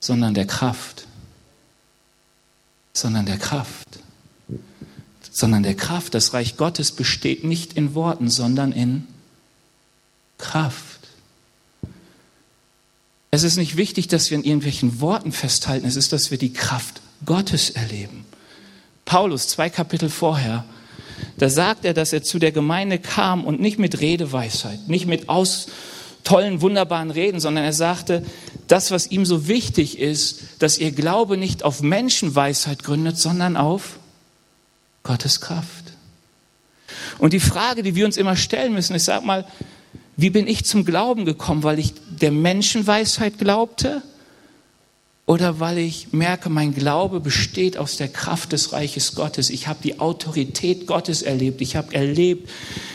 sondern 0.00 0.32
der 0.32 0.46
Kraft 0.46 1.05
sondern 2.96 3.26
der 3.26 3.38
Kraft. 3.38 3.86
Sondern 5.30 5.62
der 5.62 5.74
Kraft. 5.74 6.14
Das 6.14 6.32
Reich 6.32 6.56
Gottes 6.56 6.92
besteht 6.92 7.44
nicht 7.44 7.74
in 7.74 7.94
Worten, 7.94 8.28
sondern 8.28 8.72
in 8.72 9.06
Kraft. 10.38 11.00
Es 13.30 13.42
ist 13.42 13.56
nicht 13.56 13.76
wichtig, 13.76 14.08
dass 14.08 14.30
wir 14.30 14.38
in 14.38 14.44
irgendwelchen 14.44 15.00
Worten 15.00 15.32
festhalten. 15.32 15.86
Es 15.86 15.96
ist, 15.96 16.12
dass 16.12 16.30
wir 16.30 16.38
die 16.38 16.52
Kraft 16.52 17.02
Gottes 17.24 17.70
erleben. 17.70 18.24
Paulus, 19.04 19.48
zwei 19.48 19.68
Kapitel 19.68 20.08
vorher, 20.08 20.64
da 21.38 21.48
sagt 21.48 21.84
er, 21.84 21.94
dass 21.94 22.12
er 22.12 22.22
zu 22.22 22.38
der 22.38 22.52
Gemeinde 22.52 22.98
kam 22.98 23.44
und 23.44 23.60
nicht 23.60 23.78
mit 23.78 24.00
Redeweisheit, 24.00 24.88
nicht 24.88 25.06
mit 25.06 25.28
aus 25.28 25.68
tollen, 26.24 26.60
wunderbaren 26.60 27.10
Reden, 27.10 27.40
sondern 27.40 27.64
er 27.64 27.72
sagte, 27.72 28.24
das, 28.68 28.90
was 28.90 29.10
ihm 29.10 29.24
so 29.24 29.48
wichtig 29.48 29.98
ist, 29.98 30.42
dass 30.58 30.78
ihr 30.78 30.92
Glaube 30.92 31.36
nicht 31.36 31.64
auf 31.64 31.82
Menschenweisheit 31.82 32.82
gründet, 32.82 33.18
sondern 33.18 33.56
auf 33.56 33.98
Gottes 35.02 35.40
Kraft. 35.40 35.92
Und 37.18 37.32
die 37.32 37.40
Frage, 37.40 37.82
die 37.82 37.94
wir 37.94 38.06
uns 38.06 38.16
immer 38.16 38.36
stellen 38.36 38.74
müssen, 38.74 38.94
ist, 38.94 39.06
sag 39.06 39.24
mal, 39.24 39.46
wie 40.16 40.30
bin 40.30 40.46
ich 40.46 40.64
zum 40.64 40.84
Glauben 40.84 41.24
gekommen? 41.24 41.62
Weil 41.62 41.78
ich 41.78 41.94
der 42.08 42.32
Menschenweisheit 42.32 43.38
glaubte? 43.38 44.02
Oder 45.26 45.58
weil 45.58 45.78
ich 45.78 46.12
merke, 46.12 46.48
mein 46.48 46.74
Glaube 46.74 47.20
besteht 47.20 47.76
aus 47.76 47.96
der 47.96 48.08
Kraft 48.08 48.52
des 48.52 48.72
Reiches 48.72 49.14
Gottes. 49.14 49.50
Ich 49.50 49.66
habe 49.66 49.80
die 49.82 49.98
Autorität 49.98 50.86
Gottes 50.86 51.22
erlebt. 51.22 51.60
Ich 51.60 51.76
habe 51.76 51.94
erlebt, 51.94 52.48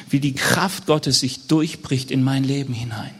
wie 0.10 0.20
die 0.20 0.34
Kraft 0.34 0.86
Gottes 0.86 1.20
sich 1.20 1.48
durchbricht 1.48 2.10
in 2.10 2.24
mein 2.24 2.44
Leben 2.44 2.74
hinein. 2.74 3.14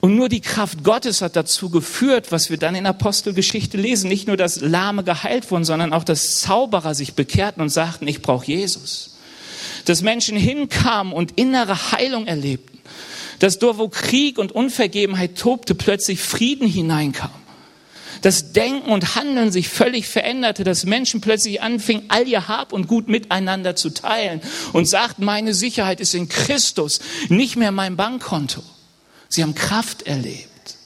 Und 0.00 0.14
nur 0.14 0.28
die 0.28 0.40
Kraft 0.40 0.84
Gottes 0.84 1.22
hat 1.22 1.36
dazu 1.36 1.70
geführt, 1.70 2.30
was 2.30 2.50
wir 2.50 2.58
dann 2.58 2.74
in 2.74 2.86
Apostelgeschichte 2.86 3.76
lesen. 3.76 4.08
Nicht 4.08 4.26
nur, 4.26 4.36
dass 4.36 4.60
Lahme 4.60 5.04
geheilt 5.04 5.50
wurden, 5.50 5.64
sondern 5.64 5.92
auch, 5.92 6.04
dass 6.04 6.40
Zauberer 6.40 6.94
sich 6.94 7.14
bekehrten 7.14 7.62
und 7.62 7.70
sagten, 7.70 8.06
ich 8.06 8.22
brauche 8.22 8.46
Jesus. 8.46 9.16
Dass 9.86 10.02
Menschen 10.02 10.36
hinkamen 10.36 11.12
und 11.12 11.32
innere 11.38 11.92
Heilung 11.92 12.26
erlebten. 12.26 12.78
Dass 13.38 13.58
dort, 13.58 13.78
wo 13.78 13.88
Krieg 13.88 14.38
und 14.38 14.52
Unvergebenheit 14.52 15.36
tobte, 15.38 15.74
plötzlich 15.74 16.20
Frieden 16.20 16.68
hineinkam. 16.68 17.30
Das 18.22 18.52
Denken 18.52 18.90
und 18.90 19.14
Handeln 19.14 19.52
sich 19.52 19.68
völlig 19.68 20.08
veränderte, 20.08 20.64
dass 20.64 20.84
Menschen 20.84 21.20
plötzlich 21.20 21.62
anfingen, 21.62 22.04
all 22.08 22.26
ihr 22.26 22.48
Hab 22.48 22.72
und 22.72 22.88
Gut 22.88 23.08
miteinander 23.08 23.76
zu 23.76 23.90
teilen 23.90 24.40
und 24.72 24.86
sagten, 24.86 25.24
meine 25.24 25.54
Sicherheit 25.54 26.00
ist 26.00 26.14
in 26.14 26.28
Christus, 26.28 27.00
nicht 27.28 27.56
mehr 27.56 27.72
mein 27.72 27.96
Bankkonto 27.96 28.62
Sie 29.28 29.42
haben 29.42 29.54
Kraft 29.54 30.02
erlebt. 30.02 30.76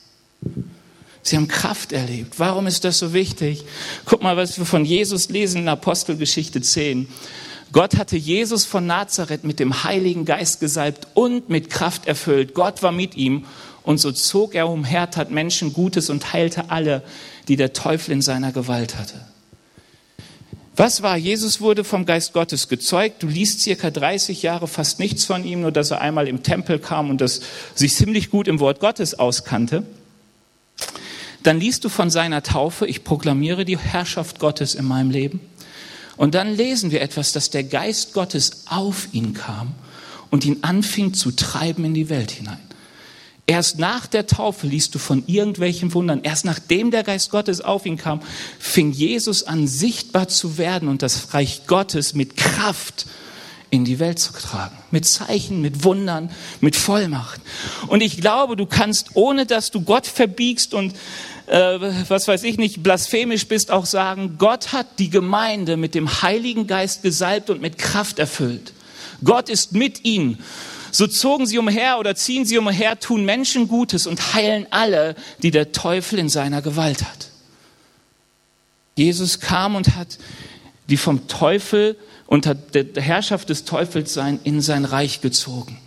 Sie 1.22 1.36
haben 1.36 1.48
Kraft 1.48 1.92
erlebt. 1.92 2.38
Warum 2.38 2.66
ist 2.66 2.84
das 2.84 2.98
so 2.98 3.12
wichtig? 3.12 3.64
Guck 4.04 4.22
mal, 4.22 4.36
was 4.36 4.58
wir 4.58 4.64
von 4.64 4.84
Jesus 4.84 5.28
lesen 5.28 5.62
in 5.62 5.68
Apostelgeschichte 5.68 6.60
10. 6.60 7.08
Gott 7.72 7.96
hatte 7.96 8.16
Jesus 8.16 8.64
von 8.64 8.86
Nazareth 8.86 9.44
mit 9.44 9.60
dem 9.60 9.84
Heiligen 9.84 10.24
Geist 10.24 10.58
gesalbt 10.60 11.06
und 11.14 11.48
mit 11.48 11.70
Kraft 11.70 12.06
erfüllt. 12.06 12.54
Gott 12.54 12.82
war 12.82 12.90
mit 12.90 13.16
ihm 13.16 13.44
und 13.82 13.98
so 13.98 14.10
zog 14.10 14.54
er 14.54 14.68
umher, 14.68 15.10
tat 15.10 15.30
Menschen 15.30 15.72
Gutes 15.72 16.10
und 16.10 16.32
heilte 16.32 16.70
alle, 16.70 17.02
die 17.48 17.56
der 17.56 17.72
Teufel 17.72 18.12
in 18.12 18.22
seiner 18.22 18.50
Gewalt 18.50 18.96
hatte. 18.98 19.29
Was 20.80 21.02
war? 21.02 21.18
Jesus 21.18 21.60
wurde 21.60 21.84
vom 21.84 22.06
Geist 22.06 22.32
Gottes 22.32 22.66
gezeugt. 22.68 23.22
Du 23.22 23.26
liest 23.26 23.60
circa 23.60 23.90
30 23.90 24.40
Jahre 24.40 24.66
fast 24.66 24.98
nichts 24.98 25.26
von 25.26 25.44
ihm, 25.44 25.60
nur 25.60 25.72
dass 25.72 25.90
er 25.90 26.00
einmal 26.00 26.26
im 26.26 26.42
Tempel 26.42 26.78
kam 26.78 27.10
und 27.10 27.20
das 27.20 27.42
sich 27.74 27.94
ziemlich 27.94 28.30
gut 28.30 28.48
im 28.48 28.60
Wort 28.60 28.80
Gottes 28.80 29.18
auskannte. 29.18 29.82
Dann 31.42 31.60
liest 31.60 31.84
du 31.84 31.90
von 31.90 32.08
seiner 32.08 32.42
Taufe, 32.42 32.86
ich 32.86 33.04
proklamiere 33.04 33.66
die 33.66 33.76
Herrschaft 33.76 34.38
Gottes 34.38 34.74
in 34.74 34.86
meinem 34.86 35.10
Leben. 35.10 35.40
Und 36.16 36.34
dann 36.34 36.56
lesen 36.56 36.90
wir 36.90 37.02
etwas, 37.02 37.32
dass 37.32 37.50
der 37.50 37.64
Geist 37.64 38.14
Gottes 38.14 38.62
auf 38.64 39.08
ihn 39.12 39.34
kam 39.34 39.74
und 40.30 40.46
ihn 40.46 40.60
anfing 40.62 41.12
zu 41.12 41.30
treiben 41.32 41.84
in 41.84 41.92
die 41.92 42.08
Welt 42.08 42.30
hinein. 42.30 42.69
Erst 43.50 43.80
nach 43.80 44.06
der 44.06 44.28
Taufe 44.28 44.68
liest 44.68 44.94
du 44.94 45.00
von 45.00 45.24
irgendwelchen 45.26 45.92
Wundern. 45.92 46.20
Erst 46.22 46.44
nachdem 46.44 46.92
der 46.92 47.02
Geist 47.02 47.32
Gottes 47.32 47.60
auf 47.60 47.84
ihn 47.84 47.96
kam, 47.96 48.20
fing 48.60 48.92
Jesus 48.92 49.42
an, 49.42 49.66
sichtbar 49.66 50.28
zu 50.28 50.56
werden 50.56 50.88
und 50.88 51.02
das 51.02 51.34
Reich 51.34 51.62
Gottes 51.66 52.14
mit 52.14 52.36
Kraft 52.36 53.06
in 53.68 53.84
die 53.84 53.98
Welt 53.98 54.20
zu 54.20 54.32
tragen. 54.32 54.78
Mit 54.92 55.04
Zeichen, 55.04 55.62
mit 55.62 55.82
Wundern, 55.82 56.30
mit 56.60 56.76
Vollmacht. 56.76 57.40
Und 57.88 58.04
ich 58.04 58.20
glaube, 58.20 58.54
du 58.54 58.66
kannst, 58.66 59.08
ohne 59.14 59.46
dass 59.46 59.72
du 59.72 59.80
Gott 59.80 60.06
verbiegst 60.06 60.72
und 60.72 60.94
äh, 61.46 61.80
was 62.06 62.28
weiß 62.28 62.44
ich 62.44 62.56
nicht, 62.56 62.84
blasphemisch 62.84 63.48
bist, 63.48 63.72
auch 63.72 63.86
sagen, 63.86 64.36
Gott 64.38 64.72
hat 64.72 65.00
die 65.00 65.10
Gemeinde 65.10 65.76
mit 65.76 65.96
dem 65.96 66.22
Heiligen 66.22 66.68
Geist 66.68 67.02
gesalbt 67.02 67.50
und 67.50 67.60
mit 67.60 67.78
Kraft 67.78 68.20
erfüllt. 68.20 68.72
Gott 69.24 69.48
ist 69.48 69.72
mit 69.72 70.04
ihnen 70.04 70.38
so 70.92 71.06
zogen 71.06 71.46
sie 71.46 71.58
umher 71.58 71.98
oder 71.98 72.14
ziehen 72.14 72.44
sie 72.44 72.58
umher, 72.58 72.98
tun 72.98 73.24
Menschen 73.24 73.68
Gutes 73.68 74.06
und 74.06 74.34
heilen 74.34 74.66
alle, 74.70 75.14
die 75.42 75.50
der 75.50 75.72
Teufel 75.72 76.18
in 76.18 76.28
seiner 76.28 76.62
Gewalt 76.62 77.02
hat. 77.02 77.30
Jesus 78.96 79.40
kam 79.40 79.76
und 79.76 79.96
hat 79.96 80.18
die 80.88 80.96
vom 80.96 81.28
Teufel 81.28 81.96
unter 82.26 82.54
der 82.54 83.02
Herrschaft 83.02 83.48
des 83.48 83.64
Teufels 83.64 84.12
sein 84.12 84.40
in 84.44 84.60
sein 84.60 84.84
Reich 84.84 85.20
gezogen. 85.20 85.78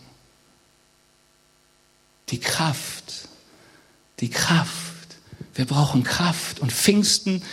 Die 2.30 2.40
Kraft, 2.40 3.30
die 4.20 4.30
Kraft. 4.30 4.94
Wir 5.56 5.66
brauchen 5.66 6.04
Kraft. 6.04 6.60
Und 6.60 6.72
Pfingsten 6.72 7.44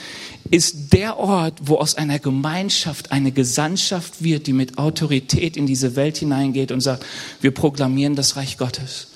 ist 0.51 0.93
der 0.93 1.19
Ort, 1.19 1.59
wo 1.63 1.77
aus 1.77 1.95
einer 1.95 2.19
Gemeinschaft 2.19 3.13
eine 3.13 3.33
Gesandtschaft 3.33 4.23
wird, 4.23 4.47
die 4.47 4.53
mit 4.53 4.79
Autorität 4.79 5.57
in 5.57 5.67
diese 5.67 5.97
Welt 5.97 6.19
hineingeht 6.19 6.73
und 6.73 6.81
sagt, 6.81 7.05
wir 7.41 7.51
proklamieren 7.51 8.17
das 8.17 8.37
Reich 8.37 8.57
Gottes. 8.57 9.09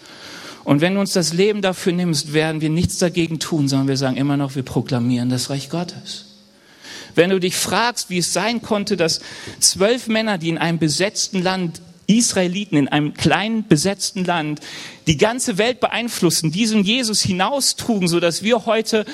Und 0.65 0.81
wenn 0.81 0.95
du 0.95 1.01
uns 1.01 1.13
das 1.13 1.33
Leben 1.33 1.61
dafür 1.61 1.93
nimmst, 1.93 2.33
werden 2.33 2.61
wir 2.61 2.71
nichts 2.71 2.99
dagegen 2.99 3.39
tun, 3.39 3.69
sondern 3.69 3.89
wir 3.89 3.97
sagen 3.97 4.17
immer 4.17 4.37
noch, 4.37 4.55
wir 4.55 4.63
proklamieren 4.63 5.29
das 5.29 5.51
Reich 5.51 5.69
Gottes. 5.71 6.27
Wenn 7.15 7.31
du 7.31 7.39
dich 7.39 7.55
fragst, 7.55 8.11
wie 8.11 8.19
es 8.19 8.33
sein 8.33 8.63
konnte, 8.63 8.97
dass 8.97 9.21
zwölf 9.61 10.09
Männer, 10.09 10.39
die 10.39 10.49
in 10.49 10.59
einem 10.59 10.79
besetzten 10.79 11.43
Land 11.43 11.81
Israeliten 12.07 12.77
in 12.77 12.89
einem 12.89 13.15
kleinen 13.15 13.67
besetzten 13.67 14.25
Land 14.25 14.61
die 15.07 15.17
ganze 15.17 15.59
Welt 15.59 15.81
beeinflussen, 15.81 16.51
diesen 16.51 16.85
Jesus 16.85 17.23
hinaustrugen, 17.23 18.09
so 18.09 18.21
dass 18.21 18.43
wir 18.43 18.67
heute 18.67 19.07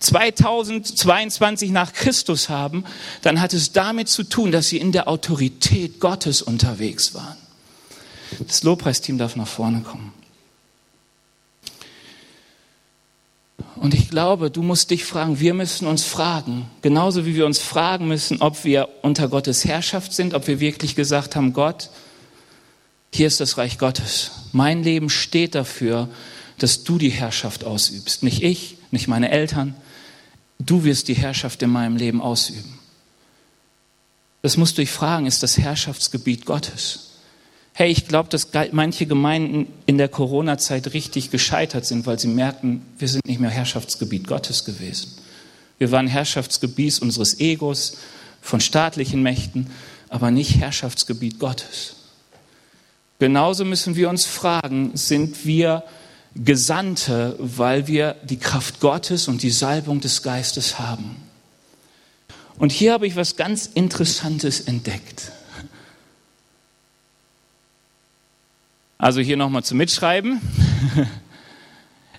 2022 0.00 1.70
nach 1.70 1.92
Christus 1.92 2.48
haben, 2.48 2.84
dann 3.22 3.40
hat 3.40 3.52
es 3.52 3.72
damit 3.72 4.08
zu 4.08 4.22
tun, 4.22 4.52
dass 4.52 4.68
sie 4.68 4.78
in 4.78 4.92
der 4.92 5.08
Autorität 5.08 6.00
Gottes 6.00 6.42
unterwegs 6.42 7.14
waren. 7.14 7.36
Das 8.46 8.62
Lobpreisteam 8.62 9.18
darf 9.18 9.36
nach 9.36 9.48
vorne 9.48 9.80
kommen. 9.80 10.12
Und 13.76 13.94
ich 13.94 14.10
glaube, 14.10 14.50
du 14.50 14.62
musst 14.62 14.90
dich 14.90 15.04
fragen, 15.04 15.40
wir 15.40 15.54
müssen 15.54 15.86
uns 15.86 16.04
fragen, 16.04 16.68
genauso 16.82 17.26
wie 17.26 17.34
wir 17.34 17.46
uns 17.46 17.58
fragen 17.58 18.08
müssen, 18.08 18.42
ob 18.42 18.64
wir 18.64 18.88
unter 19.02 19.28
Gottes 19.28 19.64
Herrschaft 19.64 20.12
sind, 20.12 20.34
ob 20.34 20.48
wir 20.48 20.58
wirklich 20.60 20.96
gesagt 20.96 21.36
haben, 21.36 21.52
Gott, 21.52 21.90
hier 23.12 23.26
ist 23.26 23.40
das 23.40 23.56
Reich 23.56 23.78
Gottes. 23.78 24.32
Mein 24.52 24.82
Leben 24.82 25.10
steht 25.10 25.54
dafür, 25.54 26.08
dass 26.58 26.84
du 26.84 26.98
die 26.98 27.10
Herrschaft 27.10 27.64
ausübst. 27.64 28.22
Nicht 28.22 28.42
ich, 28.42 28.78
nicht 28.90 29.08
meine 29.08 29.30
Eltern. 29.30 29.74
Du 30.58 30.84
wirst 30.84 31.08
die 31.08 31.14
Herrschaft 31.14 31.62
in 31.62 31.70
meinem 31.70 31.96
Leben 31.96 32.20
ausüben. 32.20 32.78
Das 34.42 34.56
musst 34.56 34.78
du 34.78 34.82
dich 34.82 34.90
fragen, 34.90 35.26
ist 35.26 35.42
das 35.42 35.58
Herrschaftsgebiet 35.58 36.44
Gottes? 36.44 37.10
Hey, 37.72 37.90
ich 37.90 38.08
glaube, 38.08 38.28
dass 38.28 38.48
manche 38.72 39.06
Gemeinden 39.06 39.72
in 39.86 39.98
der 39.98 40.08
Corona-Zeit 40.08 40.94
richtig 40.94 41.30
gescheitert 41.30 41.86
sind, 41.86 42.06
weil 42.06 42.18
sie 42.18 42.28
merken, 42.28 42.82
wir 42.98 43.08
sind 43.08 43.26
nicht 43.26 43.40
mehr 43.40 43.50
Herrschaftsgebiet 43.50 44.26
Gottes 44.26 44.64
gewesen. 44.64 45.12
Wir 45.78 45.92
waren 45.92 46.08
Herrschaftsgebiet 46.08 47.00
unseres 47.00 47.38
Egos, 47.38 47.98
von 48.40 48.60
staatlichen 48.60 49.22
Mächten, 49.22 49.68
aber 50.08 50.30
nicht 50.30 50.56
Herrschaftsgebiet 50.56 51.38
Gottes. 51.38 51.96
Genauso 53.18 53.64
müssen 53.64 53.96
wir 53.96 54.08
uns 54.08 54.26
fragen, 54.26 54.92
sind 54.94 55.44
wir 55.44 55.84
Gesandte, 56.44 57.36
weil 57.38 57.86
wir 57.86 58.16
die 58.24 58.38
Kraft 58.38 58.80
Gottes 58.80 59.28
und 59.28 59.42
die 59.42 59.50
Salbung 59.50 60.00
des 60.00 60.22
Geistes 60.22 60.78
haben? 60.78 61.16
Und 62.58 62.72
hier 62.72 62.92
habe 62.92 63.06
ich 63.06 63.16
was 63.16 63.36
ganz 63.36 63.66
Interessantes 63.66 64.60
entdeckt. 64.60 65.32
Also 68.98 69.20
hier 69.20 69.36
nochmal 69.36 69.62
zum 69.62 69.78
Mitschreiben. 69.78 70.40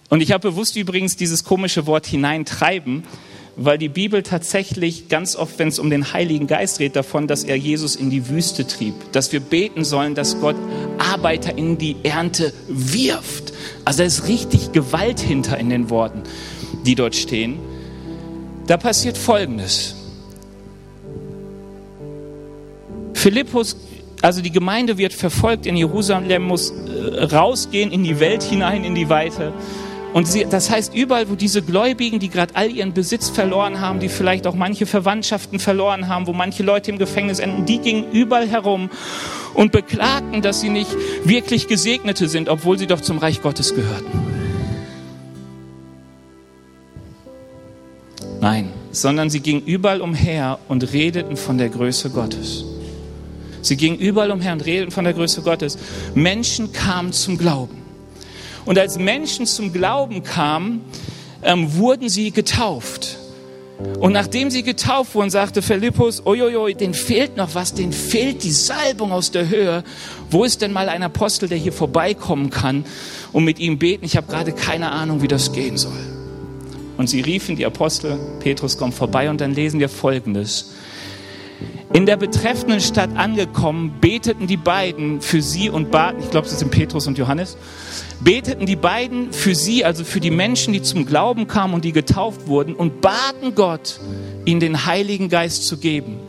Und 0.09 0.22
ich 0.22 0.32
habe 0.32 0.49
bewusst 0.49 0.76
übrigens 0.78 1.17
dieses 1.17 1.43
komische 1.43 1.86
Wort 1.86 2.07
hineintreiben, 2.07 3.03
weil 3.57 3.78
die 3.78 3.89
Bibel 3.89 4.24
tatsächlich 4.24 5.09
ganz 5.09 5.36
oft, 5.36 5.59
wenn 5.59 5.67
es 5.67 5.78
um 5.78 5.89
den 5.89 6.13
Heiligen 6.13 6.47
Geist 6.47 6.80
redet, 6.80 6.95
davon, 6.95 7.28
dass 7.28 7.43
er 7.43 7.57
Jesus 7.57 7.97
in 7.97 8.09
die 8.09 8.30
Wüste 8.30 8.65
trieb, 8.65 8.93
dass 9.11 9.34
wir 9.34 9.41
beten 9.41 9.84
sollen, 9.84 10.15
dass 10.15 10.39
Gott 10.39 10.55
Arbeiter 10.97 11.57
in 11.57 11.78
die 11.78 11.97
Ernte 12.03 12.53
wirft. 12.70 13.53
Also 13.89 14.03
da 14.03 14.05
ist 14.05 14.27
richtig 14.27 14.71
Gewalt 14.71 15.19
hinter 15.19 15.57
in 15.57 15.71
den 15.71 15.89
Worten, 15.89 16.21
die 16.85 16.93
dort 16.93 17.15
stehen. 17.15 17.57
Da 18.67 18.77
passiert 18.77 19.17
Folgendes. 19.17 19.95
Philippus, 23.15 23.75
also 24.21 24.43
die 24.43 24.51
Gemeinde 24.51 24.99
wird 24.99 25.13
verfolgt 25.13 25.65
in 25.65 25.75
Jerusalem, 25.75 26.43
muss 26.43 26.69
äh, 26.69 27.23
rausgehen 27.23 27.91
in 27.91 28.03
die 28.03 28.19
Welt 28.19 28.43
hinein, 28.43 28.83
in 28.83 28.93
die 28.93 29.09
Weite. 29.09 29.53
Und 30.13 30.27
sie, 30.27 30.45
das 30.47 30.69
heißt, 30.69 30.93
überall, 30.93 31.27
wo 31.27 31.33
diese 31.33 31.63
Gläubigen, 31.63 32.19
die 32.19 32.29
gerade 32.29 32.55
all 32.55 32.69
ihren 32.69 32.93
Besitz 32.93 33.29
verloren 33.29 33.81
haben, 33.81 33.99
die 33.99 34.09
vielleicht 34.09 34.45
auch 34.45 34.53
manche 34.53 34.85
Verwandtschaften 34.85 35.57
verloren 35.57 36.07
haben, 36.07 36.27
wo 36.27 36.33
manche 36.33 36.61
Leute 36.61 36.91
im 36.91 36.99
Gefängnis 36.99 37.39
enden, 37.39 37.65
die 37.65 37.79
gingen 37.79 38.11
überall 38.11 38.47
herum 38.47 38.91
und 39.53 39.71
beklagten, 39.71 40.41
dass 40.41 40.61
sie 40.61 40.69
nicht 40.69 40.89
wirklich 41.23 41.67
Gesegnete 41.67 42.27
sind, 42.27 42.49
obwohl 42.49 42.77
sie 42.77 42.87
doch 42.87 43.01
zum 43.01 43.17
Reich 43.17 43.41
Gottes 43.41 43.75
gehörten. 43.75 44.29
Nein, 48.41 48.69
sondern 48.91 49.29
sie 49.29 49.41
gingen 49.41 49.63
überall 49.65 50.01
umher 50.01 50.59
und 50.67 50.93
redeten 50.93 51.37
von 51.37 51.57
der 51.57 51.69
Größe 51.69 52.09
Gottes. 52.09 52.63
Sie 53.61 53.75
gingen 53.75 53.99
überall 53.99 54.31
umher 54.31 54.53
und 54.53 54.65
redeten 54.65 54.91
von 54.91 55.03
der 55.03 55.13
Größe 55.13 55.41
Gottes. 55.41 55.77
Menschen 56.15 56.71
kamen 56.71 57.11
zum 57.11 57.37
Glauben. 57.37 57.77
Und 58.65 58.79
als 58.79 58.97
Menschen 58.97 59.45
zum 59.45 59.73
Glauben 59.73 60.23
kamen, 60.23 60.81
ähm, 61.43 61.75
wurden 61.75 62.09
sie 62.09 62.31
getauft. 62.31 63.18
Und 63.99 64.11
nachdem 64.11 64.51
sie 64.51 64.63
getauft 64.63 65.15
wurden, 65.15 65.30
sagte 65.30 65.61
Philippus, 65.61 66.21
uiuiui, 66.25 66.75
den 66.75 66.93
fehlt 66.93 67.38
noch 67.38 67.55
was, 67.55 67.73
den 67.73 67.93
fehlt 67.93 68.43
die 68.43 68.51
Salbung 68.51 69.13
aus 69.13 69.32
der 69.32 69.47
Höhe. 69.47 69.84
Wo 70.30 70.43
ist 70.43 70.61
denn 70.61 70.73
mal 70.73 70.89
ein 70.89 71.01
Apostel, 71.01 71.47
der 71.47 71.57
hier 71.57 71.71
vorbeikommen 71.71 72.49
kann 72.49 72.84
und 73.32 73.45
mit 73.45 73.59
ihm 73.59 73.80
beten? 73.80 74.03
Ich 74.03 74.17
habe 74.17 74.27
gerade 74.27 74.51
keine 74.51 74.91
Ahnung, 74.91 75.21
wie 75.21 75.30
das 75.30 75.53
gehen 75.53 75.77
soll. 75.77 75.93
Und 76.97 77.09
sie 77.09 77.21
riefen 77.21 77.55
die 77.55 77.65
Apostel, 77.65 78.19
Petrus 78.41 78.77
kommt 78.77 78.93
vorbei 78.93 79.30
und 79.30 79.39
dann 79.39 79.55
lesen 79.55 79.80
wir 79.80 79.88
Folgendes. 79.88 80.71
In 81.91 82.05
der 82.05 82.18
betreffenden 82.18 82.82
Stadt 82.82 83.10
angekommen, 83.16 83.93
beteten 83.99 84.45
die 84.45 84.57
beiden 84.57 85.22
für 85.22 85.41
sie 85.41 85.70
und 85.70 85.89
baten, 85.89 86.20
ich 86.22 86.30
glaube, 86.30 86.47
es 86.47 86.60
sind 86.60 86.70
Petrus 86.70 87.07
und 87.07 87.18
Johannes, 87.18 87.57
beteten 88.22 88.66
die 88.66 88.76
beiden 88.76 89.34
für 89.34 89.55
sie, 89.55 89.84
also 89.84 90.03
für 90.03 90.20
die 90.20 90.30
Menschen, 90.30 90.72
die 90.74 90.82
zum 90.82 91.05
Glauben 91.05 91.47
kamen 91.47 91.74
und 91.74 91.86
die 91.86 91.91
getauft 91.91 92.47
wurden, 92.47 92.76
und 92.76 93.01
baten 93.01 93.55
Gott, 93.55 93.99
ihnen 94.45 94.60
den 94.60 94.86
Heiligen 94.86 95.30
Geist 95.30 95.66
zu 95.66 95.78
geben. 95.78 96.20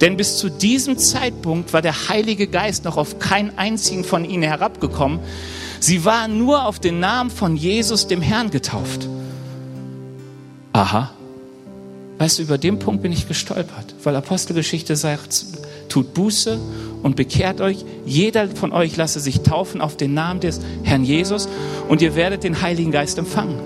Denn 0.00 0.16
bis 0.16 0.38
zu 0.38 0.48
diesem 0.48 0.96
Zeitpunkt 0.96 1.72
war 1.72 1.82
der 1.82 2.08
Heilige 2.08 2.46
Geist 2.46 2.84
noch 2.84 2.96
auf 2.96 3.18
keinen 3.18 3.58
einzigen 3.58 4.04
von 4.04 4.24
ihnen 4.24 4.44
herabgekommen. 4.44 5.20
Sie 5.78 6.04
waren 6.04 6.38
nur 6.38 6.66
auf 6.66 6.78
den 6.78 7.00
Namen 7.00 7.30
von 7.30 7.56
Jesus, 7.56 8.06
dem 8.06 8.22
Herrn, 8.22 8.50
getauft. 8.50 9.08
Aha. 10.72 11.10
Weißt 12.20 12.38
du, 12.38 12.42
über 12.42 12.58
den 12.58 12.78
Punkt 12.78 13.02
bin 13.02 13.12
ich 13.12 13.26
gestolpert, 13.28 13.94
weil 14.04 14.14
Apostelgeschichte 14.14 14.94
sagt, 14.94 15.42
tut 15.88 16.12
Buße 16.12 16.58
und 17.02 17.16
bekehrt 17.16 17.62
euch. 17.62 17.82
Jeder 18.04 18.46
von 18.46 18.74
euch 18.74 18.94
lasse 18.98 19.20
sich 19.20 19.40
taufen 19.40 19.80
auf 19.80 19.96
den 19.96 20.12
Namen 20.12 20.38
des 20.38 20.60
Herrn 20.82 21.02
Jesus 21.02 21.48
und 21.88 22.02
ihr 22.02 22.14
werdet 22.16 22.44
den 22.44 22.60
Heiligen 22.60 22.90
Geist 22.90 23.16
empfangen. 23.16 23.58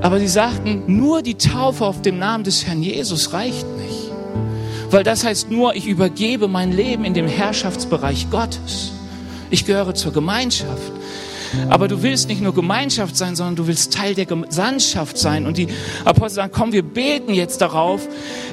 Aber 0.00 0.18
sie 0.18 0.28
sagten, 0.28 0.84
nur 0.86 1.20
die 1.20 1.34
Taufe 1.34 1.84
auf 1.84 2.00
dem 2.00 2.18
Namen 2.18 2.44
des 2.44 2.64
Herrn 2.64 2.82
Jesus 2.82 3.34
reicht 3.34 3.66
nicht. 3.76 4.10
Weil 4.90 5.04
das 5.04 5.24
heißt 5.24 5.50
nur, 5.50 5.76
ich 5.76 5.86
übergebe 5.86 6.48
mein 6.48 6.72
Leben 6.72 7.04
in 7.04 7.12
den 7.12 7.28
Herrschaftsbereich 7.28 8.30
Gottes. 8.30 8.92
Ich 9.50 9.66
gehöre 9.66 9.94
zur 9.94 10.14
Gemeinschaft. 10.14 10.92
Aber 11.68 11.88
du 11.88 12.02
willst 12.02 12.28
nicht 12.28 12.40
nur 12.40 12.54
Gemeinschaft 12.54 13.16
sein, 13.16 13.36
sondern 13.36 13.56
du 13.56 13.66
willst 13.66 13.92
Teil 13.92 14.14
der 14.14 14.26
Gesandtschaft 14.26 15.18
sein. 15.18 15.46
Und 15.46 15.56
die 15.56 15.68
Apostel 16.04 16.36
sagen, 16.36 16.52
komm, 16.54 16.72
wir 16.72 16.82
beten 16.82 17.34
jetzt 17.34 17.60
darauf, 17.60 18.06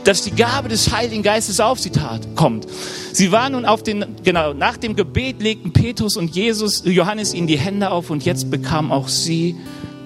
dass 0.04 0.22
die 0.22 0.32
Gabe 0.32 0.70
des 0.70 0.91
Heiligen 0.91 1.24
Geistes 1.24 1.60
auf 1.60 1.80
sie 1.80 1.89
tat, 1.89 2.36
kommt. 2.36 2.68
Sie 3.12 3.32
waren 3.32 3.54
nun 3.54 3.66
auf 3.66 3.84
den, 3.84 4.06
genau, 4.24 4.54
nach 4.54 4.78
dem 4.78 4.96
Gebet 4.96 5.41
legten 5.41 5.72
Petrus 5.74 6.18
und 6.18 6.36
Jesus, 6.36 6.84
Johannes 6.86 7.34
ihnen 7.34 7.48
die 7.48 7.58
Hände 7.58 7.91
auf 7.91 8.10
und 8.10 8.26
jetzt 8.26 8.50
bekamen 8.50 8.91
auch 8.91 9.08
sie 9.08 9.56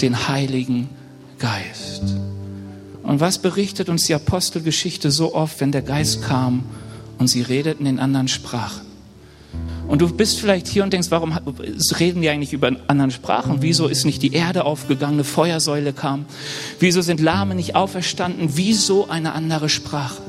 den 0.01 0.27
Heiligen 0.27 0.89
Geist. 1.39 2.03
Und 3.03 3.19
was 3.19 3.39
berichtet 3.39 3.89
uns 3.89 4.03
die 4.05 4.13
Apostelgeschichte 4.13 5.09
so 5.09 5.33
oft, 5.33 5.61
wenn 5.61 5.71
der 5.71 5.81
Geist 5.81 6.21
kam 6.21 6.63
und 7.17 7.27
sie 7.27 7.41
redeten 7.41 7.85
in 7.85 7.99
anderen 7.99 8.27
Sprachen? 8.27 8.88
Und 9.89 10.01
du 10.01 10.07
bist 10.07 10.39
vielleicht 10.39 10.67
hier 10.67 10.83
und 10.83 10.93
denkst, 10.93 11.07
warum 11.09 11.35
reden 11.99 12.21
die 12.21 12.29
eigentlich 12.29 12.53
über 12.53 12.71
anderen 12.85 13.09
Sprachen? 13.09 13.63
Wieso 13.63 13.87
ist 13.87 14.05
nicht 14.05 14.21
die 14.21 14.33
Erde 14.33 14.63
aufgegangen, 14.63 15.15
eine 15.15 15.23
Feuersäule 15.23 15.93
kam? 15.93 16.25
Wieso 16.79 17.01
sind 17.01 17.19
Lahme 17.19 17.55
nicht 17.55 17.75
auferstanden? 17.75 18.51
Wieso 18.53 19.09
eine 19.09 19.33
andere 19.33 19.67
Sprache? 19.67 20.21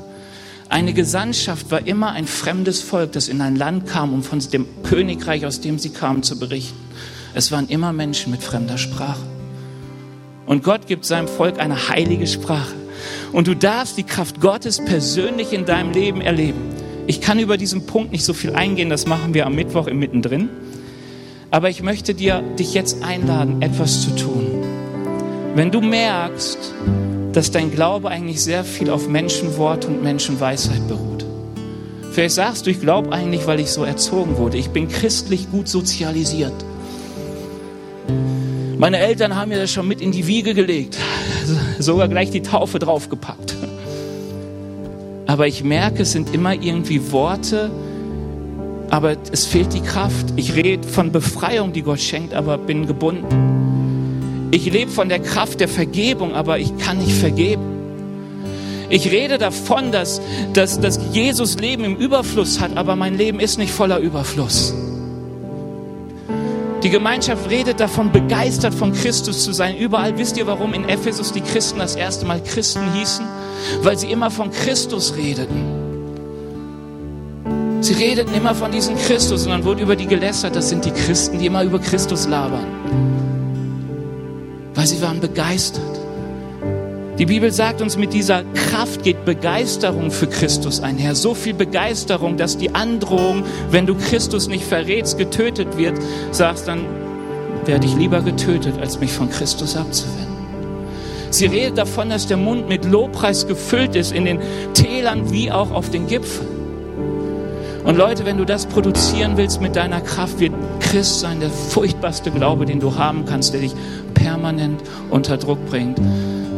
Eine 0.70 0.94
Gesandtschaft 0.94 1.70
war 1.70 1.86
immer 1.86 2.12
ein 2.12 2.26
fremdes 2.26 2.80
Volk, 2.80 3.12
das 3.12 3.28
in 3.28 3.42
ein 3.42 3.54
Land 3.54 3.86
kam, 3.86 4.14
um 4.14 4.22
von 4.22 4.38
dem 4.38 4.64
Königreich, 4.82 5.44
aus 5.44 5.60
dem 5.60 5.78
sie 5.78 5.90
kamen, 5.90 6.22
zu 6.22 6.38
berichten. 6.38 6.78
Es 7.34 7.52
waren 7.52 7.68
immer 7.68 7.92
Menschen 7.92 8.30
mit 8.30 8.42
fremder 8.42 8.78
Sprache. 8.78 9.20
Und 10.46 10.64
Gott 10.64 10.86
gibt 10.86 11.04
seinem 11.04 11.28
Volk 11.28 11.60
eine 11.60 11.90
heilige 11.90 12.26
Sprache. 12.26 12.74
Und 13.32 13.46
du 13.46 13.54
darfst 13.54 13.98
die 13.98 14.04
Kraft 14.04 14.40
Gottes 14.40 14.82
persönlich 14.82 15.52
in 15.52 15.66
deinem 15.66 15.92
Leben 15.92 16.22
erleben. 16.22 16.69
Ich 17.10 17.20
kann 17.20 17.40
über 17.40 17.56
diesen 17.56 17.86
Punkt 17.86 18.12
nicht 18.12 18.22
so 18.22 18.32
viel 18.32 18.54
eingehen, 18.54 18.88
das 18.88 19.04
machen 19.04 19.34
wir 19.34 19.44
am 19.44 19.56
Mittwoch 19.56 19.88
im 19.88 19.98
Mittendrin. 19.98 20.48
Aber 21.50 21.68
ich 21.68 21.82
möchte 21.82 22.14
dir, 22.14 22.40
dich 22.56 22.72
jetzt 22.72 23.02
einladen, 23.02 23.62
etwas 23.62 24.02
zu 24.02 24.14
tun. 24.14 24.62
Wenn 25.56 25.72
du 25.72 25.80
merkst, 25.80 26.72
dass 27.32 27.50
dein 27.50 27.72
Glaube 27.72 28.10
eigentlich 28.10 28.40
sehr 28.40 28.62
viel 28.62 28.90
auf 28.90 29.08
Menschenwort 29.08 29.86
und 29.86 30.04
Menschenweisheit 30.04 30.86
beruht. 30.86 31.24
Vielleicht 32.12 32.36
sagst 32.36 32.66
du, 32.66 32.70
ich 32.70 32.80
glaube 32.80 33.10
eigentlich, 33.10 33.44
weil 33.48 33.58
ich 33.58 33.72
so 33.72 33.82
erzogen 33.82 34.36
wurde. 34.36 34.56
Ich 34.56 34.70
bin 34.70 34.86
christlich 34.86 35.50
gut 35.50 35.66
sozialisiert. 35.66 36.64
Meine 38.78 38.98
Eltern 38.98 39.34
haben 39.34 39.48
mir 39.48 39.58
das 39.58 39.72
schon 39.72 39.88
mit 39.88 40.00
in 40.00 40.12
die 40.12 40.28
Wiege 40.28 40.54
gelegt, 40.54 40.96
sogar 41.80 42.06
gleich 42.06 42.30
die 42.30 42.42
Taufe 42.42 42.78
draufgepackt 42.78 43.56
aber 45.30 45.46
ich 45.46 45.62
merke, 45.62 46.02
es 46.02 46.10
sind 46.10 46.34
immer 46.34 46.54
irgendwie 46.54 47.12
Worte, 47.12 47.70
aber 48.90 49.14
es 49.30 49.46
fehlt 49.46 49.72
die 49.72 49.80
Kraft. 49.80 50.26
Ich 50.34 50.56
rede 50.56 50.88
von 50.88 51.12
Befreiung, 51.12 51.72
die 51.72 51.82
Gott 51.82 52.00
schenkt, 52.00 52.34
aber 52.34 52.58
bin 52.58 52.88
gebunden. 52.88 54.48
Ich 54.50 54.68
lebe 54.72 54.90
von 54.90 55.08
der 55.08 55.20
Kraft 55.20 55.60
der 55.60 55.68
Vergebung, 55.68 56.34
aber 56.34 56.58
ich 56.58 56.76
kann 56.78 56.98
nicht 56.98 57.12
vergeben. 57.12 57.62
Ich 58.88 59.08
rede 59.12 59.38
davon, 59.38 59.92
dass, 59.92 60.20
dass, 60.52 60.80
dass 60.80 60.98
Jesus 61.12 61.60
Leben 61.60 61.84
im 61.84 61.94
Überfluss 61.94 62.58
hat, 62.58 62.76
aber 62.76 62.96
mein 62.96 63.16
Leben 63.16 63.38
ist 63.38 63.56
nicht 63.56 63.72
voller 63.72 64.00
Überfluss. 64.00 64.74
Die 66.82 66.90
Gemeinschaft 66.90 67.48
redet 67.48 67.78
davon, 67.78 68.10
begeistert 68.10 68.74
von 68.74 68.92
Christus 68.92 69.44
zu 69.44 69.52
sein. 69.52 69.76
Überall 69.76 70.18
wisst 70.18 70.38
ihr, 70.38 70.48
warum 70.48 70.74
in 70.74 70.88
Ephesus 70.88 71.32
die 71.32 71.40
Christen 71.40 71.78
das 71.78 71.94
erste 71.94 72.26
Mal 72.26 72.42
Christen 72.42 72.92
hießen? 72.94 73.24
Weil 73.82 73.98
sie 73.98 74.10
immer 74.10 74.30
von 74.30 74.50
Christus 74.50 75.16
redeten. 75.16 75.80
Sie 77.80 77.94
redeten 77.94 78.34
immer 78.34 78.54
von 78.54 78.70
diesem 78.70 78.96
Christus 78.96 79.44
und 79.44 79.50
dann 79.50 79.64
wurde 79.64 79.82
über 79.82 79.96
die 79.96 80.06
gelästert, 80.06 80.54
das 80.54 80.68
sind 80.68 80.84
die 80.84 80.90
Christen, 80.90 81.38
die 81.38 81.46
immer 81.46 81.64
über 81.64 81.78
Christus 81.78 82.28
labern. 82.28 82.66
Weil 84.74 84.86
sie 84.86 85.00
waren 85.00 85.20
begeistert. 85.20 86.00
Die 87.18 87.26
Bibel 87.26 87.52
sagt 87.52 87.82
uns, 87.82 87.98
mit 87.98 88.14
dieser 88.14 88.44
Kraft 88.54 89.02
geht 89.02 89.26
Begeisterung 89.26 90.10
für 90.10 90.26
Christus 90.26 90.80
einher. 90.80 91.14
So 91.14 91.34
viel 91.34 91.52
Begeisterung, 91.52 92.38
dass 92.38 92.56
die 92.56 92.74
Androhung, 92.74 93.44
wenn 93.70 93.86
du 93.86 93.94
Christus 93.94 94.48
nicht 94.48 94.64
verrätst, 94.64 95.18
getötet 95.18 95.76
wird, 95.76 95.98
sagst 96.30 96.66
dann, 96.66 96.86
werde 97.66 97.86
ich 97.86 97.94
lieber 97.94 98.22
getötet, 98.22 98.74
als 98.80 99.00
mich 99.00 99.12
von 99.12 99.28
Christus 99.28 99.76
abzuwenden. 99.76 100.29
Sie 101.30 101.46
redet 101.46 101.78
davon, 101.78 102.10
dass 102.10 102.26
der 102.26 102.36
Mund 102.36 102.68
mit 102.68 102.84
Lobpreis 102.84 103.46
gefüllt 103.46 103.94
ist 103.94 104.12
in 104.12 104.24
den 104.24 104.40
Tälern 104.74 105.30
wie 105.32 105.50
auch 105.50 105.70
auf 105.70 105.90
den 105.90 106.06
Gipfeln. 106.06 106.60
Und 107.84 107.96
Leute, 107.96 108.26
wenn 108.26 108.36
du 108.36 108.44
das 108.44 108.66
produzieren 108.66 109.36
willst 109.36 109.60
mit 109.60 109.74
deiner 109.74 110.00
Kraft, 110.00 110.38
wird 110.38 110.52
Christ 110.80 111.20
sein 111.20 111.40
der 111.40 111.50
furchtbarste 111.50 112.30
Glaube, 112.30 112.66
den 112.66 112.78
du 112.78 112.96
haben 112.96 113.24
kannst, 113.24 113.54
der 113.54 113.60
dich 113.60 113.72
permanent 114.12 114.82
unter 115.08 115.38
Druck 115.38 115.64
bringt. 115.66 115.98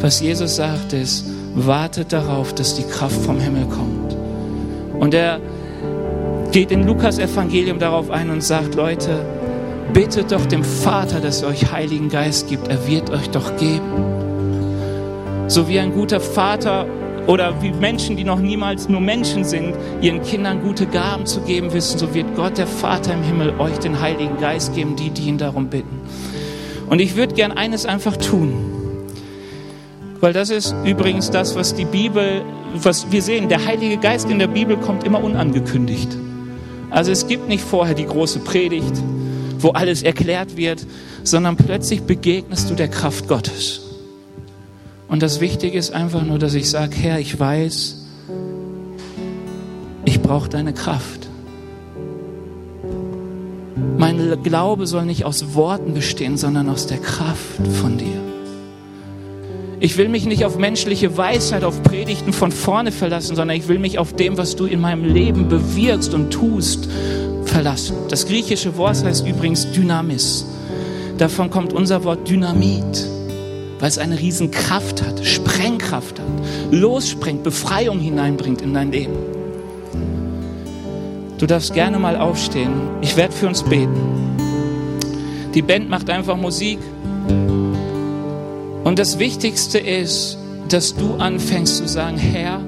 Was 0.00 0.20
Jesus 0.20 0.56
sagt 0.56 0.92
ist, 0.92 1.26
wartet 1.54 2.12
darauf, 2.12 2.54
dass 2.54 2.74
die 2.74 2.82
Kraft 2.82 3.20
vom 3.22 3.38
Himmel 3.38 3.66
kommt. 3.66 4.16
Und 4.98 5.14
er 5.14 5.38
geht 6.50 6.72
in 6.72 6.86
Lukas 6.86 7.18
Evangelium 7.18 7.78
darauf 7.78 8.10
ein 8.10 8.30
und 8.30 8.42
sagt, 8.42 8.74
Leute, 8.74 9.24
bittet 9.92 10.32
doch 10.32 10.46
dem 10.46 10.64
Vater, 10.64 11.20
dass 11.20 11.42
er 11.42 11.48
euch 11.48 11.70
Heiligen 11.70 12.08
Geist 12.08 12.48
gibt. 12.48 12.68
Er 12.68 12.86
wird 12.88 13.10
euch 13.10 13.30
doch 13.30 13.56
geben. 13.56 14.11
So 15.52 15.68
wie 15.68 15.78
ein 15.78 15.92
guter 15.92 16.18
Vater 16.18 16.86
oder 17.26 17.60
wie 17.60 17.72
Menschen, 17.72 18.16
die 18.16 18.24
noch 18.24 18.38
niemals 18.38 18.88
nur 18.88 19.02
Menschen 19.02 19.44
sind, 19.44 19.74
ihren 20.00 20.22
Kindern 20.22 20.62
gute 20.62 20.86
Gaben 20.86 21.26
zu 21.26 21.42
geben 21.42 21.74
wissen, 21.74 21.98
so 21.98 22.14
wird 22.14 22.34
Gott, 22.34 22.56
der 22.56 22.66
Vater 22.66 23.12
im 23.12 23.22
Himmel, 23.22 23.52
euch 23.60 23.76
den 23.76 24.00
Heiligen 24.00 24.38
Geist 24.38 24.74
geben, 24.74 24.96
die, 24.96 25.10
die 25.10 25.28
ihn 25.28 25.36
darum 25.36 25.68
bitten. 25.68 26.00
Und 26.88 27.00
ich 27.02 27.16
würde 27.16 27.34
gern 27.34 27.52
eines 27.52 27.84
einfach 27.84 28.16
tun. 28.16 28.54
Weil 30.20 30.32
das 30.32 30.48
ist 30.48 30.74
übrigens 30.86 31.30
das, 31.30 31.54
was 31.54 31.74
die 31.74 31.84
Bibel, 31.84 32.40
was 32.72 33.12
wir 33.12 33.20
sehen. 33.20 33.50
Der 33.50 33.66
Heilige 33.66 33.98
Geist 33.98 34.30
in 34.30 34.38
der 34.38 34.46
Bibel 34.46 34.78
kommt 34.78 35.04
immer 35.04 35.22
unangekündigt. 35.22 36.16
Also 36.88 37.12
es 37.12 37.26
gibt 37.26 37.48
nicht 37.48 37.62
vorher 37.62 37.94
die 37.94 38.06
große 38.06 38.38
Predigt, 38.38 39.02
wo 39.58 39.68
alles 39.72 40.02
erklärt 40.02 40.56
wird, 40.56 40.86
sondern 41.24 41.58
plötzlich 41.58 42.04
begegnest 42.04 42.70
du 42.70 42.74
der 42.74 42.88
Kraft 42.88 43.28
Gottes. 43.28 43.91
Und 45.12 45.22
das 45.22 45.40
Wichtige 45.40 45.76
ist 45.76 45.92
einfach 45.92 46.22
nur, 46.24 46.38
dass 46.38 46.54
ich 46.54 46.70
sage, 46.70 46.96
Herr, 46.96 47.20
ich 47.20 47.38
weiß, 47.38 47.96
ich 50.06 50.22
brauche 50.22 50.48
deine 50.48 50.72
Kraft. 50.72 51.28
Mein 53.98 54.42
Glaube 54.42 54.86
soll 54.86 55.04
nicht 55.04 55.26
aus 55.26 55.54
Worten 55.54 55.92
bestehen, 55.92 56.38
sondern 56.38 56.70
aus 56.70 56.86
der 56.86 56.96
Kraft 56.96 57.60
von 57.82 57.98
dir. 57.98 58.22
Ich 59.80 59.98
will 59.98 60.08
mich 60.08 60.24
nicht 60.24 60.46
auf 60.46 60.56
menschliche 60.56 61.14
Weisheit, 61.14 61.62
auf 61.62 61.82
Predigten 61.82 62.32
von 62.32 62.50
vorne 62.50 62.90
verlassen, 62.90 63.36
sondern 63.36 63.58
ich 63.58 63.68
will 63.68 63.78
mich 63.78 63.98
auf 63.98 64.14
dem, 64.14 64.38
was 64.38 64.56
du 64.56 64.64
in 64.64 64.80
meinem 64.80 65.04
Leben 65.04 65.46
bewirkst 65.46 66.14
und 66.14 66.30
tust, 66.30 66.88
verlassen. 67.44 67.96
Das 68.08 68.24
griechische 68.24 68.78
Wort 68.78 69.04
heißt 69.04 69.26
übrigens 69.26 69.70
Dynamis. 69.72 70.46
Davon 71.18 71.50
kommt 71.50 71.74
unser 71.74 72.02
Wort 72.02 72.26
Dynamit 72.30 73.21
weil 73.82 73.88
es 73.88 73.98
eine 73.98 74.16
Riesenkraft 74.16 75.02
hat, 75.02 75.26
Sprengkraft 75.26 76.20
hat, 76.20 76.26
lossprengt, 76.70 77.42
Befreiung 77.42 77.98
hineinbringt 77.98 78.62
in 78.62 78.74
dein 78.74 78.92
Leben. 78.92 79.16
Du 81.38 81.46
darfst 81.46 81.74
gerne 81.74 81.98
mal 81.98 82.16
aufstehen. 82.16 82.70
Ich 83.00 83.16
werde 83.16 83.34
für 83.34 83.48
uns 83.48 83.64
beten. 83.64 84.36
Die 85.52 85.62
Band 85.62 85.90
macht 85.90 86.10
einfach 86.10 86.36
Musik. 86.36 86.78
Und 88.84 89.00
das 89.00 89.18
Wichtigste 89.18 89.80
ist, 89.80 90.38
dass 90.68 90.94
du 90.94 91.16
anfängst 91.16 91.78
zu 91.78 91.88
sagen, 91.88 92.18
Herr, 92.18 92.60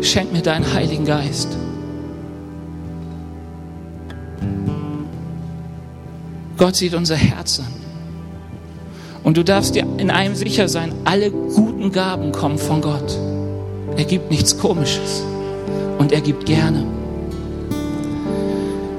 schenk 0.00 0.32
mir 0.32 0.42
deinen 0.42 0.74
Heiligen 0.74 1.04
Geist. 1.04 1.56
Gott 6.56 6.74
sieht 6.74 6.94
unser 6.94 7.14
Herz 7.14 7.60
an. 7.60 7.81
Und 9.24 9.36
du 9.36 9.44
darfst 9.44 9.74
dir 9.74 9.86
in 9.98 10.10
einem 10.10 10.34
sicher 10.34 10.68
sein, 10.68 10.92
alle 11.04 11.30
guten 11.30 11.92
Gaben 11.92 12.32
kommen 12.32 12.58
von 12.58 12.80
Gott. 12.80 13.18
Er 13.96 14.04
gibt 14.04 14.30
nichts 14.30 14.58
Komisches 14.58 15.22
und 15.98 16.12
er 16.12 16.20
gibt 16.20 16.46
gerne. 16.46 16.86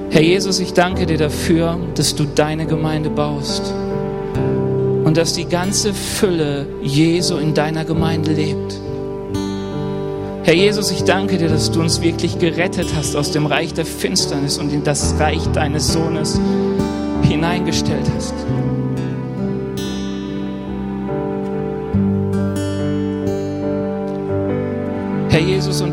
Herr 0.10 0.22
Jesus, 0.22 0.60
ich 0.60 0.74
danke 0.74 1.06
dir 1.08 1.18
dafür, 1.18 1.78
dass 1.96 2.16
du 2.16 2.26
deine 2.26 2.68
Gemeinde 2.68 3.10
baust 3.10 3.74
und 5.04 5.18
dass 5.18 5.34
die 5.34 5.46
ganze 5.46 5.94
Fülle 5.94 6.68
Jesu 6.84 7.38
in 7.38 7.54
deiner 7.54 7.84
Gemeinde 7.84 8.32
lebt. 8.32 8.80
Herr 10.44 10.54
Jesus, 10.54 10.92
ich 10.92 11.04
danke 11.04 11.38
dir, 11.38 11.50
dass 11.50 11.72
du 11.72 11.80
uns 11.80 12.02
wirklich 12.02 12.38
gerettet 12.38 12.90
hast 12.96 13.16
aus 13.16 13.32
dem 13.32 13.46
Reich 13.46 13.74
der 13.74 13.86
Finsternis 13.86 14.58
und 14.58 14.72
in 14.72 14.84
das 14.84 15.16
Reich 15.18 15.46
deines 15.54 15.92
Sohnes 15.92 16.40
hineingestellt 17.24 18.06
hast. 18.16 18.36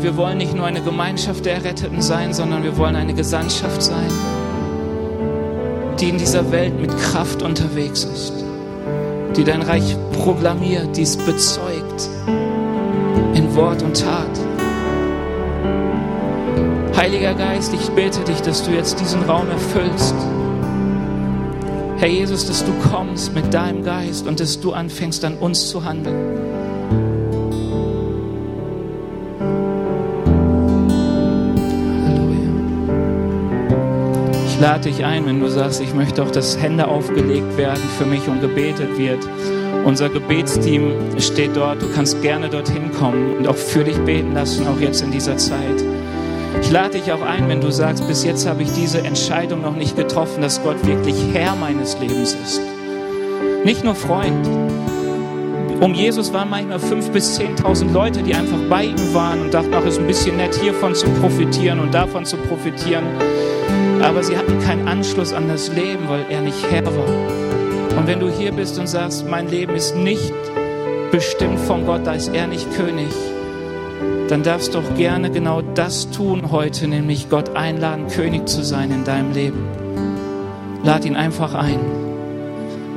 Und 0.01 0.07
wir 0.07 0.17
wollen 0.17 0.39
nicht 0.39 0.55
nur 0.55 0.65
eine 0.65 0.81
Gemeinschaft 0.81 1.45
der 1.45 1.53
Erretteten 1.53 2.01
sein, 2.01 2.33
sondern 2.33 2.63
wir 2.63 2.75
wollen 2.75 2.95
eine 2.95 3.13
Gesandtschaft 3.13 3.83
sein, 3.83 4.09
die 5.99 6.09
in 6.09 6.17
dieser 6.17 6.51
Welt 6.51 6.81
mit 6.81 6.89
Kraft 6.97 7.43
unterwegs 7.43 8.05
ist, 8.05 8.33
die 9.37 9.43
dein 9.43 9.61
Reich 9.61 9.95
proklamiert, 10.13 10.97
die 10.97 11.03
es 11.03 11.17
bezeugt 11.17 12.09
in 13.35 13.55
Wort 13.55 13.83
und 13.83 14.01
Tat. 14.01 14.39
Heiliger 16.97 17.35
Geist, 17.35 17.71
ich 17.71 17.87
bete 17.91 18.21
dich, 18.21 18.41
dass 18.41 18.63
du 18.63 18.71
jetzt 18.71 18.99
diesen 18.99 19.21
Raum 19.21 19.51
erfüllst. 19.51 20.15
Herr 21.97 22.09
Jesus, 22.09 22.47
dass 22.47 22.65
du 22.65 22.73
kommst 22.89 23.35
mit 23.35 23.53
deinem 23.53 23.83
Geist 23.83 24.25
und 24.25 24.39
dass 24.39 24.59
du 24.59 24.73
anfängst 24.73 25.23
an 25.25 25.35
uns 25.35 25.69
zu 25.69 25.85
handeln. 25.85 26.50
Lade 34.61 34.91
dich 34.91 35.03
ein, 35.03 35.25
wenn 35.25 35.39
du 35.39 35.49
sagst, 35.49 35.81
ich 35.81 35.95
möchte 35.95 36.21
auch, 36.21 36.29
dass 36.29 36.61
Hände 36.61 36.87
aufgelegt 36.87 37.57
werden 37.57 37.81
für 37.97 38.05
mich 38.05 38.27
und 38.27 38.41
gebetet 38.41 38.95
wird. 38.95 39.27
Unser 39.85 40.09
Gebetsteam 40.09 40.93
steht 41.19 41.55
dort. 41.55 41.81
Du 41.81 41.91
kannst 41.91 42.21
gerne 42.21 42.47
dorthin 42.47 42.91
kommen 42.91 43.37
und 43.37 43.47
auch 43.47 43.55
für 43.55 43.83
dich 43.83 43.97
beten 43.97 44.35
lassen, 44.35 44.67
auch 44.67 44.79
jetzt 44.79 45.01
in 45.01 45.11
dieser 45.11 45.35
Zeit. 45.37 45.83
Ich 46.61 46.69
lade 46.69 46.99
dich 46.99 47.11
auch 47.11 47.23
ein, 47.23 47.49
wenn 47.49 47.59
du 47.59 47.71
sagst, 47.71 48.07
bis 48.07 48.23
jetzt 48.23 48.47
habe 48.47 48.61
ich 48.61 48.71
diese 48.73 48.99
Entscheidung 48.99 49.61
noch 49.63 49.75
nicht 49.75 49.95
getroffen, 49.95 50.43
dass 50.43 50.61
Gott 50.61 50.85
wirklich 50.85 51.15
Herr 51.33 51.55
meines 51.55 51.99
Lebens 51.99 52.35
ist. 52.35 52.61
Nicht 53.65 53.83
nur 53.83 53.95
Freund. 53.95 54.47
Um 55.79 55.95
Jesus 55.95 56.31
waren 56.33 56.51
manchmal 56.51 56.77
fünf 56.77 57.09
bis 57.09 57.33
zehntausend 57.33 57.91
Leute, 57.93 58.21
die 58.21 58.35
einfach 58.35 58.59
bei 58.69 58.83
ihm 58.83 59.13
waren 59.15 59.41
und 59.41 59.53
dachten, 59.55 59.73
ach, 59.73 59.85
ist 59.85 59.97
ein 59.97 60.05
bisschen 60.05 60.37
nett, 60.37 60.53
hiervon 60.53 60.93
zu 60.93 61.07
profitieren 61.19 61.79
und 61.79 61.91
davon 61.91 62.25
zu 62.25 62.37
profitieren 62.37 63.05
aber 64.01 64.23
sie 64.23 64.37
hatten 64.37 64.59
keinen 64.59 64.87
Anschluss 64.87 65.33
an 65.33 65.47
das 65.47 65.73
Leben, 65.73 66.09
weil 66.09 66.25
er 66.29 66.41
nicht 66.41 66.57
Herr 66.69 66.85
war. 66.85 67.97
Und 67.97 68.07
wenn 68.07 68.19
du 68.19 68.29
hier 68.29 68.51
bist 68.51 68.79
und 68.79 68.87
sagst, 68.87 69.27
mein 69.27 69.47
Leben 69.47 69.75
ist 69.75 69.95
nicht 69.95 70.33
bestimmt 71.11 71.59
von 71.59 71.85
Gott, 71.85 72.01
da 72.05 72.13
ist 72.13 72.29
er 72.29 72.47
nicht 72.47 72.71
König, 72.75 73.13
dann 74.27 74.43
darfst 74.43 74.73
du 74.73 74.79
doch 74.79 74.95
gerne 74.95 75.29
genau 75.29 75.61
das 75.61 76.09
tun 76.09 76.51
heute, 76.51 76.87
nämlich 76.87 77.29
Gott 77.29 77.55
einladen, 77.55 78.07
König 78.07 78.47
zu 78.47 78.63
sein 78.63 78.89
in 78.91 79.03
deinem 79.03 79.33
Leben. 79.33 79.67
Lad 80.83 81.05
ihn 81.05 81.15
einfach 81.15 81.53
ein. 81.53 81.79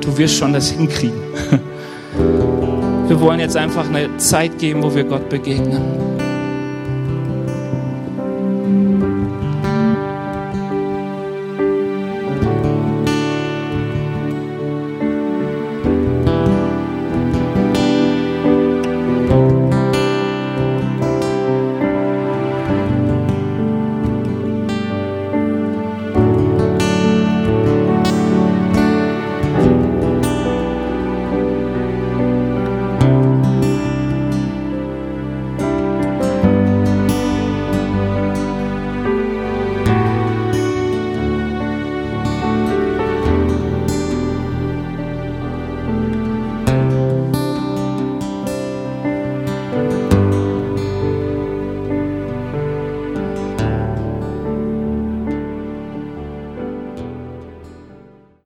Du 0.01 0.17
wirst 0.17 0.37
schon 0.37 0.53
das 0.53 0.71
hinkriegen. 0.71 1.21
Wir 3.07 3.19
wollen 3.19 3.39
jetzt 3.39 3.57
einfach 3.57 3.87
eine 3.87 4.17
Zeit 4.17 4.57
geben, 4.57 4.81
wo 4.81 4.95
wir 4.95 5.03
Gott 5.03 5.29
begegnen. 5.29 6.24